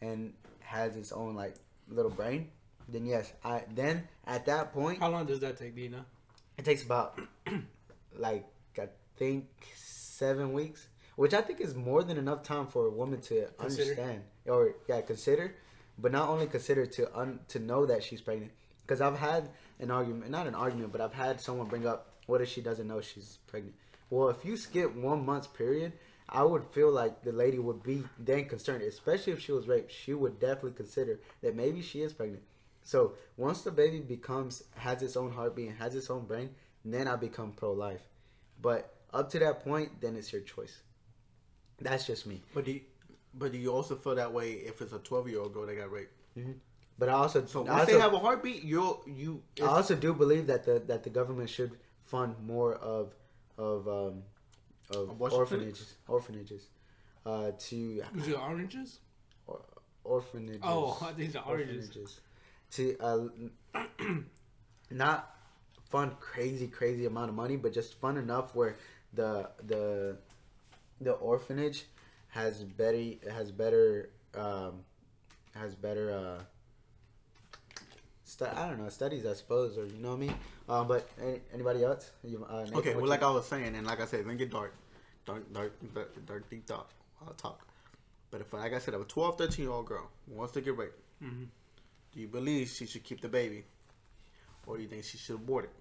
and 0.00 0.32
has 0.60 0.96
its 0.96 1.12
own 1.12 1.34
like 1.34 1.56
little 1.88 2.10
brain. 2.10 2.48
Then 2.88 3.06
yes, 3.06 3.32
I 3.44 3.62
then 3.74 4.08
at 4.26 4.46
that 4.46 4.72
point 4.72 4.98
How 5.00 5.10
long 5.10 5.26
does 5.26 5.40
that 5.40 5.56
take? 5.58 5.74
Do 5.74 5.82
you 5.82 5.90
know? 5.90 6.04
it 6.58 6.64
takes 6.64 6.82
about 6.82 7.18
like 8.18 8.46
I 8.78 8.88
think 9.16 9.46
seven 9.76 10.52
weeks, 10.52 10.88
which 11.16 11.34
I 11.34 11.40
think 11.40 11.60
is 11.60 11.74
more 11.74 12.02
than 12.02 12.16
enough 12.18 12.42
time 12.42 12.66
for 12.66 12.86
a 12.86 12.90
woman 12.90 13.20
to 13.22 13.46
Consider. 13.58 13.82
understand 13.82 14.22
or 14.46 14.74
yeah 14.88 15.00
consider, 15.00 15.54
but 15.98 16.12
not 16.12 16.28
only 16.28 16.46
consider 16.46 16.86
to 16.86 17.18
un, 17.18 17.40
to 17.48 17.58
know 17.58 17.86
that 17.86 18.02
she's 18.02 18.20
pregnant. 18.20 18.52
Because 18.82 19.00
I've 19.00 19.18
had 19.18 19.48
an 19.78 19.90
argument, 19.90 20.30
not 20.30 20.46
an 20.46 20.54
argument, 20.54 20.92
but 20.92 21.00
I've 21.00 21.14
had 21.14 21.40
someone 21.40 21.68
bring 21.68 21.86
up 21.86 22.08
what 22.26 22.40
if 22.40 22.48
she 22.48 22.60
doesn't 22.60 22.86
know 22.86 23.00
she's 23.00 23.38
pregnant? 23.46 23.74
Well, 24.10 24.28
if 24.28 24.44
you 24.44 24.56
skip 24.56 24.94
one 24.94 25.24
month's 25.24 25.46
period, 25.46 25.92
I 26.28 26.42
would 26.42 26.64
feel 26.64 26.90
like 26.90 27.22
the 27.22 27.32
lady 27.32 27.58
would 27.58 27.82
be 27.82 28.02
then 28.18 28.44
concerned, 28.46 28.82
especially 28.82 29.32
if 29.32 29.40
she 29.40 29.52
was 29.52 29.66
raped. 29.68 29.90
She 29.92 30.14
would 30.14 30.38
definitely 30.38 30.72
consider 30.72 31.18
that 31.42 31.56
maybe 31.56 31.80
she 31.82 32.02
is 32.02 32.12
pregnant. 32.12 32.42
So 32.84 33.12
once 33.36 33.62
the 33.62 33.70
baby 33.70 34.00
becomes 34.00 34.64
has 34.76 35.02
its 35.02 35.16
own 35.16 35.32
heartbeat 35.32 35.68
and 35.68 35.78
has 35.78 35.94
its 35.94 36.10
own 36.10 36.24
brain, 36.26 36.50
then 36.84 37.06
I 37.08 37.16
become 37.16 37.52
pro 37.52 37.72
life. 37.72 38.02
But 38.60 38.94
up 39.12 39.30
to 39.30 39.38
that 39.40 39.64
point, 39.64 40.00
then 40.00 40.16
it's 40.16 40.32
your 40.32 40.42
choice. 40.42 40.80
That's 41.80 42.06
just 42.06 42.26
me. 42.26 42.42
But 42.54 42.64
do 42.64 42.72
you, 42.72 42.80
but 43.34 43.52
do 43.52 43.58
you 43.58 43.72
also 43.72 43.96
feel 43.96 44.14
that 44.14 44.32
way 44.32 44.52
if 44.52 44.80
it's 44.80 44.92
a 44.92 44.98
12 44.98 45.28
year 45.28 45.40
old 45.40 45.54
girl 45.54 45.66
that 45.66 45.74
got 45.76 45.90
raped? 45.90 46.12
But 46.98 47.08
I 47.08 47.12
also, 47.12 47.44
So 47.46 47.62
once 47.62 47.86
they 47.86 47.98
have 47.98 48.12
a 48.14 48.18
heartbeat, 48.18 48.62
you'll 48.62 49.02
you. 49.06 49.42
I 49.60 49.66
also 49.66 49.94
do 49.96 50.12
believe 50.14 50.46
that 50.46 50.64
the 50.64 50.80
that 50.86 51.02
the 51.02 51.10
government 51.10 51.50
should 51.50 51.72
fund 52.00 52.36
more 52.46 52.74
of 52.74 53.14
of 53.58 53.88
um, 53.88 54.22
of 54.90 55.20
orphanages 55.20 55.94
orphanages 56.06 56.66
uh, 57.26 57.52
to 57.58 58.02
Is 58.16 58.28
it 58.28 58.38
oranges? 58.38 59.00
or, 59.46 59.60
orphanages. 60.04 60.60
Oh, 60.62 60.98
I 61.00 61.12
think 61.12 61.32
the 61.32 61.42
oranges. 61.42 61.88
orphanages 61.88 62.20
to 62.72 62.96
uh, 63.00 63.18
not 64.90 65.34
fund 65.90 66.18
crazy 66.20 66.66
crazy 66.68 67.06
amount 67.06 67.28
of 67.30 67.34
money, 67.34 67.56
but 67.56 67.72
just 67.72 67.94
fun 68.00 68.16
enough 68.16 68.54
where 68.54 68.76
the 69.14 69.48
the 69.66 70.16
the 71.00 71.12
orphanage 71.12 71.84
has 72.28 72.62
better 72.64 73.02
has 73.30 73.50
better 73.52 74.10
um, 74.34 74.80
has 75.54 75.74
better 75.74 76.10
uh, 76.12 76.42
stu- 78.24 78.46
I 78.46 78.68
don't 78.68 78.78
know 78.82 78.88
studies 78.88 79.26
I 79.26 79.34
suppose 79.34 79.76
or 79.76 79.86
you 79.86 79.98
know 79.98 80.10
what 80.10 80.16
I 80.16 80.20
mean. 80.20 80.34
Um, 80.68 80.88
but 80.88 81.08
any, 81.20 81.40
anybody 81.52 81.84
else? 81.84 82.10
You, 82.24 82.46
uh, 82.48 82.60
Nathan, 82.62 82.78
Okay, 82.78 82.92
well, 82.94 83.02
you- 83.02 83.08
like 83.08 83.22
I 83.22 83.30
was 83.30 83.46
saying, 83.46 83.74
and 83.74 83.86
like 83.86 84.00
I 84.00 84.06
said, 84.06 84.20
it's 84.20 84.26
gonna 84.26 84.38
get 84.38 84.50
dark, 84.50 84.74
dark, 85.26 85.52
dark, 85.52 85.72
dark, 85.94 86.26
dark 86.26 86.48
deep 86.50 86.66
talk, 86.66 86.88
uh, 87.26 87.32
talk. 87.36 87.66
But 88.30 88.40
if, 88.40 88.52
like 88.54 88.72
I 88.72 88.78
said, 88.78 88.94
if 88.94 89.00
a 89.02 89.04
12, 89.04 89.36
13 89.36 89.64
year 89.64 89.74
old 89.74 89.86
girl 89.86 90.08
wants 90.26 90.54
to 90.54 90.60
get 90.62 90.76
raped, 90.76 90.98
Mhm. 91.22 91.48
Do 92.14 92.20
you 92.20 92.28
believe 92.28 92.68
she 92.68 92.86
should 92.86 93.04
keep 93.04 93.20
the 93.20 93.28
baby, 93.28 93.64
or 94.66 94.76
do 94.76 94.82
you 94.82 94.88
think 94.88 95.04
she 95.04 95.18
should 95.18 95.36
abort 95.36 95.64
it? 95.64 95.72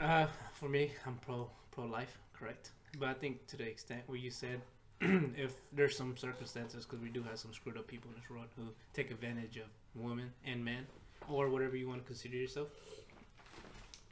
Uh, 0.00 0.26
for 0.54 0.68
me, 0.68 0.92
I'm 1.06 1.16
pro 1.16 1.48
pro 1.70 1.84
life, 1.84 2.18
correct. 2.38 2.70
But 2.98 3.08
I 3.08 3.14
think 3.14 3.46
to 3.48 3.56
the 3.56 3.64
extent 3.64 4.02
where 4.06 4.18
you 4.18 4.30
said, 4.30 4.60
if 5.00 5.54
there's 5.72 5.96
some 5.96 6.16
circumstances, 6.16 6.84
because 6.84 7.00
we 7.00 7.08
do 7.08 7.22
have 7.24 7.38
some 7.38 7.52
screwed 7.52 7.76
up 7.76 7.86
people 7.86 8.10
in 8.10 8.20
this 8.20 8.30
world 8.30 8.46
who 8.56 8.64
take 8.94 9.10
advantage 9.10 9.56
of 9.58 9.66
women 9.94 10.32
and 10.44 10.64
men, 10.64 10.86
or 11.28 11.48
whatever 11.48 11.76
you 11.76 11.88
want 11.88 12.00
to 12.00 12.06
consider 12.06 12.36
yourself. 12.36 12.68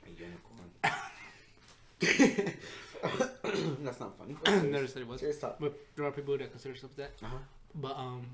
A 0.06 0.10
unicorn. 0.10 0.70
That's 3.82 4.00
not 4.00 4.16
funny. 4.18 4.36
Never 4.68 4.86
said 4.86 5.02
it 5.02 5.08
was. 5.08 5.22
But 5.60 5.78
there 5.96 6.04
are 6.06 6.10
people 6.10 6.36
that 6.36 6.50
consider 6.50 6.74
themselves 6.74 6.96
that. 6.96 7.12
Uh-huh. 7.22 7.36
But 7.74 7.96
um, 7.96 8.26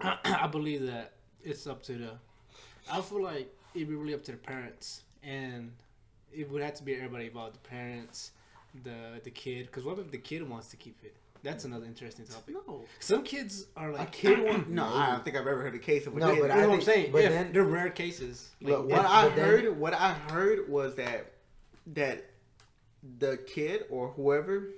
I 0.24 0.46
believe 0.46 0.86
that 0.86 1.12
it's 1.42 1.66
up 1.66 1.82
to 1.84 1.92
the. 1.92 2.10
I 2.92 3.00
feel 3.00 3.22
like 3.22 3.54
it'd 3.74 3.88
be 3.88 3.94
really 3.94 4.14
up 4.14 4.24
to 4.24 4.32
the 4.32 4.38
parents, 4.38 5.02
and 5.22 5.72
it 6.32 6.50
would 6.50 6.62
have 6.62 6.74
to 6.74 6.82
be 6.82 6.94
everybody 6.94 7.26
involved: 7.26 7.54
the 7.56 7.68
parents, 7.68 8.32
the 8.84 9.20
the 9.24 9.30
kid. 9.30 9.66
Because 9.66 9.84
what 9.84 9.98
if 9.98 10.10
the 10.10 10.18
kid 10.18 10.48
wants 10.48 10.68
to 10.68 10.76
keep 10.76 10.98
it? 11.02 11.14
That's 11.42 11.64
another 11.64 11.86
interesting 11.86 12.26
topic. 12.26 12.54
No, 12.68 12.84
Some 12.98 13.22
kids 13.22 13.66
are 13.74 13.90
a 13.90 13.94
like 13.94 14.12
kid 14.12 14.38
want. 14.44 14.68
No, 14.68 14.84
I 14.84 15.06
don't 15.12 15.24
think 15.24 15.36
I've 15.36 15.46
ever 15.46 15.62
heard 15.62 15.74
a 15.74 15.78
case 15.78 16.06
of 16.06 16.14
a 16.14 16.20
No, 16.20 16.34
kid. 16.34 16.40
but 16.42 16.46
You 16.48 16.52
I 16.52 16.60
know 16.62 16.68
what 16.68 16.74
I'm 16.76 16.82
saying? 16.82 17.12
but 17.12 17.24
if 17.24 17.30
then- 17.30 17.52
they're 17.54 17.64
rare 17.64 17.88
cases. 17.88 18.50
Like, 18.60 18.72
Look, 18.72 18.84
if- 18.84 18.90
what 18.90 19.06
I 19.06 19.24
but 19.28 19.36
then- 19.36 19.44
heard, 19.46 19.78
what 19.78 19.94
I 19.94 20.12
heard 20.12 20.68
was 20.68 20.96
that 20.96 21.32
that 21.94 22.26
the 23.18 23.38
kid 23.38 23.84
or 23.88 24.08
whoever 24.08 24.68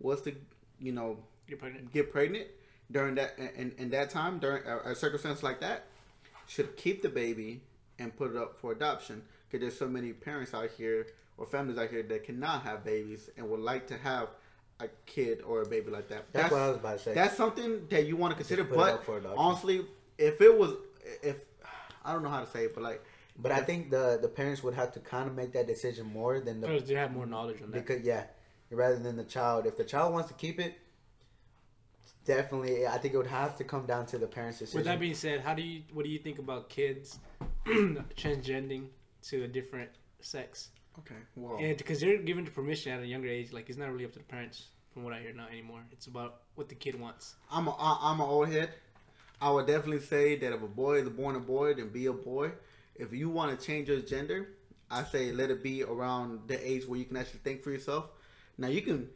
was 0.00 0.22
to, 0.22 0.34
you 0.80 0.90
know, 0.90 1.18
you're 1.46 1.56
pregnant. 1.58 1.92
get 1.92 2.10
pregnant 2.10 2.48
during 2.92 3.14
that 3.16 3.38
in, 3.56 3.74
in 3.78 3.90
that 3.90 4.10
time 4.10 4.38
during 4.38 4.64
a, 4.66 4.90
a 4.90 4.94
circumstance 4.94 5.42
like 5.42 5.60
that 5.60 5.86
should 6.46 6.76
keep 6.76 7.02
the 7.02 7.08
baby 7.08 7.62
and 7.98 8.16
put 8.16 8.30
it 8.30 8.36
up 8.36 8.58
for 8.60 8.72
adoption 8.72 9.22
because 9.48 9.62
there's 9.62 9.78
so 9.78 9.88
many 9.88 10.12
parents 10.12 10.54
out 10.54 10.70
here 10.76 11.06
or 11.36 11.46
families 11.46 11.78
out 11.78 11.90
here 11.90 12.02
that 12.02 12.24
cannot 12.24 12.62
have 12.62 12.84
babies 12.84 13.30
and 13.36 13.48
would 13.48 13.60
like 13.60 13.86
to 13.86 13.96
have 13.96 14.28
a 14.80 14.88
kid 15.06 15.42
or 15.46 15.62
a 15.62 15.66
baby 15.66 15.90
like 15.90 16.08
that. 16.08 16.32
That's, 16.32 16.50
what 16.50 16.60
I 16.60 16.68
was 16.68 16.76
about 16.76 16.98
to 16.98 17.04
say. 17.04 17.14
That's 17.14 17.36
something 17.36 17.86
that 17.90 18.06
you 18.06 18.16
want 18.16 18.32
to 18.32 18.36
consider. 18.36 18.64
put 18.64 18.76
But 18.76 19.04
for 19.04 19.22
honestly, 19.36 19.86
if 20.18 20.40
it 20.40 20.56
was, 20.56 20.74
if 21.22 21.36
I 22.04 22.12
don't 22.12 22.22
know 22.22 22.28
how 22.28 22.40
to 22.40 22.50
say 22.50 22.64
it, 22.64 22.74
but 22.74 22.82
like, 22.82 23.02
but 23.38 23.52
I 23.52 23.60
think 23.60 23.90
the 23.90 24.18
the 24.20 24.28
parents 24.28 24.62
would 24.62 24.74
have 24.74 24.92
to 24.92 25.00
kind 25.00 25.28
of 25.28 25.34
make 25.34 25.52
that 25.52 25.66
decision 25.66 26.06
more 26.06 26.40
than 26.40 26.60
the 26.60 26.68
Because 26.68 26.88
they 26.88 26.94
have 26.94 27.12
more 27.12 27.26
knowledge 27.26 27.62
on 27.62 27.70
that. 27.70 27.86
because 27.86 28.04
yeah, 28.04 28.24
rather 28.70 28.98
than 28.98 29.16
the 29.16 29.24
child. 29.24 29.66
If 29.66 29.76
the 29.76 29.84
child 29.84 30.12
wants 30.12 30.28
to 30.28 30.34
keep 30.34 30.60
it, 30.60 30.74
definitely, 32.24 32.86
I 32.86 32.98
think 32.98 33.14
it 33.14 33.16
would 33.16 33.26
have 33.26 33.56
to 33.56 33.64
come 33.64 33.86
down 33.86 34.06
to 34.06 34.18
the 34.18 34.26
parents' 34.26 34.58
decision. 34.58 34.78
With 34.78 34.86
that 34.86 35.00
being 35.00 35.14
said, 35.14 35.40
how 35.40 35.54
do 35.54 35.62
you 35.62 35.82
what 35.92 36.04
do 36.04 36.10
you 36.10 36.18
think 36.18 36.38
about 36.38 36.68
kids 36.68 37.18
transgending 37.66 38.88
to 39.24 39.44
a 39.44 39.48
different 39.48 39.90
sex? 40.20 40.68
okay, 40.98 41.14
well, 41.36 41.56
And 41.58 41.76
because 41.76 42.00
they're 42.00 42.18
given 42.18 42.44
the 42.44 42.50
permission 42.50 42.92
at 42.92 43.00
a 43.00 43.06
younger 43.06 43.28
age, 43.28 43.52
like 43.52 43.68
it's 43.68 43.78
not 43.78 43.90
really 43.90 44.04
up 44.04 44.12
to 44.12 44.18
the 44.18 44.24
parents, 44.24 44.68
from 44.92 45.04
what 45.04 45.12
I 45.14 45.20
hear 45.20 45.32
now 45.32 45.46
anymore. 45.50 45.80
It's 45.90 46.06
about 46.06 46.42
what 46.54 46.68
the 46.68 46.74
kid 46.74 46.98
wants. 47.00 47.34
I'm 47.50 47.66
a, 47.66 47.70
I- 47.78 47.98
I'm 48.10 48.20
an 48.20 48.26
old 48.28 48.48
head. 48.48 48.70
I 49.40 49.50
would 49.50 49.66
definitely 49.66 50.00
say 50.00 50.36
that 50.36 50.52
if 50.52 50.62
a 50.62 50.66
boy 50.68 51.00
is 51.02 51.08
born 51.08 51.34
a 51.34 51.40
boy, 51.40 51.74
then 51.74 51.88
be 51.88 52.06
a 52.06 52.12
boy. 52.12 52.52
If 52.94 53.12
you 53.12 53.28
want 53.30 53.58
to 53.58 53.66
change 53.66 53.88
your 53.88 54.00
gender, 54.00 54.50
I 54.90 55.02
say 55.04 55.32
let 55.32 55.50
it 55.50 55.62
be 55.62 55.82
around 55.82 56.40
the 56.46 56.58
age 56.70 56.86
where 56.86 56.98
you 56.98 57.06
can 57.06 57.16
actually 57.16 57.40
think 57.42 57.62
for 57.62 57.70
yourself. 57.70 58.10
Now 58.58 58.68
you 58.68 58.82
can 58.82 59.08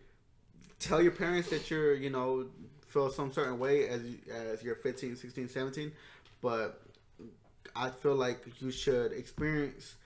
tell 0.78 1.00
your 1.02 1.12
parents 1.12 1.50
that 1.50 1.70
you're, 1.70 1.94
you 1.94 2.10
know, 2.10 2.46
feel 2.96 3.10
some 3.10 3.30
certain 3.30 3.58
way 3.58 3.86
as 3.88 4.02
you, 4.02 4.16
as 4.32 4.62
you're 4.62 4.74
15, 4.74 5.16
16, 5.16 5.50
17, 5.50 5.92
but 6.40 6.80
I 7.74 7.90
feel 7.90 8.14
like 8.14 8.38
you 8.58 8.70
should 8.70 9.12
experience 9.12 9.96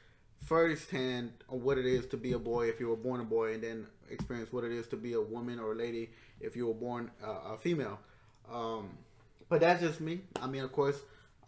firsthand 0.44 1.30
what 1.46 1.78
it 1.78 1.86
is 1.86 2.06
to 2.06 2.16
be 2.16 2.32
a 2.32 2.38
boy 2.38 2.68
if 2.68 2.80
you 2.80 2.88
were 2.88 2.96
born 2.96 3.20
a 3.20 3.24
boy, 3.24 3.54
and 3.54 3.62
then 3.62 3.86
experience 4.10 4.52
what 4.52 4.64
it 4.64 4.72
is 4.72 4.88
to 4.88 4.96
be 4.96 5.12
a 5.12 5.20
woman 5.20 5.60
or 5.60 5.70
a 5.70 5.74
lady 5.76 6.10
if 6.40 6.56
you 6.56 6.66
were 6.66 6.74
born 6.74 7.12
uh, 7.24 7.54
a 7.54 7.58
female. 7.58 8.00
Um, 8.52 8.98
but 9.48 9.60
that's 9.60 9.80
just 9.80 10.00
me. 10.00 10.22
I 10.42 10.48
mean, 10.48 10.64
of 10.64 10.72
course, 10.72 10.98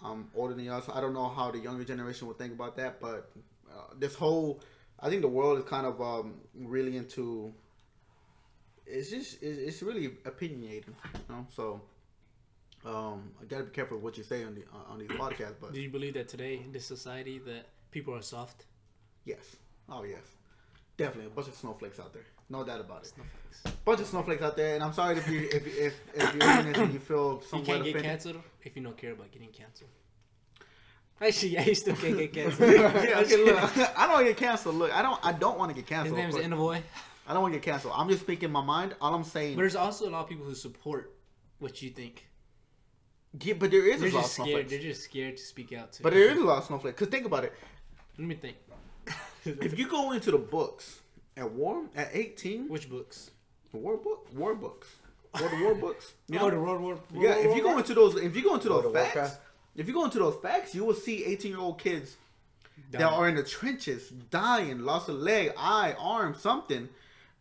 I'm 0.00 0.28
older 0.37 0.55
than 0.55 0.64
y'all, 0.64 0.81
so 0.81 0.92
I 0.94 1.00
don't 1.00 1.12
know 1.12 1.28
how 1.28 1.50
the 1.50 1.59
younger 1.59 1.83
generation 1.83 2.28
would 2.28 2.38
think 2.38 2.52
about 2.52 2.76
that. 2.76 3.00
But 3.00 3.33
uh, 3.68 3.94
this 3.98 4.14
whole, 4.14 4.61
I 5.00 5.09
think 5.09 5.22
the 5.22 5.28
world 5.28 5.59
is 5.59 5.64
kind 5.64 5.87
of 5.87 6.00
um, 6.00 6.35
really 6.55 6.96
into. 6.96 7.52
It's 8.96 9.11
just 9.11 9.42
it's, 9.42 9.59
it's 9.68 9.83
really 9.83 10.07
opinionated, 10.24 10.94
you 11.14 11.20
know. 11.35 11.46
So 11.59 11.81
um, 12.85 13.31
I 13.40 13.44
gotta 13.48 13.64
be 13.64 13.70
careful 13.70 13.98
what 13.98 14.16
you 14.18 14.24
say 14.24 14.44
on 14.44 14.55
the 14.55 14.64
on 14.92 14.98
these 14.98 15.09
podcasts. 15.09 15.55
But 15.61 15.72
Do 15.72 15.81
you 15.81 15.90
believe 15.90 16.14
that 16.14 16.28
today 16.28 16.55
in 16.64 16.72
this 16.72 16.85
society 16.85 17.38
that 17.50 17.64
people 17.90 18.14
are 18.14 18.22
soft? 18.22 18.66
yes, 19.24 19.57
oh 19.88 20.02
yes, 20.05 20.26
definitely 20.96 21.26
a 21.26 21.35
bunch 21.35 21.48
of 21.48 21.55
snowflakes 21.55 21.98
out 22.00 22.12
there, 22.12 22.26
no 22.50 22.64
doubt 22.64 22.81
about 22.81 23.02
it. 23.05 23.12
Snowflakes. 23.14 23.59
Bunch 23.85 24.00
of 24.00 24.07
snowflakes 24.07 24.42
out 24.42 24.57
there, 24.57 24.74
and 24.74 24.83
I'm 24.85 24.92
sorry 24.92 25.16
if 25.18 25.28
you 25.28 25.48
if 25.52 25.66
if, 25.66 25.94
if 26.14 26.35
you're 26.35 26.50
in 26.59 26.66
this 26.72 26.78
and 26.78 26.92
you 26.92 26.98
feel 26.98 27.40
You 27.40 27.48
somewhat 27.48 27.66
can't 27.66 27.85
get 27.85 27.90
offended. 27.90 28.11
canceled 28.11 28.42
if 28.62 28.76
you 28.76 28.83
don't 28.83 28.96
care 28.96 29.12
about 29.12 29.31
getting 29.33 29.50
canceled. 29.50 29.90
Actually, 31.20 31.50
yeah, 31.50 31.64
you 31.64 31.74
still 31.76 31.94
can't 31.94 32.18
get 32.18 32.33
canceled. 32.38 32.72
yeah, 32.72 33.20
okay, 33.20 33.37
look, 33.44 33.78
I 33.96 34.07
don't 34.07 34.12
want 34.14 34.26
to 34.26 34.33
get 34.33 34.37
canceled. 34.38 34.74
Look, 34.74 34.92
I 34.92 35.02
don't, 35.02 35.20
I 35.24 35.33
don't 35.33 35.57
want 35.59 35.70
to 35.70 35.74
get 35.76 35.87
canceled. 35.87 36.18
His 36.18 36.35
canceled. 36.35 36.42
name 36.42 36.52
is 36.52 36.59
course. 36.59 36.78
Inavoy. 37.26 37.30
I 37.30 37.32
don't 37.35 37.42
want 37.42 37.54
to 37.54 37.61
get 37.61 37.64
canceled. 37.64 37.94
I'm 37.96 38.08
just 38.08 38.22
speaking 38.22 38.50
my 38.50 38.62
mind. 38.62 38.94
All 39.00 39.14
I'm 39.14 39.24
saying, 39.24 39.54
But 39.56 39.61
there's 39.62 39.76
also 39.76 40.08
a 40.08 40.11
lot 40.11 40.22
of 40.22 40.28
people 40.28 40.44
who 40.44 40.54
support 40.54 41.14
what 41.58 41.80
you 41.82 41.90
think. 41.90 42.26
yeah, 43.40 43.54
but 43.54 43.70
there 43.70 43.87
is 43.88 44.00
They're 44.00 44.11
a 44.11 44.12
lot 44.12 44.18
of 44.18 44.24
just 44.24 44.35
scared. 44.35 44.46
snowflakes. 44.48 44.70
They're 44.70 44.80
just 44.80 45.02
scared 45.04 45.37
to 45.37 45.42
speak 45.42 45.72
out 45.72 45.92
to. 45.94 46.02
But 46.02 46.12
there 46.12 46.30
is 46.30 46.38
a 46.38 46.44
lot 46.44 46.58
of 46.58 46.64
snowflakes. 46.64 46.98
Cause 46.98 47.08
think 47.08 47.26
about 47.26 47.44
it. 47.44 47.52
Let 48.18 48.26
me 48.28 48.35
think. 48.35 48.56
If 49.44 49.77
you 49.79 49.88
go 49.88 50.12
into 50.12 50.31
the 50.31 50.38
books 50.38 51.00
at 51.37 51.50
war 51.50 51.85
at 51.96 52.10
18, 52.12 52.68
Which 52.68 52.88
books? 52.88 53.31
war 53.73 53.96
book, 53.96 54.29
war 54.37 54.54
books, 54.54 54.88
or 55.35 55.40
oh, 55.44 55.48
the 55.48 55.64
war 55.64 55.75
books. 55.75 56.12
You 56.29 56.38
Oh, 56.38 56.50
the 56.50 56.60
World 56.60 56.81
War. 56.83 56.98
Yeah, 57.14 57.20
World 57.31 57.38
if 57.38 57.46
War 57.46 57.56
you 57.56 57.62
go 57.62 57.79
into 57.79 57.94
those, 57.94 58.14
if 58.16 58.37
you 58.37 58.42
go 58.44 58.54
into 58.54 58.68
those 58.68 58.92
facts, 58.92 59.14
Warcraft. 59.16 59.40
if 59.75 59.88
you 59.88 59.94
go 59.94 60.04
into 60.04 60.18
those 60.20 60.37
facts, 60.42 60.75
you 60.75 60.85
will 60.85 60.94
see 60.94 61.25
18 61.25 61.50
year 61.50 61.60
old 61.60 61.79
kids 61.81 62.16
that 62.90 63.02
are 63.02 63.27
in 63.29 63.35
the 63.35 63.42
trenches, 63.42 64.10
dying, 64.31 64.81
lost 64.81 65.08
a 65.08 65.12
leg, 65.12 65.52
eye, 65.56 65.96
arm, 65.98 66.35
something, 66.35 66.88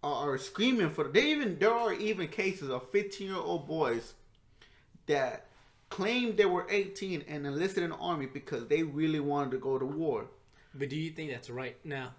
are, 0.03 0.33
are 0.33 0.37
screaming 0.37 0.89
for. 0.89 1.05
They 1.05 1.31
even 1.31 1.57
there 1.59 1.73
are 1.73 1.93
even 1.93 2.27
cases 2.27 2.69
of 2.69 2.89
15 2.89 3.27
year 3.27 3.37
old 3.37 3.67
boys 3.67 4.13
that 5.07 5.47
claimed 5.89 6.37
they 6.37 6.45
were 6.45 6.67
18 6.69 7.23
and 7.27 7.45
enlisted 7.45 7.83
in 7.83 7.89
the 7.91 7.97
army 7.97 8.25
because 8.25 8.67
they 8.67 8.83
really 8.83 9.19
wanted 9.19 9.51
to 9.51 9.57
go 9.57 9.77
to 9.77 9.85
war. 9.85 10.25
But 10.73 10.89
do 10.89 10.95
you 10.95 11.11
think 11.11 11.31
that's 11.31 11.49
right 11.49 11.77
now? 11.83 12.13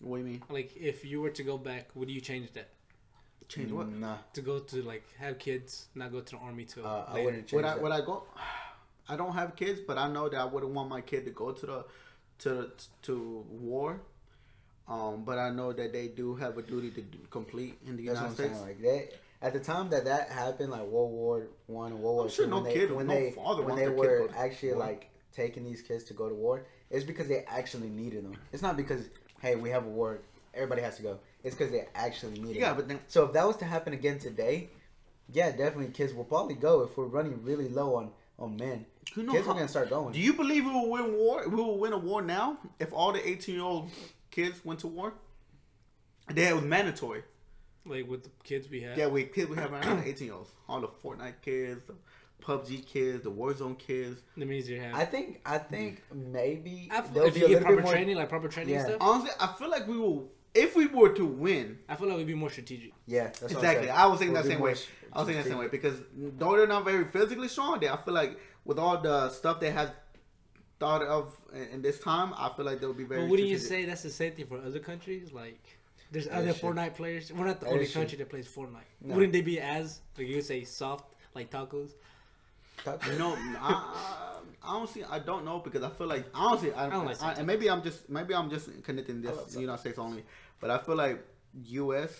What 0.00 0.18
do 0.18 0.22
you 0.24 0.28
mean? 0.28 0.42
Like, 0.50 0.76
if 0.76 1.04
you 1.04 1.20
were 1.22 1.30
to 1.30 1.42
go 1.42 1.56
back, 1.56 1.88
would 1.94 2.10
you 2.10 2.20
change 2.20 2.52
that? 2.52 2.68
Change 3.48 3.72
what? 3.72 3.88
Nah, 3.88 4.16
To 4.34 4.40
go 4.42 4.58
to 4.58 4.82
like 4.82 5.04
have 5.18 5.38
kids, 5.38 5.86
not 5.94 6.12
go 6.12 6.20
to 6.20 6.36
the 6.36 6.40
army 6.42 6.64
till 6.64 6.84
uh, 6.86 7.04
I 7.08 7.14
later? 7.14 7.24
wouldn't 7.24 7.46
change 7.46 7.52
Would 7.52 7.64
I 7.64 7.74
that. 7.74 7.82
would 7.82 7.92
I 7.92 8.00
go? 8.00 8.24
I 9.08 9.16
don't 9.16 9.32
have 9.34 9.54
kids, 9.54 9.80
but 9.86 9.98
I 9.98 10.08
know 10.08 10.28
that 10.28 10.40
I 10.40 10.44
wouldn't 10.44 10.72
want 10.72 10.88
my 10.88 11.00
kid 11.00 11.24
to 11.26 11.30
go 11.30 11.52
to 11.52 11.66
the 11.66 11.84
to 12.40 12.70
to 13.02 13.44
war. 13.48 14.00
Um, 14.88 15.24
but 15.24 15.38
I 15.38 15.50
know 15.50 15.72
that 15.72 15.92
they 15.92 16.08
do 16.08 16.34
have 16.36 16.56
a 16.58 16.62
duty 16.62 16.90
to 16.92 17.04
complete 17.30 17.76
in 17.86 17.96
the 17.96 18.06
That's 18.06 18.18
United 18.20 18.34
States. 18.34 18.52
saying. 18.54 18.62
Like 18.66 18.80
they, 18.80 19.08
at 19.42 19.52
the 19.52 19.60
time 19.60 19.90
that 19.90 20.04
that 20.04 20.28
happened, 20.30 20.70
like 20.70 20.82
World 20.82 21.10
War 21.12 21.48
One 21.66 21.92
and 21.92 22.00
World 22.00 22.16
War 22.16 22.28
sure 22.28 22.44
Two, 22.44 22.50
no 22.50 22.60
when 22.60 22.72
kid- 22.72 22.88
they 22.90 22.94
when 22.94 23.06
no 23.08 23.14
they 23.14 23.30
when 23.30 23.76
they 23.76 23.88
were 23.88 24.22
to 24.22 24.26
go 24.28 24.32
to 24.32 24.38
actually 24.38 24.70
war. 24.74 24.78
like 24.80 25.10
taking 25.34 25.64
these 25.64 25.82
kids 25.82 26.04
to 26.04 26.14
go 26.14 26.28
to 26.28 26.34
war, 26.34 26.64
it's 26.90 27.04
because 27.04 27.26
they 27.28 27.44
actually 27.48 27.88
needed 27.88 28.24
them. 28.24 28.36
It's 28.52 28.62
not 28.62 28.76
because 28.76 29.02
hey 29.40 29.56
we 29.56 29.70
have 29.70 29.84
a 29.84 29.88
war, 29.88 30.20
everybody 30.54 30.82
has 30.82 30.96
to 30.98 31.02
go. 31.02 31.18
It's 31.42 31.54
because 31.56 31.72
they 31.72 31.86
actually 31.94 32.38
needed. 32.40 32.56
Yeah, 32.60 32.68
them. 32.68 32.76
but 32.76 32.88
then 32.88 33.00
So 33.08 33.24
if 33.24 33.32
that 33.32 33.46
was 33.46 33.56
to 33.58 33.64
happen 33.64 33.92
again 33.92 34.18
today, 34.20 34.68
yeah, 35.32 35.50
definitely 35.50 35.88
kids 35.92 36.14
will 36.14 36.24
probably 36.24 36.54
go 36.54 36.82
if 36.82 36.96
we're 36.96 37.04
running 37.06 37.42
really 37.42 37.68
low 37.68 37.96
on 37.96 38.10
on 38.38 38.56
men. 38.56 38.86
you 39.16 39.22
know 39.24 39.32
kids 39.32 39.46
how- 39.46 39.52
are 39.52 39.56
gonna 39.56 39.68
start 39.68 39.90
going. 39.90 40.12
Do 40.12 40.20
you 40.20 40.32
believe 40.34 40.64
we 40.64 40.70
will 40.72 40.90
win 40.90 41.14
war? 41.16 41.48
We 41.48 41.56
will 41.56 41.78
win 41.78 41.92
a 41.92 41.98
war 41.98 42.22
now 42.22 42.58
if 42.78 42.92
all 42.92 43.12
the 43.12 43.26
18 43.28 43.54
year 43.56 43.64
old 43.64 43.90
kids 44.36 44.62
went 44.64 44.80
to 44.80 44.86
war. 44.86 45.14
They 46.30 46.44
had 46.44 46.54
was 46.56 46.64
mandatory. 46.64 47.22
Like 47.86 48.06
with 48.08 48.24
the 48.24 48.30
kids 48.44 48.68
we 48.68 48.80
had. 48.82 48.98
Yeah, 48.98 49.06
we 49.06 49.24
kids 49.24 49.48
we 49.48 49.56
have 49.56 49.70
right 49.72 49.84
now, 49.86 50.02
18 50.04 50.26
year 50.26 50.34
olds, 50.36 50.50
all 50.68 50.80
the 50.80 50.88
Fortnite 50.88 51.40
kids, 51.40 51.82
the 51.86 51.94
PUBG 52.44 52.84
kids, 52.84 53.22
the 53.22 53.30
Warzone 53.30 53.78
kids. 53.78 54.20
That 54.36 54.46
means 54.46 54.68
you 54.68 54.80
have. 54.80 54.94
I 54.94 55.04
think 55.04 55.40
I 55.46 55.58
think 55.58 56.02
maybe 56.12 56.88
I 56.92 57.00
feel, 57.00 57.24
if 57.24 57.34
be 57.34 57.40
you 57.40 57.46
a 57.46 57.48
get 57.50 57.62
proper 57.62 57.76
bit 57.76 57.84
more. 57.84 57.92
training, 57.92 58.16
like 58.16 58.28
proper 58.28 58.48
training 58.48 58.74
Yeah. 58.74 58.84
stuff, 58.84 58.96
Honestly, 59.00 59.30
I 59.40 59.46
feel 59.58 59.70
like 59.70 59.86
we 59.86 59.96
will 59.96 60.30
if 60.54 60.74
we 60.74 60.86
were 60.86 61.10
to 61.14 61.24
win. 61.24 61.78
I 61.88 61.94
feel 61.96 62.08
like 62.08 62.16
we'd 62.18 62.26
be 62.26 62.34
more 62.34 62.50
strategic. 62.50 62.92
Yeah, 63.06 63.24
that's 63.40 63.52
exactly, 63.52 63.86
saying. 63.86 63.98
I 63.98 64.06
was 64.06 64.18
thinking 64.18 64.34
We'll 64.34 64.42
that 64.42 64.48
same 64.48 64.58
more 64.58 64.68
way. 64.68 64.76
I 65.12 65.18
was 65.18 65.26
thinking 65.26 65.44
that 65.44 65.48
same 65.48 65.58
way 65.58 65.68
because 65.68 65.96
though 66.38 66.56
they're 66.56 66.66
not 66.66 66.84
very 66.84 67.04
physically 67.04 67.48
strong, 67.48 67.78
they 67.80 67.88
I 67.88 67.96
feel 67.96 68.14
like 68.14 68.38
with 68.64 68.78
all 68.78 69.00
the 69.00 69.30
stuff 69.30 69.60
they 69.60 69.70
have 69.70 69.92
thought 70.78 71.02
of 71.02 71.34
in, 71.52 71.62
in 71.74 71.82
this 71.82 71.98
time, 71.98 72.34
I 72.36 72.48
feel 72.50 72.64
like 72.64 72.80
they'll 72.80 72.92
be 72.92 73.04
very. 73.04 73.22
But 73.22 73.30
wouldn't 73.30 73.48
you 73.48 73.58
say 73.58 73.84
that's 73.84 74.02
the 74.02 74.10
same 74.10 74.32
thing 74.32 74.46
for 74.46 74.58
other 74.58 74.78
countries? 74.78 75.32
Like, 75.32 75.60
there's 76.10 76.26
That 76.26 76.38
other 76.38 76.48
is 76.50 76.58
true. 76.60 76.70
Fortnite 76.72 76.94
players. 76.94 77.32
We're 77.32 77.46
not 77.46 77.60
the 77.60 77.66
That 77.66 77.72
only 77.72 77.84
is 77.84 77.92
true. 77.92 78.02
country 78.02 78.18
that 78.18 78.28
plays 78.28 78.46
Fortnite. 78.48 78.90
No. 79.00 79.14
Wouldn't 79.14 79.32
they 79.32 79.40
be 79.42 79.58
as 79.60 80.00
like 80.18 80.28
you 80.28 80.40
say 80.42 80.64
soft 80.64 81.14
like 81.34 81.50
tacos? 81.50 81.90
Talk- 82.84 83.02
No, 83.18 83.34
I, 83.60 84.38
I, 84.62 84.68
I 84.68 84.78
don't 84.78 84.88
see. 84.88 85.02
I 85.04 85.18
don't 85.18 85.44
know 85.44 85.58
because 85.60 85.82
I 85.82 85.90
feel 85.90 86.06
like 86.06 86.26
honestly, 86.34 86.72
I, 86.72 86.86
I 86.86 86.90
don't 86.90 87.06
like 87.06 87.22
I, 87.22 87.32
and 87.34 87.46
maybe 87.46 87.68
I'm 87.70 87.82
just 87.82 88.08
maybe 88.10 88.34
I'm 88.34 88.50
just 88.50 88.68
connecting 88.82 89.24
I 89.26 89.30
love 89.30 89.36
this 89.44 89.46
soccer. 89.54 89.60
United 89.60 89.80
States 89.80 89.98
only, 89.98 90.24
but 90.60 90.70
I 90.70 90.78
feel 90.78 90.96
like 90.96 91.24
U.S. 91.64 92.10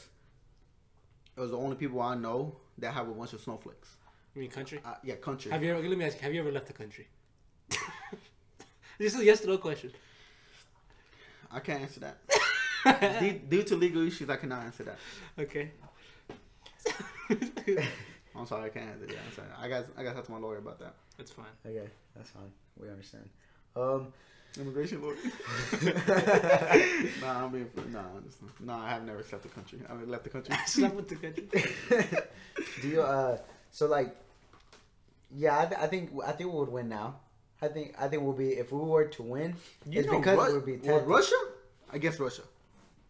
is 1.36 1.50
the 1.50 1.56
only 1.58 1.76
people 1.76 2.00
I 2.00 2.14
know 2.14 2.56
that 2.78 2.94
have 2.94 3.08
a 3.08 3.12
bunch 3.12 3.32
of 3.34 3.40
snowflakes. 3.40 3.96
You 4.34 4.40
mean, 4.42 4.50
country. 4.50 4.80
Uh, 4.84 4.94
yeah, 5.04 5.14
country. 5.16 5.50
Have 5.50 5.62
you 5.62 5.72
ever? 5.76 5.86
Let 5.86 5.98
me 5.98 6.04
ask. 6.04 6.16
you, 6.16 6.22
Have 6.22 6.34
you 6.34 6.40
ever 6.40 6.52
left 6.52 6.66
the 6.66 6.72
country? 6.72 7.06
this 8.98 9.14
is 9.14 9.20
a 9.20 9.24
yes 9.24 9.44
or 9.44 9.48
no 9.48 9.58
question. 9.58 9.92
I 11.50 11.60
can't 11.60 11.82
answer 11.82 12.00
that. 12.00 12.18
due, 13.20 13.32
due 13.32 13.62
to 13.62 13.76
legal 13.76 14.06
issues, 14.06 14.28
I 14.28 14.36
cannot 14.36 14.64
answer 14.64 14.84
that. 14.84 14.98
Okay. 15.38 15.70
I'm 18.36 18.46
sorry, 18.46 18.66
I 18.66 18.68
can't 18.68 18.90
answer 18.90 19.06
that. 19.06 19.16
I'm 19.16 19.32
sorry. 19.34 19.48
I 19.58 19.68
got 19.68 19.84
I 19.96 20.02
got 20.02 20.10
to 20.10 20.16
talk 20.16 20.26
to 20.26 20.32
my 20.32 20.38
lawyer 20.38 20.58
about 20.58 20.78
that. 20.80 20.94
That's 21.16 21.30
fine. 21.30 21.46
Okay, 21.64 21.88
that's 22.14 22.30
fine. 22.30 22.50
We 22.78 22.88
understand. 22.90 23.28
Um, 23.74 24.12
Immigration 24.58 25.02
lawyer. 25.02 25.16
nah, 27.20 27.44
I'm 27.44 27.50
being 27.50 27.68
nah, 27.90 28.00
I'm 28.00 28.24
just, 28.24 28.38
nah. 28.60 28.84
I 28.84 28.90
have 28.90 29.04
never 29.04 29.18
left 29.18 29.42
the 29.42 29.48
country. 29.48 29.80
I 29.88 29.92
have 29.92 30.08
left 30.08 30.24
the 30.24 30.30
country. 30.30 30.54
Stop 30.66 30.94
with 30.94 31.08
the 31.08 31.16
country. 31.16 31.48
do 32.82 32.88
you 32.88 33.02
uh? 33.02 33.38
So 33.70 33.86
like, 33.86 34.16
yeah, 35.34 35.60
I, 35.60 35.66
th- 35.66 35.80
I 35.80 35.86
think 35.86 36.10
I 36.24 36.32
think 36.32 36.52
we 36.52 36.58
would 36.58 36.70
win 36.70 36.88
now. 36.88 37.16
I 37.62 37.68
think 37.68 37.94
I 37.98 38.08
think 38.08 38.22
we'll 38.22 38.32
be 38.34 38.50
if 38.50 38.70
we 38.72 38.78
were 38.80 39.04
to 39.06 39.22
win, 39.22 39.54
You 39.88 40.00
it's 40.00 40.08
because 40.10 40.36
Ru- 40.48 40.52
we'll 40.54 40.60
be 40.60 40.72
well, 40.72 40.82
talented. 41.00 41.08
Russia. 41.08 41.36
I 41.92 41.98
guess 41.98 42.18
Russia. 42.20 42.42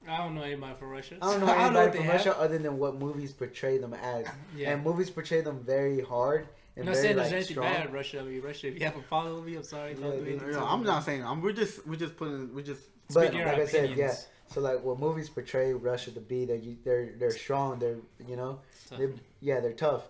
I 0.09 0.18
don't 0.18 0.34
know 0.36 0.42
anybody 0.42 0.74
from 0.78 0.90
Russia. 0.90 1.16
I 1.20 1.30
don't 1.32 1.40
know 1.40 1.47
what 1.47 1.59
anybody 1.59 1.90
they 1.90 1.97
from 1.99 2.07
have. 2.07 2.14
Russia 2.14 2.38
other 2.38 2.59
than 2.59 2.78
what 2.78 2.94
movies 2.97 3.32
portray 3.32 3.78
them 3.78 3.92
as, 3.94 4.26
Yeah. 4.57 4.70
and 4.72 4.84
movies 4.84 5.11
portray 5.11 5.40
them 5.40 5.64
very 5.64 6.01
hard 6.01 6.47
and 6.76 6.86
I'm 6.88 6.92
not 6.92 6.92
very 6.94 7.03
saying 7.07 7.16
like 7.16 7.30
there's 7.30 7.32
anything 7.51 7.55
strong. 7.55 7.72
bad 7.72 7.86
in 7.86 7.92
Russia. 7.92 8.20
I 8.20 8.22
mean, 8.22 8.40
Russia. 8.42 8.66
If 8.68 8.74
you 8.78 8.84
haven't 8.84 9.07
followed 9.07 9.44
me, 9.44 9.57
I'm 9.57 9.62
sorry. 9.64 9.94
Don't 9.94 10.05
Yeah, 10.05 10.11
do 10.11 10.16
dude. 10.18 10.28
anything 10.28 10.53
Yeah, 10.53 10.64
I'm 10.64 10.82
not 10.84 11.05
saying. 11.05 11.24
I'm. 11.24 11.40
We're 11.42 11.53
just. 11.53 11.86
We're 11.86 11.97
just 11.97 12.16
putting. 12.16 12.55
We're 12.55 12.62
just. 12.62 12.82
But 13.12 13.28
Speak 13.28 13.38
your 13.38 13.47
like 13.47 13.59
I 13.59 13.66
said, 13.66 13.97
yeah. 13.97 14.14
So 14.53 14.61
like 14.61 14.82
what 14.84 14.99
movies 15.01 15.28
portray 15.28 15.72
Russia 15.72 16.11
to 16.12 16.20
be, 16.20 16.44
they're 16.44 16.61
they're 16.84 17.12
they're 17.18 17.30
strong. 17.32 17.78
They're 17.80 17.97
you 18.28 18.36
know, 18.36 18.61
Tough. 18.88 18.99
they 18.99 19.09
yeah, 19.40 19.59
they're 19.61 19.72
tough. 19.72 20.03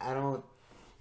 I 0.00 0.12
don't. 0.14 0.42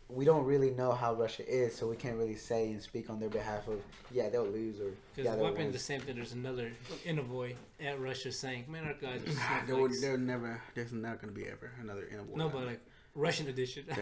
We 0.08 0.24
don't 0.24 0.46
really 0.46 0.70
know 0.70 0.92
how 0.92 1.14
Russia 1.16 1.44
is, 1.48 1.76
so 1.76 1.88
we 1.88 1.96
can't 1.96 2.16
really 2.18 2.36
say 2.36 2.72
and 2.72 2.80
speak 2.82 3.10
on 3.10 3.20
their 3.20 3.30
behalf 3.30 3.68
of 3.68 3.82
yeah 4.12 4.30
they'll 4.30 4.46
lose 4.46 4.80
or 4.80 4.92
Because 4.92 5.26
yeah 5.26 5.32
the 5.32 5.38
they'll 5.38 5.46
weapon 5.46 5.64
win. 5.64 5.72
the 5.72 5.80
same 5.80 6.00
thing. 6.02 6.16
There's 6.16 6.34
another 6.34 6.72
envoy 7.08 7.54
at 7.80 8.00
Russia 8.00 8.32
saying, 8.32 8.66
"Man, 8.70 8.86
our 8.86 8.94
guys 8.94 9.22
are 9.24 9.66
There 9.66 9.76
would. 9.76 9.92
There 10.02 10.16
never. 10.18 10.62
There's 10.76 10.94
not 10.94 11.20
gonna 11.20 11.34
be 11.34 11.46
ever 11.48 11.72
another 11.82 12.06
interval. 12.12 12.38
No, 12.38 12.50
but 12.50 12.66
like 12.68 12.82
Russian 13.16 13.48
edition. 13.48 13.86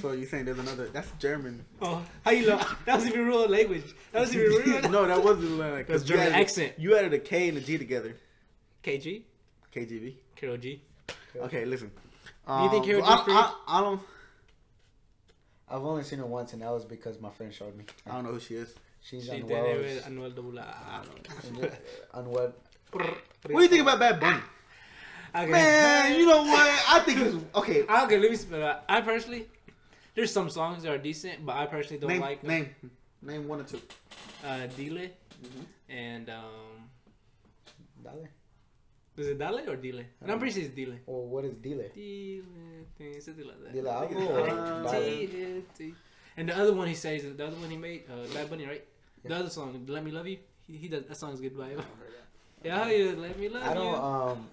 So 0.00 0.12
you're 0.12 0.26
saying 0.28 0.46
there's 0.46 0.58
another? 0.58 0.88
That's 0.88 1.10
German. 1.18 1.64
oh, 1.82 2.02
how 2.24 2.30
you 2.32 2.46
know? 2.46 2.60
That 2.86 2.96
was 2.96 3.06
even 3.06 3.26
real 3.26 3.48
language. 3.48 3.84
That 4.12 4.20
was 4.20 4.34
even 4.34 4.46
real. 4.72 4.82
no, 4.90 5.06
that 5.06 5.22
wasn't 5.22 5.58
like. 5.58 5.86
That's 5.86 6.02
'cause 6.02 6.10
you 6.10 6.16
German 6.16 6.32
added- 6.32 6.40
accent. 6.42 6.72
You 6.78 6.96
added 6.96 7.12
a 7.12 7.18
K 7.18 7.48
and 7.48 7.58
a 7.58 7.60
G 7.60 7.78
together. 7.78 8.16
KG, 8.82 9.22
KGB. 9.74 10.14
Karol 10.36 10.56
G. 10.56 10.80
Okay, 11.36 11.64
listen. 11.64 11.90
Do 12.46 12.62
you 12.62 12.70
think 12.70 12.82
Um, 12.84 12.88
Hero 12.88 13.02
I, 13.02 13.16
G 13.16 13.22
I, 13.28 13.54
I 13.66 13.80
don't. 13.80 14.00
I've 15.68 15.82
only 15.84 16.04
seen 16.04 16.20
her 16.20 16.26
once, 16.26 16.52
and 16.52 16.62
that 16.62 16.70
was 16.70 16.84
because 16.84 17.20
my 17.20 17.30
friend 17.30 17.52
showed 17.52 17.76
me. 17.76 17.84
I 18.06 18.12
don't 18.12 18.24
know 18.24 18.30
who 18.32 18.40
she 18.40 18.54
is. 18.54 18.72
She's 19.02 19.24
She 19.24 19.30
unwell. 19.30 19.64
did 19.64 19.76
it 19.76 19.82
with 19.96 20.04
Anuel 20.04 20.58
AA. 20.58 20.64
I 20.64 21.02
don't 21.04 21.60
know. 21.62 21.70
unwell. 22.14 22.52
What 22.92 23.14
do 23.46 23.62
you 23.62 23.68
think 23.68 23.82
about 23.82 23.98
Bad 23.98 24.20
Bunny? 24.20 24.40
Okay. 25.34 25.50
Man, 25.50 26.18
you 26.20 26.26
know 26.26 26.42
what? 26.42 26.84
I 26.88 27.00
think 27.00 27.18
it's 27.20 27.36
okay. 27.56 27.82
Okay, 27.82 28.18
let 28.18 28.30
me 28.30 28.36
spit 28.36 28.62
out. 28.62 28.84
I 28.88 29.00
personally, 29.00 29.48
there's 30.14 30.32
some 30.32 30.48
songs 30.48 30.84
that 30.84 30.92
are 30.92 30.98
decent, 30.98 31.44
but 31.44 31.56
I 31.56 31.66
personally 31.66 32.00
don't 32.00 32.08
Name, 32.10 32.20
like 32.20 32.42
'em. 32.44 32.48
name, 32.48 32.74
name 33.22 33.48
one 33.48 33.60
or 33.60 33.64
two. 33.64 33.82
uh, 34.44 34.66
Dile 34.68 35.10
Mhm. 35.42 35.66
and 35.90 36.30
um, 36.30 36.88
Dale? 38.02 38.28
Is 39.16 39.28
it 39.28 39.38
Dale 39.38 39.60
or 39.70 39.76
Dile? 39.76 40.04
No, 40.24 40.32
I'm 40.32 40.38
pretty 40.38 40.54
sure 40.54 40.62
it's 40.68 40.74
Dile. 40.74 40.96
Or 41.06 41.26
what 41.26 41.44
is 41.44 41.56
Dile? 41.56 41.90
Dile, 41.94 43.20
something 43.20 43.46
like 43.46 43.62
that. 43.64 43.72
Dile 43.72 43.92
algo 43.92 44.30
or 44.30 44.88
uh, 44.88 45.92
And 46.36 46.48
the 46.48 46.56
other 46.56 46.74
one 46.74 46.88
he 46.88 46.94
says, 46.94 47.22
the 47.22 47.46
other 47.46 47.56
one 47.56 47.70
he 47.70 47.76
made, 47.76 48.04
uh, 48.10 48.26
Bad 48.34 48.50
Bunny, 48.50 48.66
right? 48.66 48.84
The 49.24 49.34
other 49.34 49.50
song, 49.50 49.84
"Let 49.88 50.04
Me 50.04 50.12
Love 50.12 50.26
You," 50.28 50.38
he, 50.68 50.76
he 50.76 50.88
does 50.88 51.04
that 51.04 51.16
song's 51.16 51.40
good. 51.40 51.52
Yeah, 52.62 52.88
yeah, 52.88 53.12
"Let 53.16 53.38
Me 53.38 53.48
Love 53.48 53.62
I 53.62 53.74
don't 53.74 53.86
You." 53.86 53.96
um. 53.96 54.48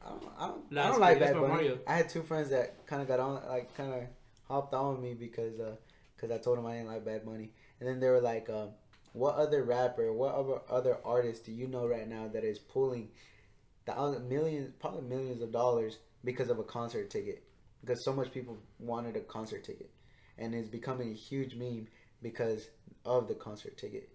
I 0.00 0.10
don't, 0.10 0.22
I 0.38 0.46
don't, 0.46 0.78
I 0.78 0.88
don't 0.88 1.00
like 1.00 1.20
Bad 1.20 1.34
Bunny. 1.34 1.48
Mario. 1.48 1.78
I 1.86 1.96
had 1.96 2.08
two 2.08 2.22
friends 2.22 2.50
that 2.50 2.86
kind 2.86 3.02
of 3.02 3.08
got 3.08 3.20
on, 3.20 3.42
like, 3.48 3.76
kind 3.76 3.92
of 3.92 4.00
hopped 4.46 4.72
on 4.72 4.92
with 4.92 5.02
me 5.02 5.14
because, 5.14 5.58
uh, 5.60 5.74
cause 6.18 6.30
I 6.30 6.38
told 6.38 6.56
them 6.56 6.66
I 6.66 6.76
didn't 6.76 6.88
like 6.88 7.04
Bad 7.04 7.26
Bunny, 7.26 7.50
and 7.80 7.88
then 7.88 8.00
they 8.00 8.08
were 8.08 8.20
like, 8.20 8.48
um, 8.48 8.70
"What 9.12 9.34
other 9.34 9.64
rapper, 9.64 10.12
what 10.12 10.34
other 10.34 10.60
other 10.70 10.98
artist 11.04 11.44
do 11.44 11.52
you 11.52 11.66
know 11.66 11.86
right 11.86 12.08
now 12.08 12.28
that 12.28 12.44
is 12.44 12.58
pulling 12.58 13.10
the 13.88 13.98
uh, 13.98 14.18
millions, 14.28 14.70
probably 14.80 15.02
millions 15.02 15.42
of 15.42 15.50
dollars 15.52 15.98
because 16.24 16.48
of 16.50 16.58
a 16.58 16.64
concert 16.64 17.10
ticket? 17.10 17.42
Because 17.80 18.04
so 18.04 18.12
much 18.12 18.32
people 18.32 18.58
wanted 18.78 19.16
a 19.16 19.20
concert 19.20 19.64
ticket, 19.64 19.90
and 20.36 20.54
it's 20.54 20.68
becoming 20.68 21.10
a 21.10 21.14
huge 21.14 21.54
meme 21.54 21.86
because 22.22 22.68
of 23.04 23.28
the 23.28 23.34
concert 23.34 23.76
ticket. 23.78 24.08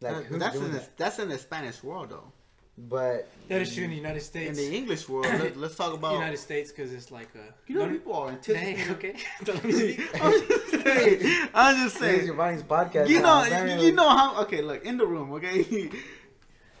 Like, 0.00 0.14
That- 0.16 0.24
who's 0.26 0.38
that's 0.40 0.54
doing 0.54 0.66
in 0.66 0.72
the, 0.72 0.78
that? 0.78 0.96
that's 0.96 1.18
in 1.18 1.28
the 1.28 1.38
Spanish 1.38 1.82
world 1.82 2.10
though. 2.10 2.32
But 2.76 3.28
That 3.48 3.62
is 3.62 3.72
true 3.72 3.84
in 3.84 3.90
the 3.90 3.96
United 3.96 4.20
States. 4.22 4.50
In 4.50 4.56
the 4.70 4.76
English 4.76 5.08
world, 5.08 5.26
let, 5.42 5.56
let's 5.56 5.76
talk 5.76 5.94
about. 5.94 6.14
United 6.14 6.38
States, 6.38 6.72
because 6.72 6.92
it's 6.92 7.12
like 7.12 7.28
a. 7.36 7.54
you 7.70 7.78
know, 7.78 7.88
people 7.88 8.14
are 8.14 8.32
Dang, 8.32 8.76
anticipating. 8.76 8.90
okay. 8.94 9.14
Let 9.46 9.64
me. 9.64 9.98
I'm 10.20 10.32
just 10.48 10.70
saying. 10.82 11.48
I'm 11.54 11.76
just 11.76 12.00
This 12.00 12.18
is 12.18 12.26
saying. 12.26 12.28
Yovani's 12.36 12.62
podcast. 12.64 13.08
You 13.08 13.20
now. 13.22 13.44
know, 13.44 13.76
you 13.80 13.92
know 13.92 14.08
how. 14.08 14.42
Okay, 14.42 14.60
look 14.60 14.84
in 14.84 14.96
the 14.98 15.06
room. 15.06 15.32
Okay, 15.34 15.88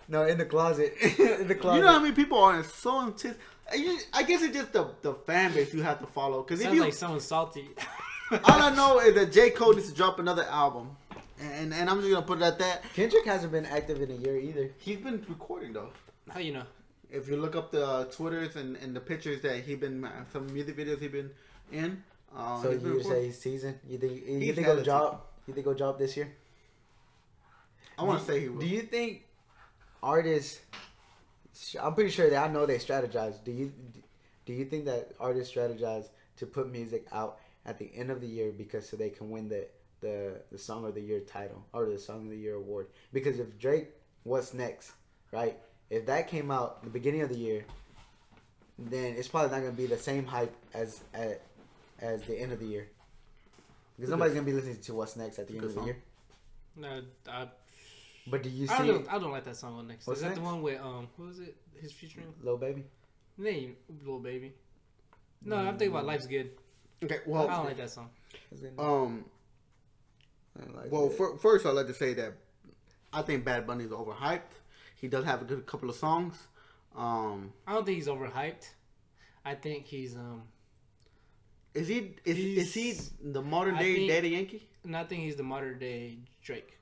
No, 0.08 0.24
in 0.26 0.38
the 0.38 0.44
closet. 0.44 0.94
in 1.18 1.48
the 1.48 1.54
closet. 1.54 1.78
you 1.78 1.84
know 1.84 1.92
how 1.92 2.00
many 2.00 2.14
people 2.14 2.38
are 2.38 2.62
so 2.62 3.06
intense. 3.06 3.36
I 3.70 4.22
guess 4.24 4.42
it's 4.42 4.54
just 4.54 4.72
the 4.72 4.90
the 5.02 5.14
fan 5.14 5.52
base 5.54 5.72
you 5.72 5.82
have 5.82 6.00
to 6.00 6.06
follow. 6.06 6.42
Because 6.42 6.60
if 6.60 6.72
you, 6.72 6.80
like 6.82 6.92
someone 6.92 7.20
salty. 7.20 7.68
all 8.30 8.40
I 8.44 8.70
know 8.76 9.00
is 9.00 9.14
that 9.14 9.32
J 9.32 9.50
Cole 9.50 9.72
needs 9.74 9.88
to 9.88 9.94
drop 9.94 10.18
another 10.18 10.44
album, 10.44 10.96
and 11.40 11.72
and 11.72 11.88
I'm 11.88 12.00
just 12.00 12.12
gonna 12.12 12.26
put 12.26 12.38
it 12.38 12.44
at 12.44 12.58
that. 12.58 12.82
Kendrick 12.94 13.24
hasn't 13.24 13.52
been 13.52 13.66
active 13.66 14.00
in 14.02 14.10
a 14.10 14.14
year 14.14 14.36
either. 14.36 14.70
He's 14.78 14.98
been 14.98 15.24
recording 15.28 15.72
though. 15.72 15.90
How 16.30 16.40
you 16.40 16.52
know? 16.52 16.64
If 17.10 17.28
you 17.28 17.36
look 17.36 17.54
up 17.54 17.70
the 17.70 17.86
uh, 17.86 18.04
Twitters 18.06 18.56
and, 18.56 18.76
and 18.78 18.94
the 18.94 19.00
pictures 19.00 19.40
that 19.42 19.62
he's 19.64 19.78
been 19.78 20.08
some 20.32 20.52
music 20.52 20.76
videos 20.76 21.00
he's 21.00 21.10
been 21.10 21.30
in, 21.70 22.02
uh, 22.36 22.60
so 22.60 22.70
you 22.70 23.02
say 23.02 23.26
he's 23.26 23.38
seasoned. 23.38 23.78
You 23.88 23.98
think 23.98 24.26
you 24.26 24.38
He's 24.38 24.54
think 24.54 24.66
he'll 24.66 24.82
drop? 24.82 25.32
You 25.46 25.54
think 25.54 25.66
he'll 25.66 25.76
drop 25.76 25.98
this 25.98 26.16
year? 26.16 26.32
I 27.96 28.02
want 28.02 28.20
to 28.20 28.26
say 28.26 28.40
he 28.40 28.48
will. 28.48 28.60
Do 28.60 28.66
you 28.66 28.82
think 28.82 29.22
artists? 30.04 30.60
I'm 31.80 31.94
pretty 31.94 32.10
sure 32.10 32.28
that 32.30 32.50
I 32.50 32.52
know 32.52 32.66
they 32.66 32.76
strategize. 32.78 33.42
Do 33.42 33.52
you 33.52 33.72
do 34.44 34.52
you 34.52 34.64
think 34.66 34.84
that 34.84 35.12
artists 35.18 35.54
strategize 35.54 36.08
to 36.36 36.46
put 36.46 36.70
music 36.70 37.06
out 37.12 37.38
at 37.64 37.78
the 37.78 37.90
end 37.94 38.10
of 38.10 38.20
the 38.20 38.26
year 38.26 38.52
because 38.52 38.88
so 38.88 38.96
they 38.96 39.10
can 39.10 39.30
win 39.30 39.48
the 39.48 39.66
the 40.00 40.40
the 40.52 40.58
song 40.58 40.84
of 40.84 40.94
the 40.94 41.00
year 41.00 41.20
title 41.20 41.64
or 41.72 41.86
the 41.86 41.98
song 41.98 42.24
of 42.24 42.30
the 42.30 42.36
year 42.36 42.56
award. 42.56 42.88
Because 43.12 43.38
if 43.38 43.58
Drake, 43.58 43.88
what's 44.24 44.52
next, 44.52 44.92
right? 45.32 45.58
If 45.90 46.06
that 46.06 46.28
came 46.28 46.50
out 46.50 46.84
the 46.84 46.90
beginning 46.90 47.22
of 47.22 47.30
the 47.30 47.38
year, 47.38 47.64
then 48.78 49.14
it's 49.16 49.28
probably 49.28 49.50
not 49.50 49.60
gonna 49.60 49.72
be 49.72 49.86
the 49.86 49.96
same 49.96 50.26
hype 50.26 50.54
as 50.74 51.00
at 51.14 51.40
as 52.00 52.22
the 52.24 52.38
end 52.38 52.52
of 52.52 52.60
the 52.60 52.66
year. 52.66 52.88
Because 53.96 54.10
nobody's 54.10 54.34
gonna 54.34 54.46
be 54.46 54.52
listening 54.52 54.80
to 54.80 54.94
what's 54.94 55.16
next 55.16 55.38
at 55.38 55.46
the 55.48 55.54
end 55.54 55.64
of 55.64 55.70
the 55.70 55.74
song. 55.76 55.86
year. 55.86 55.96
No, 56.76 57.02
I, 57.28 57.48
But 58.26 58.42
do 58.42 58.48
you 58.48 58.66
I 58.70 58.78
see 58.80 58.86
don't. 58.86 59.12
I 59.12 59.18
don't 59.18 59.32
like 59.32 59.44
that 59.44 59.56
song 59.56 59.74
on 59.78 59.88
next. 59.88 60.06
What's 60.06 60.18
Is 60.18 60.22
that 60.22 60.28
next? 60.30 60.40
the 60.40 60.44
one 60.44 60.62
with 60.62 60.80
um? 60.80 61.08
Who 61.16 61.28
is 61.28 61.40
it? 61.40 61.56
His 61.80 61.92
featuring 61.92 62.26
Lil 62.42 62.56
Baby? 62.56 62.84
name, 63.36 63.76
little 64.00 64.20
baby. 64.20 64.52
No, 65.44 65.56
I'm 65.56 65.76
thinking 65.76 65.88
about 65.88 66.06
Life's 66.06 66.26
Good. 66.26 66.52
Okay, 67.02 67.18
well, 67.26 67.48
I 67.48 67.56
don't 67.56 67.66
like 67.66 67.76
that 67.76 67.90
song. 67.90 68.08
Um, 68.78 69.24
like 70.74 70.90
well, 70.90 71.06
it. 71.10 71.16
fir- 71.18 71.36
first 71.36 71.66
I'd 71.66 71.72
like 71.72 71.88
to 71.88 71.94
say 71.94 72.14
that 72.14 72.32
I 73.12 73.22
think 73.22 73.44
Bad 73.44 73.66
Bunny 73.66 73.84
is 73.84 73.90
overhyped. 73.90 74.40
He 75.00 75.08
does 75.08 75.24
have 75.24 75.42
a 75.42 75.44
good 75.44 75.66
couple 75.66 75.90
of 75.90 75.96
songs. 75.96 76.36
Um, 76.96 77.52
I 77.66 77.74
don't 77.74 77.84
think 77.84 77.96
he's 77.98 78.06
overhyped. 78.06 78.68
I 79.44 79.54
think 79.56 79.86
he's 79.86 80.14
um. 80.16 80.44
is 81.74 81.88
he 81.88 82.14
is, 82.24 82.38
is 82.38 82.74
he 82.74 82.94
the 83.32 83.42
modern 83.42 83.76
day 83.76 83.94
think- 83.96 84.10
Daddy 84.10 84.28
Yankee? 84.30 84.68
And 84.84 84.96
I 84.96 85.04
think 85.04 85.22
he's 85.24 85.36
the 85.36 85.42
modern 85.42 85.78
day 85.78 86.18
Drake. 86.42 86.78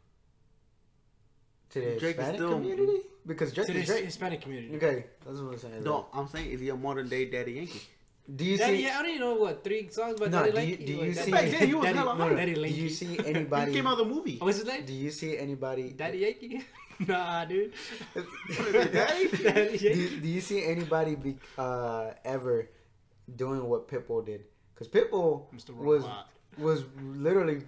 To 1.72 1.80
the 1.80 1.98
Drake 1.98 2.16
Hispanic 2.16 2.36
still- 2.36 2.50
community? 2.52 2.98
Because 3.24 3.52
Drake 3.52 3.66
To 3.68 3.72
the 3.72 3.78
is 3.80 3.86
Drake. 3.86 4.04
Hispanic 4.04 4.40
community. 4.42 4.74
Okay, 4.76 5.04
that's 5.24 5.38
what 5.38 5.52
I'm 5.52 5.58
saying. 5.58 5.84
No, 5.84 6.06
I'm 6.12 6.26
saying 6.28 6.50
is 6.50 6.60
he 6.60 6.68
a 6.70 6.76
modern 6.76 7.08
day 7.08 7.26
Daddy 7.26 7.52
Yankee? 7.52 7.82
Do 8.34 8.44
you 8.44 8.56
Daddy, 8.58 8.76
see? 8.78 8.84
yeah, 8.84 8.98
I 8.98 9.02
don't 9.02 9.10
even 9.10 9.20
know 9.20 9.34
what 9.34 9.62
three 9.64 9.88
songs 9.90 10.16
but 10.18 10.30
No, 10.30 10.38
Daddy 10.44 10.52
do 10.52 10.60
you- 10.60 10.66
Yankee. 10.68 10.84
do 10.86 10.92
you 10.92 10.98
Daddy- 10.98 11.14
see- 11.14 11.30
Back 11.30 11.50
then, 11.50 11.68
he 11.68 11.74
was 11.74 11.84
Daddy, 11.84 11.98
hella 11.98 12.18
no, 12.18 12.24
hype. 12.28 12.36
Daddy 12.36 12.54
Do 12.54 12.60
you 12.68 12.88
see 12.88 13.06
anybody? 13.06 13.22
He 13.32 13.34
anybody? 13.36 13.72
came 13.72 13.86
out 13.86 13.92
of 14.00 14.08
the 14.08 14.14
movie. 14.14 14.38
What's 14.38 14.58
his 14.58 14.66
name? 14.66 14.84
Do 14.84 14.92
you 14.92 15.10
see 15.10 15.38
anybody? 15.38 15.90
Daddy 15.90 16.18
Yankee? 16.18 16.64
nah, 17.06 17.44
dude. 17.44 17.72
Daddy? 18.14 19.28
Daddy 19.28 19.78
do, 19.78 19.84
Yankee. 19.84 20.20
do 20.20 20.28
you 20.28 20.40
see 20.40 20.64
anybody 20.64 21.14
be 21.14 21.36
uh, 21.58 22.10
ever 22.24 22.68
doing 23.36 23.64
what 23.68 23.88
Pitbull 23.88 24.24
did? 24.24 24.44
Because 24.74 24.88
Pitbull 24.88 25.46
was 25.76 26.04
was 26.58 26.84
literally, 27.02 27.62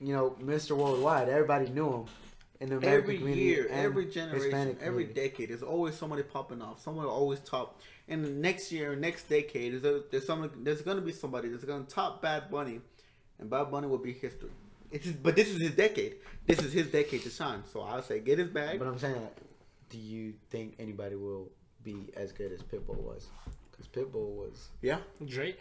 you 0.00 0.12
know, 0.14 0.36
Mr. 0.42 0.76
Worldwide. 0.76 1.28
Everybody 1.28 1.68
knew 1.70 1.90
him 1.92 2.04
in 2.60 2.70
the 2.70 2.76
American 2.76 3.02
every 3.02 3.18
community 3.18 3.42
year, 3.42 3.66
and 3.70 3.80
every 3.80 4.06
generation, 4.06 4.44
Hispanic 4.44 4.78
every 4.80 5.04
community. 5.04 5.28
decade, 5.28 5.50
there's 5.50 5.62
always 5.62 5.94
somebody 5.94 6.22
popping 6.22 6.62
off. 6.62 6.82
Someone 6.82 7.06
always 7.06 7.40
top. 7.40 7.80
And 8.08 8.24
the 8.24 8.30
next 8.30 8.72
year, 8.72 8.96
next 8.96 9.28
decade, 9.28 9.72
there's 9.72 9.84
a, 9.84 10.02
there's 10.10 10.26
someone, 10.26 10.50
there's 10.62 10.82
gonna 10.82 11.00
be 11.00 11.12
somebody 11.12 11.48
that's 11.48 11.64
gonna 11.64 11.84
top 11.84 12.22
Bad 12.22 12.50
Bunny, 12.50 12.80
and 13.38 13.50
Bad 13.50 13.70
Bunny 13.70 13.88
will 13.88 13.98
be 13.98 14.12
history. 14.12 14.50
It's 14.90 15.04
just, 15.04 15.22
but 15.22 15.36
this 15.36 15.48
is 15.48 15.60
his 15.60 15.72
decade. 15.72 16.16
This 16.46 16.60
is 16.60 16.72
his 16.72 16.86
decade 16.88 17.22
to 17.22 17.30
shine. 17.30 17.62
So 17.72 17.80
I'll 17.80 18.02
say, 18.02 18.20
get 18.20 18.38
his 18.38 18.48
bag. 18.48 18.78
But 18.78 18.88
I'm 18.88 18.98
saying, 18.98 19.16
like, 19.16 19.36
do 19.90 19.98
you 19.98 20.34
think 20.50 20.76
anybody 20.78 21.16
will 21.16 21.50
be 21.82 22.08
as 22.16 22.32
good 22.32 22.52
as 22.52 22.62
Pitbull 22.62 22.96
was? 22.96 23.26
Because 23.70 23.88
Pitbull 23.88 24.34
was. 24.34 24.68
Yeah, 24.80 24.98
Drake. 25.26 25.58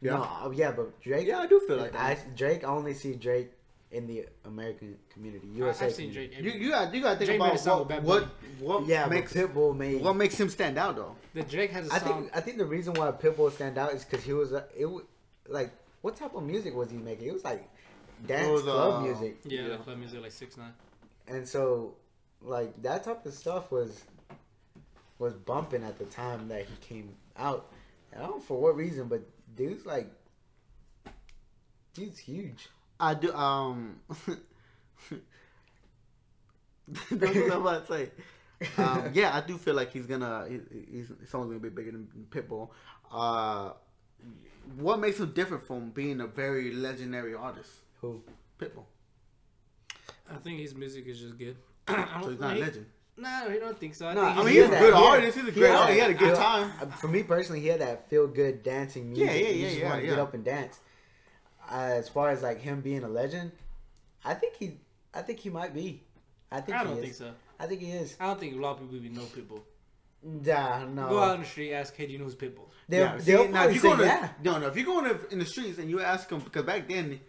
Yeah. 0.00 0.12
No, 0.12 0.22
uh, 0.22 0.50
yeah, 0.54 0.72
but 0.72 1.00
Drake. 1.00 1.26
yeah, 1.26 1.40
I 1.40 1.46
do 1.46 1.60
feel 1.66 1.76
like 1.76 1.94
I. 1.94 2.16
Drake. 2.36 2.64
I 2.64 2.68
only 2.68 2.94
see 2.94 3.14
Drake 3.14 3.50
in 3.94 4.06
the 4.06 4.26
American 4.44 4.96
community, 5.12 5.46
USA. 5.54 5.86
I've 5.86 5.94
seen 5.94 6.10
community. 6.10 6.42
Drake. 6.42 6.54
you 6.54 6.60
you 6.66 6.70
got 6.70 6.92
you 6.94 7.00
got 7.00 7.12
to 7.12 7.16
think 7.18 7.28
Drake 7.28 7.40
made 7.40 7.46
a 7.46 7.50
about 7.52 7.60
song 7.60 7.78
what 7.88 7.88
with 8.02 8.04
what, 8.04 8.28
what 8.80 8.86
Yeah, 8.86 9.06
makes 9.06 9.32
Pitbull 9.32 9.76
made. 9.76 10.02
what 10.02 10.14
makes 10.16 10.38
him 10.38 10.48
stand 10.48 10.76
out 10.78 10.96
though. 10.96 11.14
the 11.32 11.42
Drake 11.42 11.70
has 11.70 11.88
a 11.88 11.94
I 11.94 11.98
song. 11.98 12.22
think 12.22 12.36
I 12.36 12.40
think 12.40 12.58
the 12.58 12.66
reason 12.66 12.94
why 12.94 13.10
Pitbull 13.12 13.52
stand 13.52 13.78
out 13.78 13.92
is 13.92 14.04
because 14.04 14.24
he 14.24 14.32
was 14.32 14.52
a, 14.52 14.64
it 14.76 14.86
was 14.86 15.04
like 15.48 15.70
what 16.02 16.16
type 16.16 16.34
of 16.34 16.42
music 16.42 16.74
was 16.74 16.90
he 16.90 16.96
making? 16.98 17.28
It 17.28 17.32
was 17.34 17.44
like 17.44 17.68
dance 18.26 18.48
was, 18.48 18.62
club 18.62 18.94
uh, 18.94 19.00
music, 19.06 19.38
yeah, 19.44 19.62
Yeah. 19.62 19.68
the 19.68 19.76
club 19.78 19.98
music 19.98 20.20
like 20.22 20.32
six 20.32 20.56
nine. 20.56 20.72
and 21.28 21.46
so 21.48 21.94
like 22.42 22.82
that 22.82 23.04
type 23.04 23.24
of 23.24 23.32
stuff 23.32 23.70
was 23.70 24.02
was 25.18 25.34
bumping 25.34 25.84
at 25.84 25.98
the 25.98 26.04
time 26.06 26.48
that 26.48 26.66
he 26.66 26.74
came 26.80 27.14
out. 27.36 27.70
I 28.14 28.18
don't 28.18 28.30
know 28.30 28.40
for 28.40 28.60
what 28.60 28.76
reason, 28.76 29.06
but 29.08 29.22
dude's 29.56 29.86
like 29.86 30.10
dude's 31.94 32.18
huge. 32.18 32.68
I 33.00 33.14
do. 33.14 33.32
Um, 33.34 33.96
that's 36.88 37.10
what 37.10 37.52
I'm 37.52 37.60
about 37.62 37.86
to 37.86 37.92
say. 37.92 38.10
Um, 38.78 39.10
yeah, 39.14 39.34
I 39.36 39.40
do 39.46 39.56
feel 39.58 39.74
like 39.74 39.92
he's 39.92 40.06
gonna. 40.06 40.46
He, 40.48 40.60
he's 40.90 41.10
someone's 41.28 41.50
gonna 41.50 41.60
be 41.60 41.68
bigger 41.70 41.92
than 41.92 42.08
Pitbull. 42.30 42.70
Uh, 43.12 43.72
what 44.78 44.98
makes 44.98 45.18
him 45.20 45.32
different 45.32 45.66
from 45.66 45.90
being 45.90 46.20
a 46.20 46.26
very 46.26 46.72
legendary 46.72 47.34
artist? 47.34 47.70
Who? 48.00 48.22
Pitbull. 48.58 48.84
I 50.30 50.36
think 50.36 50.60
his 50.60 50.74
music 50.74 51.06
is 51.06 51.20
just 51.20 51.36
good. 51.38 51.56
I 51.88 52.20
So 52.20 52.20
don't, 52.20 52.30
he's 52.30 52.40
not 52.40 52.52
a 52.52 52.54
he- 52.56 52.60
legend. 52.62 52.86
Nah, 53.16 53.28
I 53.48 53.58
don't 53.58 53.78
think 53.78 53.94
so. 53.94 54.08
I 54.08 54.14
No, 54.14 54.24
think 54.24 54.38
I 54.38 54.38
mean, 54.40 54.46
he's 54.48 54.54
he's 54.54 54.64
a 54.64 54.74
had 54.74 54.80
good 54.80 54.94
that- 54.94 54.98
he 54.98 55.04
had- 55.04 55.10
artist. 55.14 55.38
He's 55.38 55.48
a 55.48 55.52
great 55.52 55.66
had 55.70 55.76
artist. 55.76 55.92
He 55.94 56.00
had 56.00 56.10
a 56.10 56.14
good 56.14 56.28
feel- 56.28 56.36
time. 56.36 56.72
uh, 56.80 56.86
For 56.86 57.08
me 57.08 57.22
personally, 57.22 57.60
he 57.60 57.68
had 57.68 57.80
that 57.80 58.08
feel 58.10 58.26
good 58.26 58.62
dancing 58.62 59.12
music. 59.12 59.26
Yeah, 59.26 59.32
yeah, 59.34 59.48
You 59.48 59.54
yeah, 59.54 59.68
just 59.68 59.78
yeah, 59.80 59.88
want 59.88 60.00
to 60.00 60.04
yeah. 60.06 60.10
get 60.10 60.18
up 60.18 60.34
and 60.34 60.44
dance. 60.44 60.80
Uh, 61.70 61.74
as 61.98 62.08
far 62.08 62.30
as 62.30 62.42
like 62.42 62.60
him 62.60 62.80
being 62.80 63.04
a 63.04 63.08
legend, 63.08 63.52
I 64.24 64.34
think 64.34 64.56
he, 64.56 64.78
I 65.14 65.22
think 65.22 65.38
he 65.40 65.50
might 65.50 65.74
be. 65.74 66.02
I 66.52 66.60
think 66.60 66.76
I 66.76 66.80
he 66.80 66.84
don't 66.88 66.96
is. 66.98 67.02
think 67.02 67.14
so. 67.14 67.30
I 67.58 67.66
think 67.66 67.80
he 67.80 67.90
is. 67.90 68.16
I 68.20 68.26
don't 68.26 68.38
think 68.40 68.54
a 68.54 68.58
lot 68.60 68.72
of 68.72 68.80
people 68.80 68.96
even 68.96 69.14
know 69.14 69.22
Pitbull. 69.22 69.62
Nah, 70.22 70.84
no. 70.86 71.08
Go 71.08 71.18
out 71.22 71.34
on 71.34 71.40
the 71.40 71.46
street, 71.46 71.72
ask, 71.74 71.94
"Hey, 71.94 72.06
do 72.06 72.12
you 72.12 72.18
know 72.18 72.24
who's 72.24 72.34
Pitbull?" 72.34 72.68
They'll, 72.88 73.00
Yeah, 73.06 73.16
they'll 73.18 73.44
now, 73.48 73.52
probably 73.62 73.76
if 73.76 73.82
say 73.82 73.88
you 73.88 73.96
go 73.96 74.00
to, 74.02 74.06
yeah. 74.06 74.28
No, 74.42 74.58
no. 74.58 74.66
If 74.68 74.76
you 74.76 74.84
go 74.84 74.98
in 75.00 75.04
the, 75.08 75.28
in 75.32 75.38
the 75.38 75.44
streets 75.44 75.78
and 75.78 75.88
you 75.90 76.00
ask 76.00 76.28
them, 76.28 76.40
because 76.40 76.64
back 76.64 76.88
then, 76.88 77.20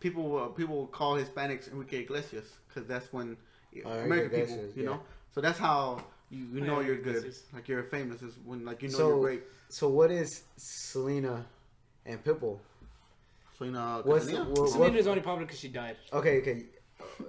people 0.00 0.36
uh, 0.38 0.46
people 0.48 0.80
would 0.82 0.92
call 0.92 1.16
Hispanics 1.16 1.70
Enrique 1.72 2.00
Iglesias, 2.00 2.58
because 2.68 2.86
that's 2.88 3.12
when 3.12 3.36
Enrique 3.72 4.04
American 4.04 4.40
people, 4.46 4.56
you 4.56 4.72
yeah. 4.76 4.84
know. 4.90 5.00
So 5.34 5.40
that's 5.40 5.58
how 5.58 6.02
you, 6.30 6.46
you 6.52 6.62
Oh, 6.62 6.66
know 6.66 6.80
yeah, 6.80 6.86
you're 6.88 6.96
good, 6.96 7.16
Iglesias. 7.16 7.42
like 7.52 7.68
you're 7.68 7.82
famous 7.84 8.22
is 8.22 8.38
when 8.44 8.64
like 8.64 8.82
you 8.82 8.88
know 8.88 8.96
So- 8.98 9.08
you're 9.08 9.20
great. 9.20 9.42
So 9.68 9.88
what 9.88 10.10
is 10.10 10.42
Selena 10.56 11.44
and 12.06 12.22
Pitbull? 12.22 12.58
So 13.56 13.64
you 13.64 13.70
know, 13.70 14.02
What's 14.04 14.26
Catalina. 14.26 14.50
what, 14.50 14.68
Selena's 14.70 15.06
only 15.06 15.20
popular 15.22 15.46
because 15.46 15.60
she 15.60 15.68
died. 15.68 15.96
Okay, 16.12 16.40
okay. 16.40 16.66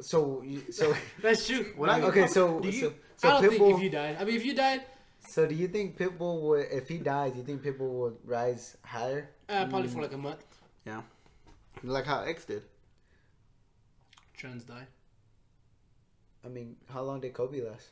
So 0.01 0.41
you, 0.43 0.61
so 0.71 0.93
That's 1.21 1.45
true. 1.47 1.73
When 1.77 1.89
I- 1.89 2.01
okay, 2.01 2.27
so 2.27 2.59
Do 2.59 2.69
you- 2.69 2.93
so, 3.17 3.29
I 3.29 3.41
don't 3.41 3.49
think 3.49 3.75
if 3.75 3.81
you 3.81 3.89
died. 3.89 4.17
I 4.19 4.25
mean, 4.25 4.35
if 4.35 4.45
you 4.45 4.53
died, 4.55 4.81
so 5.27 5.45
do 5.47 5.55
you 5.55 5.67
think 5.67 5.97
Pitbull 5.97 6.41
would, 6.41 6.67
if 6.71 6.87
he 6.87 6.97
dies, 6.97 7.35
you 7.35 7.43
think 7.43 7.63
Pitbull 7.63 7.93
would 8.01 8.17
rise 8.25 8.77
higher? 8.83 9.29
uh, 9.49 9.65
probably 9.67 9.87
for 9.87 10.01
like 10.01 10.13
a 10.13 10.17
month. 10.17 10.43
yeah, 10.85 11.01
like 11.83 12.05
how 12.05 12.21
X 12.23 12.45
did. 12.45 12.63
Trends 14.35 14.63
die. 14.63 14.87
I 16.43 16.47
mean, 16.49 16.75
how 16.91 17.01
long 17.01 17.21
did 17.21 17.33
Kobe 17.33 17.61
last? 17.61 17.89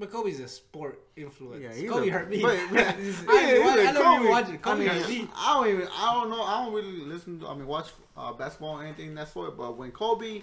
But 0.00 0.10
Kobe's 0.10 0.40
a 0.40 0.48
sport 0.48 0.98
influence. 1.14 1.62
Yeah, 1.78 1.88
Kobe 1.88 2.08
a- 2.08 2.12
hurt 2.12 2.30
me. 2.30 2.40
but- 2.40 2.56
I, 2.56 2.66
but- 2.70 2.78
I, 2.86 2.92
he's 3.02 3.20
I, 3.28 3.40
a 3.42 3.92
never 3.92 4.00
even 4.00 4.28
watched 4.30 4.50
it. 4.50 4.62
Kobe 4.62 4.74
I 4.76 4.78
mean, 4.78 4.88
hurt 4.88 5.08
me. 5.10 5.28
I 5.36 5.54
don't 5.54 5.68
even. 5.74 5.88
I 5.94 6.14
don't 6.14 6.30
know. 6.30 6.42
I 6.42 6.64
don't 6.64 6.72
really 6.72 7.00
listen. 7.04 7.38
To, 7.40 7.48
I 7.48 7.54
mean, 7.54 7.66
watch 7.66 7.88
uh, 8.16 8.32
basketball 8.32 8.78
or 8.80 8.82
anything 8.82 9.10
of 9.10 9.14
that 9.16 9.28
sort. 9.28 9.58
But 9.58 9.76
when 9.76 9.90
Kobe 9.92 10.40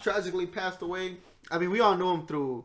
tragically 0.00 0.46
passed 0.46 0.82
away, 0.82 1.16
I 1.50 1.58
mean, 1.58 1.70
we 1.70 1.80
all 1.80 1.96
knew 1.96 2.10
him 2.12 2.26
through. 2.26 2.64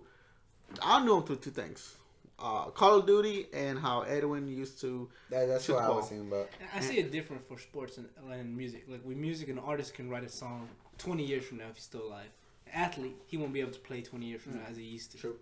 I 0.82 1.04
knew 1.04 1.18
him 1.18 1.24
through 1.24 1.38
two 1.38 1.50
things: 1.50 1.96
uh, 2.38 2.66
Call 2.66 3.00
of 3.00 3.08
Duty 3.08 3.48
and 3.52 3.80
how 3.80 4.02
Edwin 4.02 4.48
used 4.48 4.80
to. 4.82 5.10
That, 5.32 5.48
that's 5.48 5.68
what 5.68 5.78
the 5.80 5.84
I 5.84 5.88
was 5.88 5.96
ball. 5.96 6.02
thinking 6.04 6.28
about. 6.28 6.50
I 6.76 6.80
see 6.82 7.00
it 7.00 7.12
different 7.12 7.48
for 7.48 7.58
sports 7.58 7.98
and, 7.98 8.08
and 8.32 8.56
music. 8.56 8.86
Like 8.88 9.04
with 9.04 9.18
music, 9.18 9.50
an 9.50 9.58
artist 9.58 9.96
can 9.96 10.08
write 10.08 10.24
a 10.24 10.30
song 10.30 10.70
20 11.00 11.24
years 11.26 11.46
from 11.46 11.58
now 11.58 11.66
if 11.72 11.76
he's 11.76 11.86
still 11.86 12.04
alive. 12.04 12.30
An 12.68 12.74
athlete, 12.84 13.16
he 13.26 13.38
won't 13.38 13.54
be 13.54 13.62
able 13.62 13.72
to 13.72 13.80
play 13.80 14.02
20 14.02 14.24
years 14.28 14.42
from 14.44 14.58
now 14.58 14.62
as 14.70 14.78
he 14.78 14.84
used 14.84 15.12
to. 15.14 15.18
True. 15.18 15.38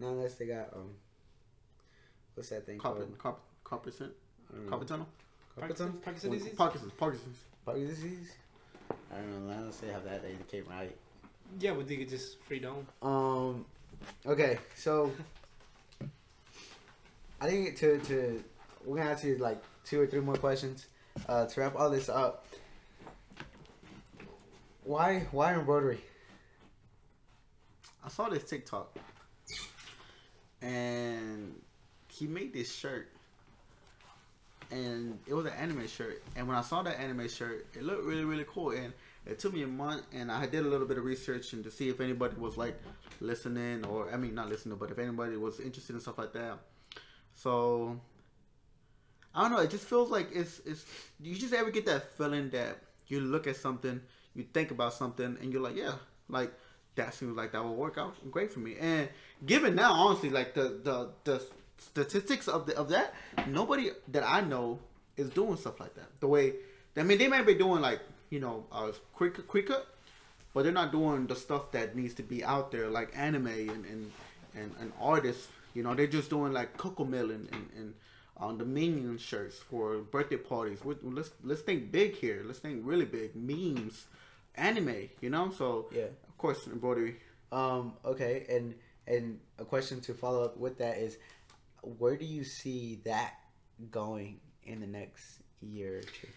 Not 0.00 0.08
unless 0.10 0.34
they 0.34 0.46
got 0.46 0.72
um, 0.74 0.90
what's 2.34 2.50
that 2.50 2.66
thing 2.66 2.78
Carpet, 2.78 3.02
called? 3.18 3.18
carpet, 3.64 3.94
carpet, 3.94 3.94
I 4.00 4.54
don't 4.54 4.64
know. 4.64 4.70
carpet 4.70 4.88
tunnel. 4.88 5.08
Parkinson, 5.58 5.92
Parkinson 6.04 6.30
disease? 6.32 6.52
Parkinson's. 6.54 6.92
Parkinson's. 6.92 7.38
Parkinson's 7.64 7.98
disease. 7.98 8.32
I 9.10 9.16
don't 9.16 9.46
know. 9.46 9.54
Unless 9.54 9.78
they 9.78 9.88
have 9.88 10.04
that, 10.04 10.22
they 10.22 10.36
can't 10.50 10.68
write. 10.68 10.94
Yeah, 11.58 11.72
but 11.72 11.88
they 11.88 11.96
could 11.96 12.08
just 12.10 12.40
free 12.44 12.58
dome. 12.58 12.86
Um. 13.02 13.64
Okay, 14.26 14.58
so 14.74 15.12
I 17.40 17.46
think 17.46 17.76
to 17.78 17.98
to 18.00 18.44
we're 18.84 18.98
gonna 18.98 19.10
ask 19.10 19.24
you 19.24 19.38
like 19.38 19.62
two 19.84 20.00
or 20.00 20.06
three 20.06 20.20
more 20.20 20.36
questions 20.36 20.86
uh, 21.28 21.46
to 21.46 21.60
wrap 21.60 21.74
all 21.76 21.88
this 21.88 22.08
up. 22.08 22.46
Why 24.84 25.26
why 25.32 25.54
embroidery? 25.54 26.00
I 28.04 28.08
saw 28.08 28.28
this 28.28 28.44
TikTok, 28.44 28.96
and 30.66 31.54
he 32.08 32.26
made 32.26 32.52
this 32.52 32.74
shirt, 32.74 33.08
and 34.70 35.18
it 35.26 35.34
was 35.34 35.46
an 35.46 35.52
anime 35.52 35.86
shirt. 35.86 36.22
And 36.34 36.48
when 36.48 36.56
I 36.56 36.62
saw 36.62 36.82
that 36.82 36.98
anime 36.98 37.28
shirt, 37.28 37.66
it 37.74 37.82
looked 37.82 38.04
really 38.04 38.24
really 38.24 38.46
cool. 38.48 38.70
And 38.70 38.92
it 39.24 39.38
took 39.38 39.54
me 39.54 39.62
a 39.62 39.68
month, 39.68 40.02
and 40.12 40.30
I 40.30 40.46
did 40.46 40.66
a 40.66 40.68
little 40.68 40.86
bit 40.86 40.98
of 40.98 41.04
research 41.04 41.52
and 41.52 41.62
to 41.64 41.70
see 41.70 41.88
if 41.88 42.00
anybody 42.00 42.36
was 42.36 42.56
like 42.56 42.80
listening, 43.20 43.84
or 43.86 44.12
I 44.12 44.16
mean 44.16 44.34
not 44.34 44.48
listening, 44.48 44.76
but 44.78 44.90
if 44.90 44.98
anybody 44.98 45.36
was 45.36 45.60
interested 45.60 45.94
in 45.94 46.00
stuff 46.00 46.18
like 46.18 46.32
that. 46.32 46.58
So 47.34 48.00
I 49.34 49.42
don't 49.42 49.52
know. 49.52 49.58
It 49.58 49.70
just 49.70 49.84
feels 49.84 50.10
like 50.10 50.28
it's 50.32 50.60
it's. 50.66 50.84
You 51.20 51.36
just 51.36 51.54
ever 51.54 51.70
get 51.70 51.86
that 51.86 52.16
feeling 52.16 52.50
that 52.50 52.78
you 53.06 53.20
look 53.20 53.46
at 53.46 53.56
something, 53.56 54.00
you 54.34 54.44
think 54.52 54.72
about 54.72 54.94
something, 54.94 55.36
and 55.40 55.52
you're 55.52 55.62
like, 55.62 55.76
yeah, 55.76 55.92
like 56.28 56.52
that 56.96 57.14
seems 57.14 57.36
like 57.36 57.52
that 57.52 57.62
will 57.62 57.74
work 57.74 57.96
out 57.98 58.14
great 58.30 58.52
for 58.52 58.60
me. 58.60 58.76
And 58.80 59.08
given 59.44 59.74
now, 59.74 59.92
honestly, 59.92 60.30
like 60.30 60.54
the 60.54 60.80
the 60.82 61.10
the 61.24 61.42
statistics 61.78 62.48
of 62.48 62.66
the 62.66 62.76
of 62.76 62.88
that, 62.90 63.14
nobody 63.46 63.90
that 64.08 64.24
I 64.24 64.40
know 64.40 64.78
is 65.16 65.30
doing 65.30 65.56
stuff 65.56 65.80
like 65.80 65.94
that. 65.94 66.08
The 66.20 66.26
way 66.26 66.54
I 66.96 67.02
mean, 67.02 67.18
they 67.18 67.28
might 67.28 67.46
be 67.46 67.54
doing 67.54 67.80
like 67.80 68.00
you 68.30 68.40
know 68.40 68.64
uh, 68.72 68.92
quick 69.14 69.46
quicker, 69.46 69.82
but 70.54 70.64
they're 70.64 70.72
not 70.72 70.92
doing 70.92 71.26
the 71.26 71.36
stuff 71.36 71.70
that 71.72 71.94
needs 71.94 72.14
to 72.14 72.22
be 72.22 72.42
out 72.44 72.72
there 72.72 72.88
like 72.88 73.12
anime 73.14 73.46
and 73.46 73.84
and 73.86 74.12
and, 74.54 74.74
and 74.80 74.92
artists. 75.00 75.48
You 75.74 75.82
know, 75.82 75.94
they're 75.94 76.06
just 76.06 76.30
doing 76.30 76.52
like 76.52 76.76
CoComelon 76.78 77.52
and 77.52 77.70
and 77.76 77.94
on 78.38 78.58
the 78.58 78.64
Minion 78.64 79.18
shirts 79.18 79.58
for 79.58 79.98
birthday 79.98 80.36
parties. 80.36 80.80
let's 81.02 81.30
let's 81.44 81.62
think 81.62 81.90
big 81.92 82.16
here. 82.16 82.42
Let's 82.44 82.58
think 82.58 82.80
really 82.84 83.04
big. 83.04 83.34
Memes, 83.34 84.06
anime. 84.54 85.08
You 85.20 85.30
know, 85.30 85.50
so 85.50 85.86
Yeah. 85.92 86.06
Of 86.36 86.38
course 86.38 86.66
embroidery. 86.66 87.16
Um, 87.50 87.94
okay, 88.04 88.44
and 88.50 88.74
and 89.06 89.40
a 89.58 89.64
question 89.64 90.02
to 90.02 90.12
follow 90.12 90.44
up 90.44 90.58
with 90.58 90.76
that 90.78 90.98
is, 90.98 91.16
where 91.80 92.14
do 92.14 92.26
you 92.26 92.44
see 92.44 93.00
that 93.06 93.34
going 93.90 94.40
in 94.64 94.80
the 94.80 94.86
next 94.86 95.38
year 95.62 96.00
or 96.00 96.02
two? 96.02 96.28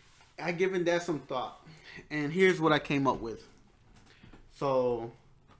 I 0.41 0.53
given 0.53 0.85
that 0.85 1.03
some 1.03 1.19
thought, 1.19 1.67
and 2.09 2.31
here's 2.31 2.61
what 2.61 2.71
I 2.71 2.79
came 2.79 3.07
up 3.07 3.19
with. 3.19 3.45
So, 4.55 5.11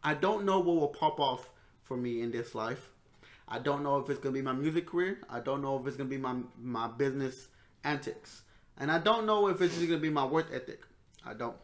I 0.02 0.14
don't 0.14 0.46
know 0.46 0.60
what 0.60 0.76
will 0.78 0.88
pop 0.88 1.20
off 1.20 1.50
for 1.84 1.98
me 1.98 2.22
in 2.22 2.32
this 2.32 2.56
life. 2.56 2.90
I 3.46 3.60
don't 3.60 3.84
know 3.84 3.98
if 3.98 4.10
it's 4.10 4.20
gonna 4.20 4.34
be 4.34 4.42
my 4.42 4.54
music 4.54 4.88
career. 4.88 5.20
I 5.30 5.42
don't 5.42 5.62
know 5.62 5.78
if 5.78 5.86
it's 5.86 5.98
gonna 5.98 6.08
be 6.08 6.18
my 6.18 6.36
my 6.62 6.88
business 6.88 7.50
antics, 7.84 8.44
and 8.78 8.90
I 8.90 9.00
don't 9.00 9.26
know 9.26 9.50
if 9.50 9.62
it's 9.62 9.76
just 9.76 9.88
gonna 9.88 10.00
be 10.00 10.10
my 10.10 10.26
work 10.26 10.48
ethic. 10.54 10.86
I 11.26 11.34
don't, 11.34 11.58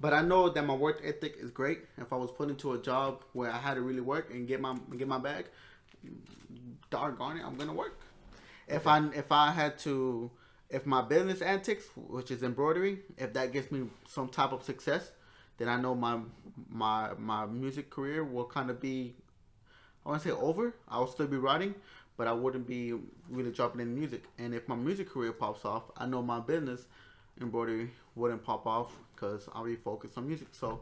but 0.00 0.12
I 0.12 0.22
know 0.22 0.48
that 0.48 0.64
my 0.64 0.74
work 0.74 1.00
ethic 1.04 1.36
is 1.38 1.50
great. 1.50 1.80
If 1.98 2.12
I 2.12 2.16
was 2.16 2.30
put 2.30 2.48
into 2.50 2.72
a 2.72 2.78
job 2.78 3.24
where 3.32 3.50
I 3.50 3.58
had 3.58 3.74
to 3.74 3.80
really 3.80 4.00
work 4.00 4.32
and 4.32 4.46
get 4.46 4.60
my 4.60 4.76
get 4.96 5.08
my 5.08 5.18
bag, 5.18 5.46
doggone 6.90 7.38
it, 7.38 7.44
I'm 7.44 7.56
gonna 7.56 7.72
work. 7.72 8.00
If 8.68 8.86
I 8.86 9.06
if 9.14 9.32
I 9.32 9.50
had 9.52 9.78
to, 9.80 10.30
if 10.70 10.86
my 10.86 11.02
business 11.02 11.42
antics, 11.42 11.86
which 11.96 12.30
is 12.30 12.42
embroidery, 12.42 13.00
if 13.16 13.32
that 13.34 13.52
gives 13.52 13.70
me 13.70 13.88
some 14.08 14.28
type 14.28 14.52
of 14.52 14.62
success, 14.62 15.12
then 15.58 15.68
I 15.68 15.76
know 15.80 15.94
my 15.94 16.18
my 16.68 17.12
my 17.18 17.46
music 17.46 17.90
career 17.90 18.24
will 18.24 18.44
kind 18.46 18.70
of 18.70 18.80
be, 18.80 19.14
I 20.04 20.10
want 20.10 20.22
to 20.22 20.28
say 20.28 20.34
over. 20.34 20.74
I'll 20.88 21.06
still 21.06 21.26
be 21.26 21.36
writing, 21.36 21.74
but 22.16 22.26
I 22.26 22.32
wouldn't 22.32 22.66
be 22.66 22.94
really 23.28 23.52
dropping 23.52 23.80
in 23.80 23.94
music. 23.94 24.24
And 24.38 24.54
if 24.54 24.68
my 24.68 24.76
music 24.76 25.10
career 25.10 25.32
pops 25.32 25.64
off, 25.64 25.84
I 25.96 26.06
know 26.06 26.22
my 26.22 26.40
business 26.40 26.86
embroidery 27.40 27.90
wouldn't 28.14 28.42
pop 28.44 28.66
off 28.66 28.92
because 29.14 29.48
I'll 29.54 29.64
be 29.64 29.76
focused 29.76 30.16
on 30.18 30.26
music. 30.26 30.48
So, 30.52 30.80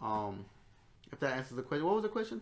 um, 0.00 0.44
if 1.10 1.20
that 1.20 1.36
answers 1.36 1.56
the 1.56 1.62
question, 1.62 1.86
what 1.86 1.94
was 1.96 2.02
the 2.02 2.08
question? 2.08 2.40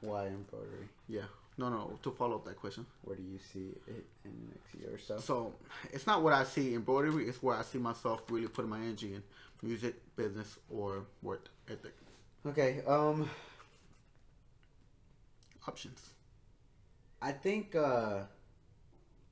Why 0.00 0.26
embroidery? 0.26 0.88
Yeah, 1.08 1.22
no, 1.56 1.68
no. 1.68 1.98
To 2.02 2.10
follow 2.10 2.36
up 2.36 2.44
that 2.46 2.56
question. 2.56 2.86
Where 3.02 3.16
do 3.16 3.22
you 3.22 3.38
see 3.52 3.70
it 3.86 4.04
in 4.24 4.32
the 4.32 4.54
next 4.54 4.74
year 4.74 4.94
or 4.94 4.98
so? 4.98 5.18
So 5.18 5.54
it's 5.92 6.06
not 6.06 6.22
what 6.22 6.32
I 6.32 6.44
see 6.44 6.74
embroidery. 6.74 7.28
It's 7.28 7.42
where 7.42 7.56
I 7.56 7.62
see 7.62 7.78
myself 7.78 8.22
really 8.30 8.48
putting 8.48 8.70
my 8.70 8.78
energy 8.78 9.14
in 9.14 9.22
music, 9.62 9.94
business, 10.16 10.58
or 10.70 11.04
work 11.22 11.48
ethic 11.68 11.94
Okay, 12.46 12.82
um, 12.86 13.30
options. 15.66 16.10
I 17.22 17.32
think 17.32 17.74
uh, 17.74 18.24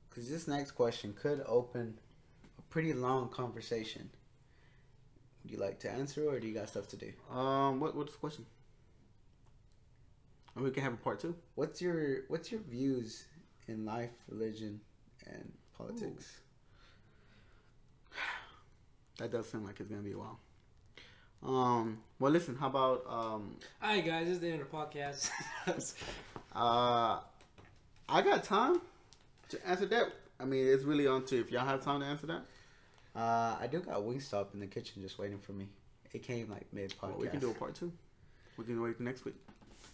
because 0.09 0.31
this 0.31 0.49
next 0.49 0.71
question 0.71 1.13
could 1.13 1.43
open 1.47 1.99
pretty 2.73 2.95
long 2.95 3.29
conversation. 3.29 4.09
Would 5.43 5.53
you 5.53 5.59
like 5.59 5.79
to 5.81 5.91
answer, 5.91 6.27
or 6.27 6.41
do 6.41 6.49
you 6.49 6.55
got 6.55 6.71
stuff 6.71 6.89
to 6.89 6.97
do? 6.97 7.13
Um, 7.31 7.79
what 7.81 7.95
what's 7.95 8.13
the 8.13 8.19
question? 8.19 8.47
And 10.57 10.65
we 10.65 10.71
can 10.71 10.83
have 10.83 10.95
a 10.95 10.97
part 10.97 11.21
two. 11.21 11.37
What's 11.55 11.83
your 11.83 12.23
What's 12.29 12.51
your 12.51 12.63
views 12.63 13.25
in 13.69 13.85
life, 13.85 14.11
religion, 14.29 14.81
and 15.27 15.53
politics? 15.77 16.41
That 19.19 19.31
does 19.31 19.49
seem 19.51 19.63
like 19.63 19.79
it's 19.79 19.91
gonna 19.91 20.03
be 20.03 20.13
a 20.13 20.19
while. 20.19 20.41
Um. 21.45 21.99
Well, 22.19 22.33
listen. 22.33 22.57
How 22.57 22.69
about 22.69 23.05
um. 23.07 23.57
All 23.83 23.91
right, 23.91 24.05
guys, 24.05 24.27
this 24.27 24.37
is 24.37 24.41
the 24.41 24.51
end 24.51 24.63
of 24.63 24.71
the 24.71 24.77
podcast. 24.77 25.31
Uh, 26.55 27.19
I 28.11 28.21
got 28.21 28.45
time 28.45 28.79
to 29.49 29.67
answer 29.67 29.87
that. 29.87 30.13
I 30.39 30.45
mean, 30.45 30.67
it's 30.67 30.85
really 30.85 31.07
on 31.07 31.25
to 31.27 31.41
if 31.41 31.51
y'all 31.51 31.65
have 31.65 31.83
time 31.83 32.01
to 32.01 32.07
answer 32.07 32.27
that. 32.27 32.43
Uh, 33.15 33.57
I 33.61 33.67
do 33.71 33.81
got 33.81 33.97
Wingstop 34.01 34.55
in 34.55 34.61
the 34.61 34.67
kitchen 34.67 35.03
just 35.03 35.19
waiting 35.19 35.39
for 35.39 35.53
me. 35.53 35.69
It 36.13 36.23
came 36.23 36.51
like 36.51 36.67
mid 36.73 36.95
Well, 37.03 37.13
podcast. 37.13 37.19
we 37.19 37.29
can 37.29 37.41
do 37.41 37.51
a 37.51 37.55
part 37.55 37.75
two. 37.75 37.93
We 38.57 38.65
can 38.65 38.81
wait 38.83 38.97
till 38.97 39.05
next 39.07 39.25
week 39.25 39.35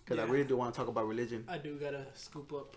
because 0.05 0.23
I 0.23 0.27
really 0.31 0.45
do 0.45 0.57
want 0.57 0.75
to 0.75 0.79
talk 0.79 0.89
about 0.89 1.07
religion. 1.07 1.45
I 1.49 1.59
do 1.59 1.77
gotta 1.77 2.05
scoop 2.15 2.53
up 2.53 2.77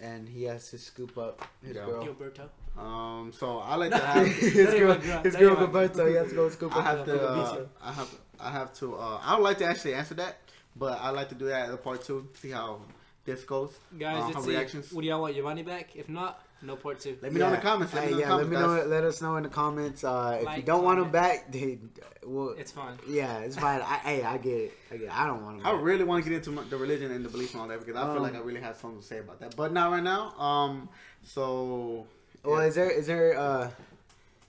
and 0.00 0.28
he 0.28 0.44
has 0.44 0.70
to 0.70 0.78
scoop 0.78 1.16
up 1.16 1.46
his 1.62 1.76
Yeah. 1.76 1.86
girl. 1.86 2.04
Gilberto. 2.04 2.48
Um. 2.80 3.32
So 3.32 3.58
I 3.58 3.76
like 3.76 3.90
to 3.92 3.98
have. 4.06 4.26
his 4.26 4.52
That 4.54 4.78
girl, 4.78 4.92
ain't 4.92 5.00
my 5.04 5.06
girl. 5.06 5.22
his 5.22 5.32
That 5.34 5.38
girl 5.40 5.50
ain't 5.50 5.58
my 5.60 5.66
girl. 5.66 5.82
Roberto. 5.82 6.06
He 6.08 6.14
has 6.16 6.28
to 6.30 6.34
go 6.34 6.48
scoop 6.50 6.76
I 6.76 6.78
up. 6.80 6.84
have 6.84 7.04
to. 7.06 7.28
Uh, 7.28 7.66
I 7.82 7.92
have. 7.92 8.18
I 8.40 8.50
have 8.50 8.72
to. 8.80 8.96
Uh, 8.96 9.20
I 9.22 9.36
would 9.36 9.44
like 9.44 9.58
to 9.58 9.64
actually 9.64 9.94
answer 9.94 10.14
that, 10.14 10.38
but 10.74 10.98
I 11.00 11.10
like 11.10 11.28
to 11.30 11.34
do 11.34 11.46
that 11.46 11.66
at 11.66 11.70
the 11.70 11.76
part 11.76 12.02
two. 12.02 12.28
See 12.34 12.50
how 12.50 12.80
this 13.24 13.44
goes. 13.44 13.72
Guys, 13.98 14.22
Uh, 14.22 14.26
let's 14.28 14.44
see. 14.44 14.50
reactions. 14.50 14.92
What 14.92 15.02
do 15.02 15.08
y'all 15.08 15.20
want? 15.20 15.34
Your 15.34 15.44
money 15.44 15.62
back? 15.62 15.94
If 15.96 16.08
not, 16.08 16.42
no 16.62 16.76
part 16.76 17.00
two. 17.00 17.16
Let 17.22 17.32
me 17.32 17.40
know 17.40 17.46
in 17.46 17.52
the 17.52 17.58
comments. 17.58 17.92
Let 17.94 18.04
Hey, 18.04 18.10
me 18.10 18.16
know 18.16 18.20
yeah, 18.20 18.28
the 18.28 18.36
let 18.36 18.48
me 18.48 18.56
comments, 18.56 18.84
know. 18.84 18.90
Let 18.90 19.04
us 19.04 19.22
know 19.22 19.36
in 19.36 19.42
the 19.44 19.48
comments. 19.48 20.04
Uh, 20.04 20.38
if 20.46 20.56
you 20.56 20.62
don't 20.62 20.84
want 20.84 20.98
them 21.00 21.10
back, 21.10 21.50
dude, 21.50 21.88
well, 22.26 22.54
It's 22.58 22.72
fine. 22.72 22.96
yeah, 23.08 23.38
it's 23.38 23.56
fine. 23.56 23.80
I, 23.80 23.96
hey, 23.98 24.22
I 24.22 24.36
get 24.38 24.52
it. 24.52 24.72
I 24.90 24.96
get. 24.96 25.04
It. 25.06 25.18
I 25.18 25.26
don't 25.26 25.42
want 25.44 25.60
him. 25.60 25.66
I 25.66 25.72
back. 25.72 25.82
really 25.82 26.04
want 26.04 26.24
to 26.24 26.30
get 26.30 26.36
into 26.36 26.50
my, 26.50 26.62
the 26.64 26.76
religion 26.76 27.10
and 27.10 27.24
the 27.24 27.28
beliefs 27.28 27.52
and 27.52 27.60
all 27.62 27.68
that 27.68 27.80
because 27.80 27.96
I 27.96 28.02
feel 28.04 28.16
Um, 28.16 28.22
like 28.22 28.34
I 28.34 28.38
really 28.40 28.60
have 28.60 28.76
something 28.76 29.00
to 29.00 29.06
say 29.06 29.18
about 29.18 29.40
that. 29.40 29.56
But 29.56 29.72
not 29.72 29.90
right 29.90 30.02
now. 30.02 30.30
Um. 30.38 30.88
So. 31.22 32.06
Well, 32.44 32.60
is 32.60 32.74
there 32.74 32.90
is 32.90 33.06
there 33.06 33.38
uh, 33.38 33.70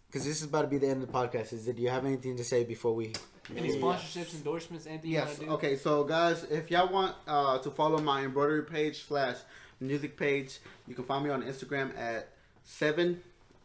because 0.08 0.26
this 0.26 0.38
is 0.42 0.44
about 0.48 0.64
to 0.64 0.68
be 0.68 0.78
the 0.78 0.88
end 0.90 1.02
of 1.02 1.08
the 1.12 1.14
podcast. 1.14 1.54
Is 1.54 1.64
there, 1.66 1.74
do 1.74 1.82
you 1.82 1.90
have 1.90 2.06
anything 2.06 2.36
to 2.38 2.44
say 2.44 2.64
before 2.66 2.94
we? 2.94 3.14
Any 3.56 3.70
sponsorships, 3.70 4.34
endorsements, 4.34 4.88
anything 4.88 5.12
Yes. 5.12 5.40
Okay. 5.40 5.76
So 5.76 6.04
guys, 6.04 6.44
if 6.46 6.72
y'all 6.72 6.92
want 6.92 7.16
uh, 7.28 7.60
to 7.60 7.72
follow 7.72 8.00
my 8.00 8.24
embroidery 8.24 8.64
page 8.64 9.06
slash 9.08 9.38
music 9.80 10.18
page, 10.18 10.60
you 10.88 10.96
can 10.96 11.04
find 11.04 11.24
me 11.24 11.30
on 11.30 11.44
Instagram 11.44 11.98
at 11.98 12.30
seven 12.64 13.22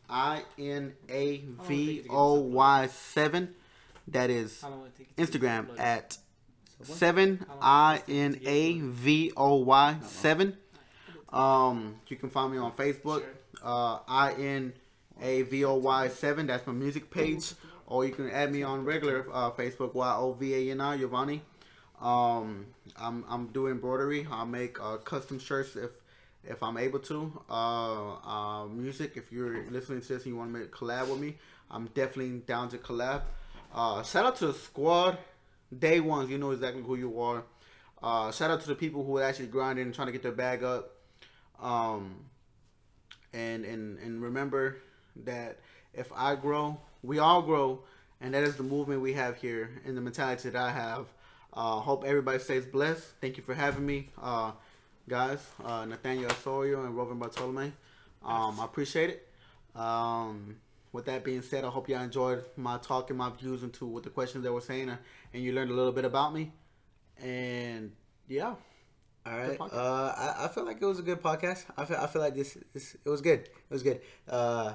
i 0.08 0.42
n 0.58 0.92
a 1.08 1.44
v 1.66 2.04
o 2.10 2.40
y 2.40 2.86
seven. 2.88 3.54
That 4.08 4.28
is 4.28 4.60
How 4.60 4.70
long 4.70 4.80
will 4.80 4.86
it 4.86 4.96
take 4.96 5.08
you 5.16 5.24
to 5.26 5.38
Instagram 5.38 5.78
at 5.78 6.18
seven 6.82 7.46
i 7.60 8.02
n 8.08 8.40
a 8.44 8.80
v 8.80 9.32
o 9.36 9.54
y 9.56 9.96
seven. 10.02 10.56
Um, 11.32 11.96
you 12.08 12.16
can 12.16 12.28
find 12.28 12.52
me 12.52 12.58
on 12.58 12.72
Facebook. 12.72 13.22
Uh, 13.62 13.98
I 14.08 14.32
N 14.32 14.72
A 15.20 15.42
V 15.42 15.64
O 15.64 15.74
Y 15.74 16.08
seven. 16.08 16.46
That's 16.46 16.66
my 16.66 16.72
music 16.72 17.10
page. 17.10 17.52
Or 17.91 18.07
you 18.07 18.12
can 18.12 18.30
add 18.30 18.53
me 18.53 18.62
on 18.62 18.84
regular 18.84 19.26
uh, 19.32 19.51
Facebook. 19.51 19.95
Y 19.95 20.14
O 20.16 20.32
V 20.32 20.55
A 20.55 20.70
N 20.70 20.80
I 20.80 20.97
Yovani. 20.97 21.41
Um, 22.01 22.66
I'm 22.97 23.24
I'm 23.28 23.49
doing 23.49 23.72
embroidery. 23.72 24.26
I 24.30 24.45
make 24.45 24.80
uh, 24.80 24.97
custom 24.99 25.41
shirts 25.41 25.74
if 25.74 25.91
if 26.45 26.62
I'm 26.62 26.78
able 26.78 27.01
to. 27.01 27.43
Uh, 27.51 28.14
uh, 28.14 28.66
music. 28.66 29.16
If 29.16 29.32
you're 29.32 29.68
listening 29.70 30.01
to 30.03 30.09
this 30.09 30.24
and 30.24 30.32
you 30.32 30.36
want 30.36 30.53
to 30.53 30.59
make 30.61 30.70
collab 30.70 31.09
with 31.09 31.18
me, 31.18 31.36
I'm 31.68 31.86
definitely 31.88 32.38
down 32.38 32.68
to 32.70 32.78
collab. 32.78 33.22
Uh, 33.74 34.05
shout 34.05 34.24
out 34.24 34.36
to 34.36 34.47
the 34.47 34.55
squad, 34.55 35.18
day 35.76 35.99
ones. 35.99 36.30
You 36.30 36.38
know 36.38 36.53
exactly 36.53 36.82
who 36.82 36.95
you 36.95 37.20
are. 37.20 37.43
Uh, 38.01 38.30
shout 38.30 38.53
out 38.53 38.61
to 38.62 38.68
the 38.68 38.76
people 38.76 39.05
who 39.05 39.18
are 39.18 39.24
actually 39.24 39.49
grinding 39.49 39.86
and 39.86 39.95
trying 39.95 40.07
to 40.07 40.12
get 40.12 40.22
their 40.22 40.32
bag 40.32 40.62
up. 40.62 40.93
Um, 41.61 42.24
and 43.32 43.64
and 43.64 43.99
and 43.99 44.22
remember 44.22 44.78
that 45.24 45.59
if 45.93 46.12
I 46.14 46.36
grow, 46.36 46.78
we 47.03 47.18
all 47.18 47.42
grow, 47.42 47.84
and 48.20 48.34
that 48.34 48.42
is 48.44 48.57
the 48.57 48.62
movement 48.62 49.01
we 49.03 49.14
have 49.14 49.36
here 49.36 49.70
and 49.84 49.96
the 49.96 50.01
mentality 50.01 50.51
that 50.51 50.61
I 50.61 50.70
have. 50.70 51.07
Uh, 51.53 51.80
hope 51.80 52.05
everybody 52.05 52.38
stays 52.38 52.66
blessed. 52.66 53.05
Thank 53.20 53.36
you 53.36 53.42
for 53.42 53.55
having 53.55 53.84
me, 53.86 54.11
uh, 54.20 54.53
guys. 55.09 55.40
Uh, 55.64 55.84
Nathaniel 55.86 56.30
Osorio 56.30 56.84
and 56.84 56.96
Robin 56.96 57.18
Bartolome. 57.18 57.72
Um, 58.24 58.61
I 58.61 58.64
appreciate 58.64 59.11
it. 59.11 59.28
Um, 59.74 60.57
with 60.92 61.07
that 61.07 61.24
being 61.24 61.42
said, 61.42 61.64
I 61.64 61.68
hope 61.68 61.88
y'all 61.88 62.03
enjoyed 62.03 62.44
my 62.57 62.78
talk 62.78 63.11
and 63.11 63.18
my 63.18 63.30
views 63.30 63.62
into 63.62 63.86
what 63.86 64.03
the 64.03 64.11
questions 64.11 64.44
they 64.44 64.51
were 64.51 64.61
saying, 64.61 64.90
uh, 64.90 64.96
and 65.32 65.42
you 65.42 65.53
learned 65.53 65.70
a 65.70 65.74
little 65.74 65.92
bit 65.92 66.05
about 66.05 66.34
me. 66.34 66.53
And 67.22 67.92
yeah, 68.28 68.55
All 69.26 69.38
right. 69.38 69.61
Uh, 69.61 70.14
I, 70.16 70.46
I 70.46 70.48
feel 70.48 70.64
like 70.64 70.80
it 70.80 70.86
was 70.86 70.98
a 70.98 71.03
good 71.03 71.22
podcast. 71.22 71.64
I 71.76 71.84
feel 71.84 71.96
I 71.98 72.07
feel 72.07 72.22
like 72.22 72.34
this, 72.34 72.57
this 72.72 72.96
it 73.05 73.09
was 73.09 73.20
good. 73.20 73.40
It 73.40 73.70
was 73.70 73.82
good. 73.82 74.01
Uh, 74.28 74.74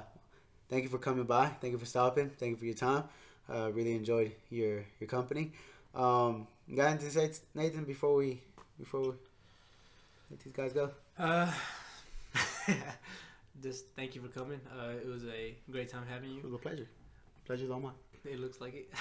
thank 0.68 0.82
you 0.84 0.88
for 0.88 0.98
coming 0.98 1.24
by. 1.24 1.46
Thank 1.60 1.72
you 1.72 1.78
for 1.78 1.86
stopping. 1.86 2.30
Thank 2.30 2.50
you 2.52 2.56
for 2.56 2.64
your 2.64 2.74
time. 2.74 3.04
Uh, 3.52 3.70
really 3.72 3.94
enjoyed 3.94 4.32
your 4.50 4.84
your 5.00 5.08
company. 5.08 5.52
Um, 5.94 6.46
got 6.74 6.88
anything 6.88 7.08
to 7.08 7.12
say, 7.12 7.30
Nathan, 7.54 7.84
before 7.84 8.14
we 8.16 8.40
before 8.78 9.00
we 9.00 9.12
let 10.30 10.40
these 10.40 10.52
guys 10.52 10.72
go? 10.72 10.90
Uh, 11.18 11.50
just 13.62 13.86
thank 13.96 14.14
you 14.14 14.20
for 14.20 14.28
coming. 14.28 14.60
Uh, 14.78 14.90
it 15.02 15.06
was 15.06 15.24
a 15.24 15.54
great 15.70 15.90
time 15.90 16.02
having 16.08 16.30
It 16.30 16.34
you. 16.36 16.42
was 16.42 16.52
a 16.54 16.58
pleasure. 16.58 16.86
Pleasure's 17.46 17.70
all 17.70 17.80
mine. 17.80 17.92
It 18.24 18.40
looks 18.40 18.60
like 18.60 18.74
it. 18.74 18.92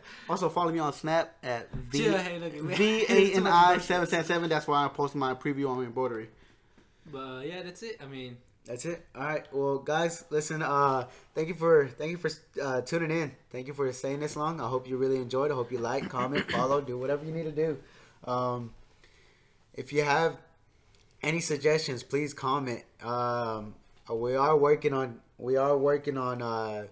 Also, 0.28 0.48
follow 0.48 0.72
me 0.72 0.78
on 0.78 0.92
Snap 0.94 1.36
at 1.42 1.70
V 1.74 1.98
Chill, 1.98 2.16
hey, 2.16 2.38
look 2.38 2.54
at 2.56 2.64
me. 2.64 2.74
V 2.74 3.04
A 3.08 3.34
N 3.36 3.46
I 3.46 3.76
seven 3.90 4.06
seven 4.06 4.24
seven. 4.24 4.48
That's 4.48 4.66
where 4.66 4.78
I 4.78 4.88
post 4.88 5.14
my 5.14 5.34
preview 5.34 5.68
on 5.68 5.84
embroidery. 5.84 6.30
But 7.12 7.18
uh, 7.18 7.40
yeah, 7.40 7.62
that's 7.62 7.82
it. 7.82 8.00
I 8.02 8.06
mean, 8.06 8.38
That's 8.66 8.84
it. 8.84 9.04
All 9.14 9.22
right. 9.24 9.44
Well, 9.52 9.78
guys, 9.78 10.24
listen. 10.30 10.62
Uh, 10.62 11.06
thank 11.34 11.48
you 11.48 11.54
for 11.54 11.88
thank 11.88 12.10
you 12.12 12.16
for 12.18 12.30
uh, 12.62 12.82
tuning 12.82 13.10
in. 13.10 13.32
Thank 13.50 13.66
you 13.66 13.74
for 13.74 13.90
staying 13.92 14.20
this 14.20 14.36
long. 14.36 14.60
I 14.60 14.68
hope 14.68 14.86
you 14.88 14.96
really 14.96 15.16
enjoyed. 15.16 15.50
I 15.50 15.54
hope 15.54 15.72
you 15.72 15.78
like, 15.78 16.08
comment, 16.08 16.50
follow, 16.52 16.80
do 16.80 16.96
whatever 16.98 17.24
you 17.24 17.32
need 17.32 17.44
to 17.44 17.52
do. 17.52 17.78
Um, 18.24 18.72
if 19.74 19.92
you 19.92 20.02
have 20.04 20.36
any 21.22 21.40
suggestions, 21.40 22.02
please 22.02 22.32
comment. 22.34 22.82
Um, 23.02 23.74
we 24.12 24.36
are 24.36 24.56
working 24.56 24.92
on 24.92 25.20
we 25.38 25.56
are 25.56 25.76
working 25.76 26.16
on 26.18 26.42
uh, 26.42 26.84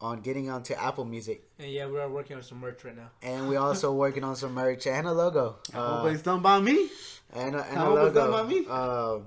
on 0.00 0.20
getting 0.20 0.48
onto 0.48 0.74
Apple 0.74 1.04
Music, 1.06 1.42
and 1.58 1.70
yeah, 1.70 1.86
we 1.88 1.98
are 1.98 2.08
working 2.08 2.36
on 2.36 2.42
some 2.42 2.60
merch 2.60 2.84
right 2.84 2.96
now. 2.96 3.10
and 3.22 3.48
we 3.48 3.56
also 3.56 3.92
working 4.04 4.22
on 4.22 4.36
some 4.36 4.52
merch 4.54 4.86
and 4.86 5.06
a 5.08 5.12
logo. 5.12 5.56
I 5.74 5.78
Uh, 5.78 5.96
hope 6.02 6.12
it's 6.12 6.22
done 6.22 6.40
by 6.40 6.60
me. 6.60 6.88
and 7.32 7.56
a, 7.56 7.64
and 7.64 7.78
I 7.78 7.82
a 7.82 7.84
hope 7.86 7.98
it's 8.06 8.14
logo. 8.16 8.30
done 8.30 8.30
by 8.30 8.52
me. 8.52 8.66
Um, 8.66 9.26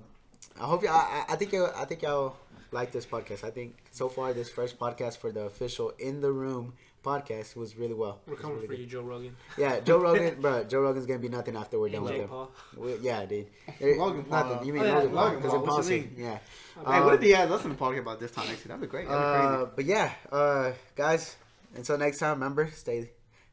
I 0.60 0.66
hope 0.66 0.84
you. 0.84 0.90
I, 0.90 1.26
I 1.30 1.36
think 1.36 1.52
you. 1.54 1.68
I 1.76 1.86
think 1.86 2.02
y'all 2.02 2.36
like 2.72 2.92
this 2.92 3.06
podcast. 3.06 3.44
I 3.44 3.50
think 3.52 3.76
so 3.92 4.10
far 4.10 4.34
this 4.34 4.50
first 4.50 4.80
podcast 4.80 5.18
for 5.18 5.32
the 5.32 5.42
official 5.42 5.92
in 6.00 6.22
the 6.22 6.32
room 6.32 6.74
podcast 7.04 7.56
was 7.56 7.76
really 7.78 7.96
well. 7.96 8.20
We're 8.28 8.36
coming 8.36 8.58
really 8.58 8.68
for 8.68 8.74
good. 8.74 8.80
you, 8.82 8.86
Joe 8.86 9.02
Rogan 9.02 9.36
Yeah, 9.58 9.80
Joe 9.80 9.98
Rogan, 10.06 10.40
bro. 10.40 10.64
Joe 10.66 10.82
Rogan's 10.82 11.06
gonna 11.08 11.20
be 11.20 11.30
nothing 11.30 11.56
after 11.56 11.80
we're 11.80 11.90
done 11.90 12.04
with 12.04 12.14
him. 12.14 12.28
Paul. 12.28 12.52
We, 12.78 12.96
yeah, 12.98 13.26
dude. 13.26 13.48
Logan 13.82 14.24
Paul. 14.26 14.46
Nothing. 14.50 14.68
You 14.68 14.74
mean 14.74 14.84
Oh, 14.84 14.86
yeah, 14.86 14.94
Logan 14.96 15.10
Paul? 15.12 15.24
Logan 15.24 15.36
Because 15.42 15.52
Paul, 15.54 15.78
what 15.78 15.90
you 15.90 16.10
Yeah. 16.18 16.38
Hey, 16.38 16.40
what 16.84 17.02
Um, 17.02 17.14
if 17.16 17.22
he 17.22 17.32
has 17.32 17.50
us 17.52 17.64
in 17.64 17.70
the 17.72 17.76
podcast 17.76 18.00
about 18.00 18.20
this 18.20 18.32
time 18.32 18.48
next 18.48 18.60
year? 18.66 18.68
That'd 18.68 18.82
be 18.82 18.88
great. 18.88 19.08
That'd 19.08 19.20
be 19.20 19.26
Uh, 19.26 19.56
crazy. 19.58 19.72
but 19.78 19.86
yeah, 19.86 20.12
uh, 20.32 20.72
guys. 20.96 21.36
Until 21.76 21.98
next 21.98 22.20
time, 22.20 22.34
remember 22.34 22.70
stay, 22.76 23.10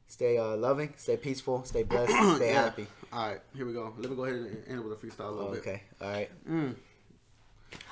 stay 0.08 0.36
uh, 0.38 0.56
loving, 0.56 0.92
stay 0.96 1.16
peaceful, 1.16 1.62
stay 1.64 1.84
blessed, 1.84 2.10
stay 2.36 2.50
Yeah. 2.52 2.62
happy. 2.64 2.86
All 3.12 3.28
right, 3.28 3.40
here 3.56 3.64
we 3.66 3.72
go. 3.72 3.92
Let 3.98 4.10
me 4.10 4.16
go 4.16 4.24
ahead 4.24 4.36
and 4.36 4.46
end 4.68 4.78
it 4.80 4.84
with 4.84 4.92
a 5.02 5.06
freestyle 5.06 5.28
a 5.28 5.32
little 5.32 5.50
bit. 5.50 5.60
Okay. 5.60 5.82
All 6.00 6.10
right. 6.10 6.30
Mm. 6.48 6.74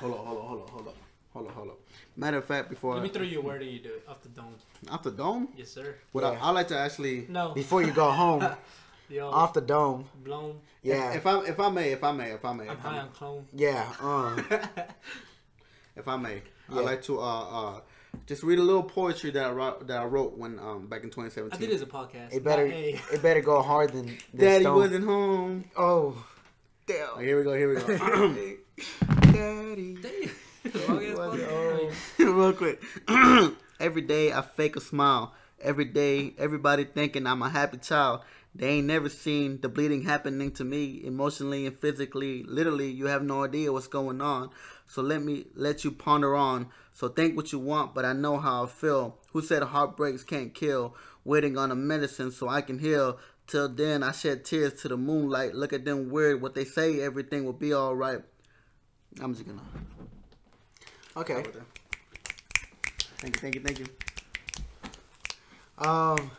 Hold 0.00 0.12
on, 0.12 0.26
hold 0.26 0.38
on, 0.38 0.44
hold 0.46 0.62
on, 0.62 0.68
hold 0.68 0.86
on, 0.88 0.94
hold 1.32 1.46
on, 1.48 1.52
hold 1.54 1.68
on. 1.70 1.74
Matter 2.16 2.36
of 2.38 2.44
fact, 2.44 2.68
before 2.68 2.94
Let 2.94 3.02
me 3.02 3.08
throw 3.08 3.22
you 3.22 3.40
a 3.40 3.42
word 3.42 3.62
and 3.62 3.70
you 3.70 3.78
do 3.80 3.90
it 3.94 4.04
off 4.08 4.22
the 4.22 4.28
dome. 4.28 4.54
off 4.90 5.02
the 5.02 5.10
dome, 5.10 5.48
Yes, 5.56 5.70
sir. 5.70 5.94
what 6.12 6.22
Yeah. 6.24 6.30
I, 6.42 6.48
I 6.48 6.50
like 6.50 6.68
to 6.68 6.78
actually, 6.78 7.26
No. 7.28 7.52
Before 7.52 7.82
you 7.82 7.92
go 7.92 8.10
home, 8.10 8.46
Yo, 9.08 9.30
off 9.30 9.52
the 9.54 9.60
dome. 9.60 10.06
blown. 10.24 10.60
Yeah. 10.82 11.10
if, 11.10 11.16
if 11.18 11.26
I 11.26 11.44
if 11.44 11.60
I 11.60 11.68
may, 11.70 11.92
if 11.92 12.04
I 12.04 12.12
may, 12.12 12.30
if 12.32 12.44
I 12.44 12.52
may, 12.52 12.64
I'm 12.68 12.76
if 12.76 12.84
I 12.84 12.88
high 12.88 12.92
may, 12.94 12.98
on 13.00 13.08
clone. 13.10 13.46
yeah. 13.54 13.92
Uh. 14.00 14.42
if 15.96 16.08
I 16.08 16.16
may, 16.16 16.42
Yeah. 16.70 16.78
I 16.78 16.80
like 16.82 17.02
to 17.04 17.20
uh 17.20 17.22
uh 17.22 17.80
just 18.26 18.42
read 18.42 18.58
a 18.58 18.62
little 18.62 18.82
poetry 18.82 19.30
that 19.32 19.44
I 19.46 19.50
wrote 19.50 19.86
that 19.88 20.00
I 20.00 20.04
wrote 20.04 20.36
when 20.38 20.58
um 20.58 20.86
back 20.86 21.02
in 21.04 21.10
2017. 21.10 21.52
I 21.52 21.56
think 21.56 21.72
it's 21.72 21.82
a 21.82 21.86
podcast. 21.86 22.32
It 22.34 22.42
better 22.44 22.66
Not 22.66 22.74
a- 22.74 23.00
it 23.14 23.22
better 23.22 23.40
go 23.40 23.62
hard 23.62 23.92
than, 23.92 24.06
than 24.06 24.16
Daddy 24.34 24.64
Stone. 24.64 24.76
wasn't 24.76 25.04
home. 25.04 25.64
Oh, 25.76 26.24
damn. 26.86 27.20
here 27.20 27.38
we 27.38 27.44
go. 27.44 27.54
Here 27.54 27.68
we 27.68 27.80
go. 27.80 28.56
Daddy. 29.32 29.96
Damn. 30.00 30.88
Long 30.88 31.04
ass 31.04 31.16
wasn't 31.16 31.42
podcast. 31.42 31.92
home. 32.18 32.36
Real 32.38 32.52
quick. 32.52 32.82
Every 33.80 34.02
day 34.02 34.32
I 34.32 34.42
fake 34.42 34.76
a 34.76 34.80
smile. 34.80 35.34
Every 35.60 35.84
day 35.84 36.34
everybody 36.38 36.84
thinking 36.84 37.26
I'm 37.26 37.42
a 37.42 37.48
happy 37.48 37.78
child. 37.78 38.20
They 38.54 38.68
ain't 38.68 38.86
never 38.86 39.10
seen 39.10 39.60
the 39.60 39.68
bleeding 39.68 40.02
happening 40.02 40.50
to 40.52 40.64
me 40.64 41.02
emotionally 41.04 41.66
and 41.66 41.78
physically. 41.78 42.42
Literally, 42.44 42.90
you 42.90 43.06
have 43.06 43.22
no 43.22 43.44
idea 43.44 43.70
what's 43.70 43.86
going 43.86 44.22
on. 44.22 44.50
So 44.86 45.02
let 45.02 45.22
me 45.22 45.46
let 45.54 45.84
you 45.84 45.90
ponder 45.92 46.34
on. 46.34 46.68
So 46.96 47.08
think 47.08 47.36
what 47.36 47.52
you 47.52 47.58
want, 47.58 47.94
but 47.94 48.06
I 48.06 48.14
know 48.14 48.38
how 48.38 48.64
I 48.64 48.66
feel. 48.66 49.18
Who 49.32 49.42
said 49.42 49.62
heartbreaks 49.62 50.24
can't 50.24 50.54
kill? 50.54 50.96
Waiting 51.24 51.58
on 51.58 51.70
a 51.70 51.74
medicine 51.74 52.30
so 52.30 52.48
I 52.48 52.62
can 52.62 52.78
heal. 52.78 53.18
Till 53.46 53.68
then, 53.68 54.02
I 54.02 54.12
shed 54.12 54.46
tears 54.46 54.80
to 54.80 54.88
the 54.88 54.96
moonlight. 54.96 55.54
Look 55.54 55.74
at 55.74 55.84
them 55.84 56.08
weird. 56.08 56.40
What 56.40 56.54
they 56.54 56.64
say, 56.64 57.02
everything 57.02 57.44
will 57.44 57.52
be 57.52 57.74
alright. 57.74 58.22
I'm 59.20 59.34
just 59.34 59.46
gonna. 59.46 59.60
Okay. 61.18 61.44
Thank 63.18 63.36
you, 63.36 63.40
thank 63.42 63.54
you, 63.56 63.60
thank 63.60 63.78
you. 63.78 63.86
Um, 65.76 66.30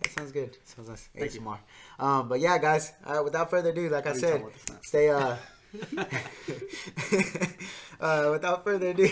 that 0.00 0.12
sounds 0.12 0.30
good. 0.30 0.56
Sounds 0.62 0.90
nice. 0.90 1.08
Thank 1.18 1.34
you. 1.34 1.40
ASMR. 1.40 1.58
Um, 1.98 2.28
but 2.28 2.38
yeah, 2.38 2.56
guys. 2.56 2.92
Uh, 3.04 3.20
without 3.24 3.50
further 3.50 3.70
ado, 3.70 3.88
like 3.88 4.06
I 4.06 4.10
What 4.10 4.20
said, 4.20 4.30
talking 4.30 4.42
about 4.42 4.52
this 4.54 4.68
now? 4.68 4.78
stay. 4.82 5.08
Uh, 5.10 5.36
uh, 8.00 8.28
without 8.30 8.64
further 8.64 8.88
ado, 8.90 9.08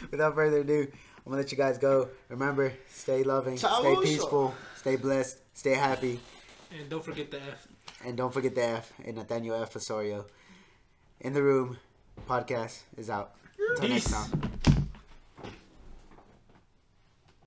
without 0.10 0.34
further 0.34 0.60
ado, 0.60 0.88
I'm 0.90 1.24
gonna 1.32 1.36
let 1.42 1.52
you 1.52 1.58
guys 1.58 1.78
go. 1.78 2.08
Remember, 2.28 2.72
stay 2.88 3.22
loving, 3.22 3.56
stay 3.56 3.68
Chao. 3.68 4.00
peaceful, 4.00 4.54
stay 4.76 4.96
blessed, 4.96 5.38
stay 5.54 5.74
happy, 5.74 6.20
And 6.70 6.88
don't 6.88 7.04
forget 7.04 7.30
the 7.30 7.38
F. 7.38 7.68
and 8.04 8.16
don't 8.16 8.32
forget 8.32 8.54
the 8.54 8.64
F 8.64 8.92
and 9.04 9.16
Nathaniel 9.16 9.56
F. 9.62 9.76
Osorio. 9.76 10.26
In 11.20 11.32
the 11.32 11.42
room, 11.42 11.78
podcast 12.28 12.80
is 12.96 13.10
out. 13.10 13.34
Until 13.58 13.90
next 13.90 14.08
Peace. 14.08 14.30
time. 14.30 14.62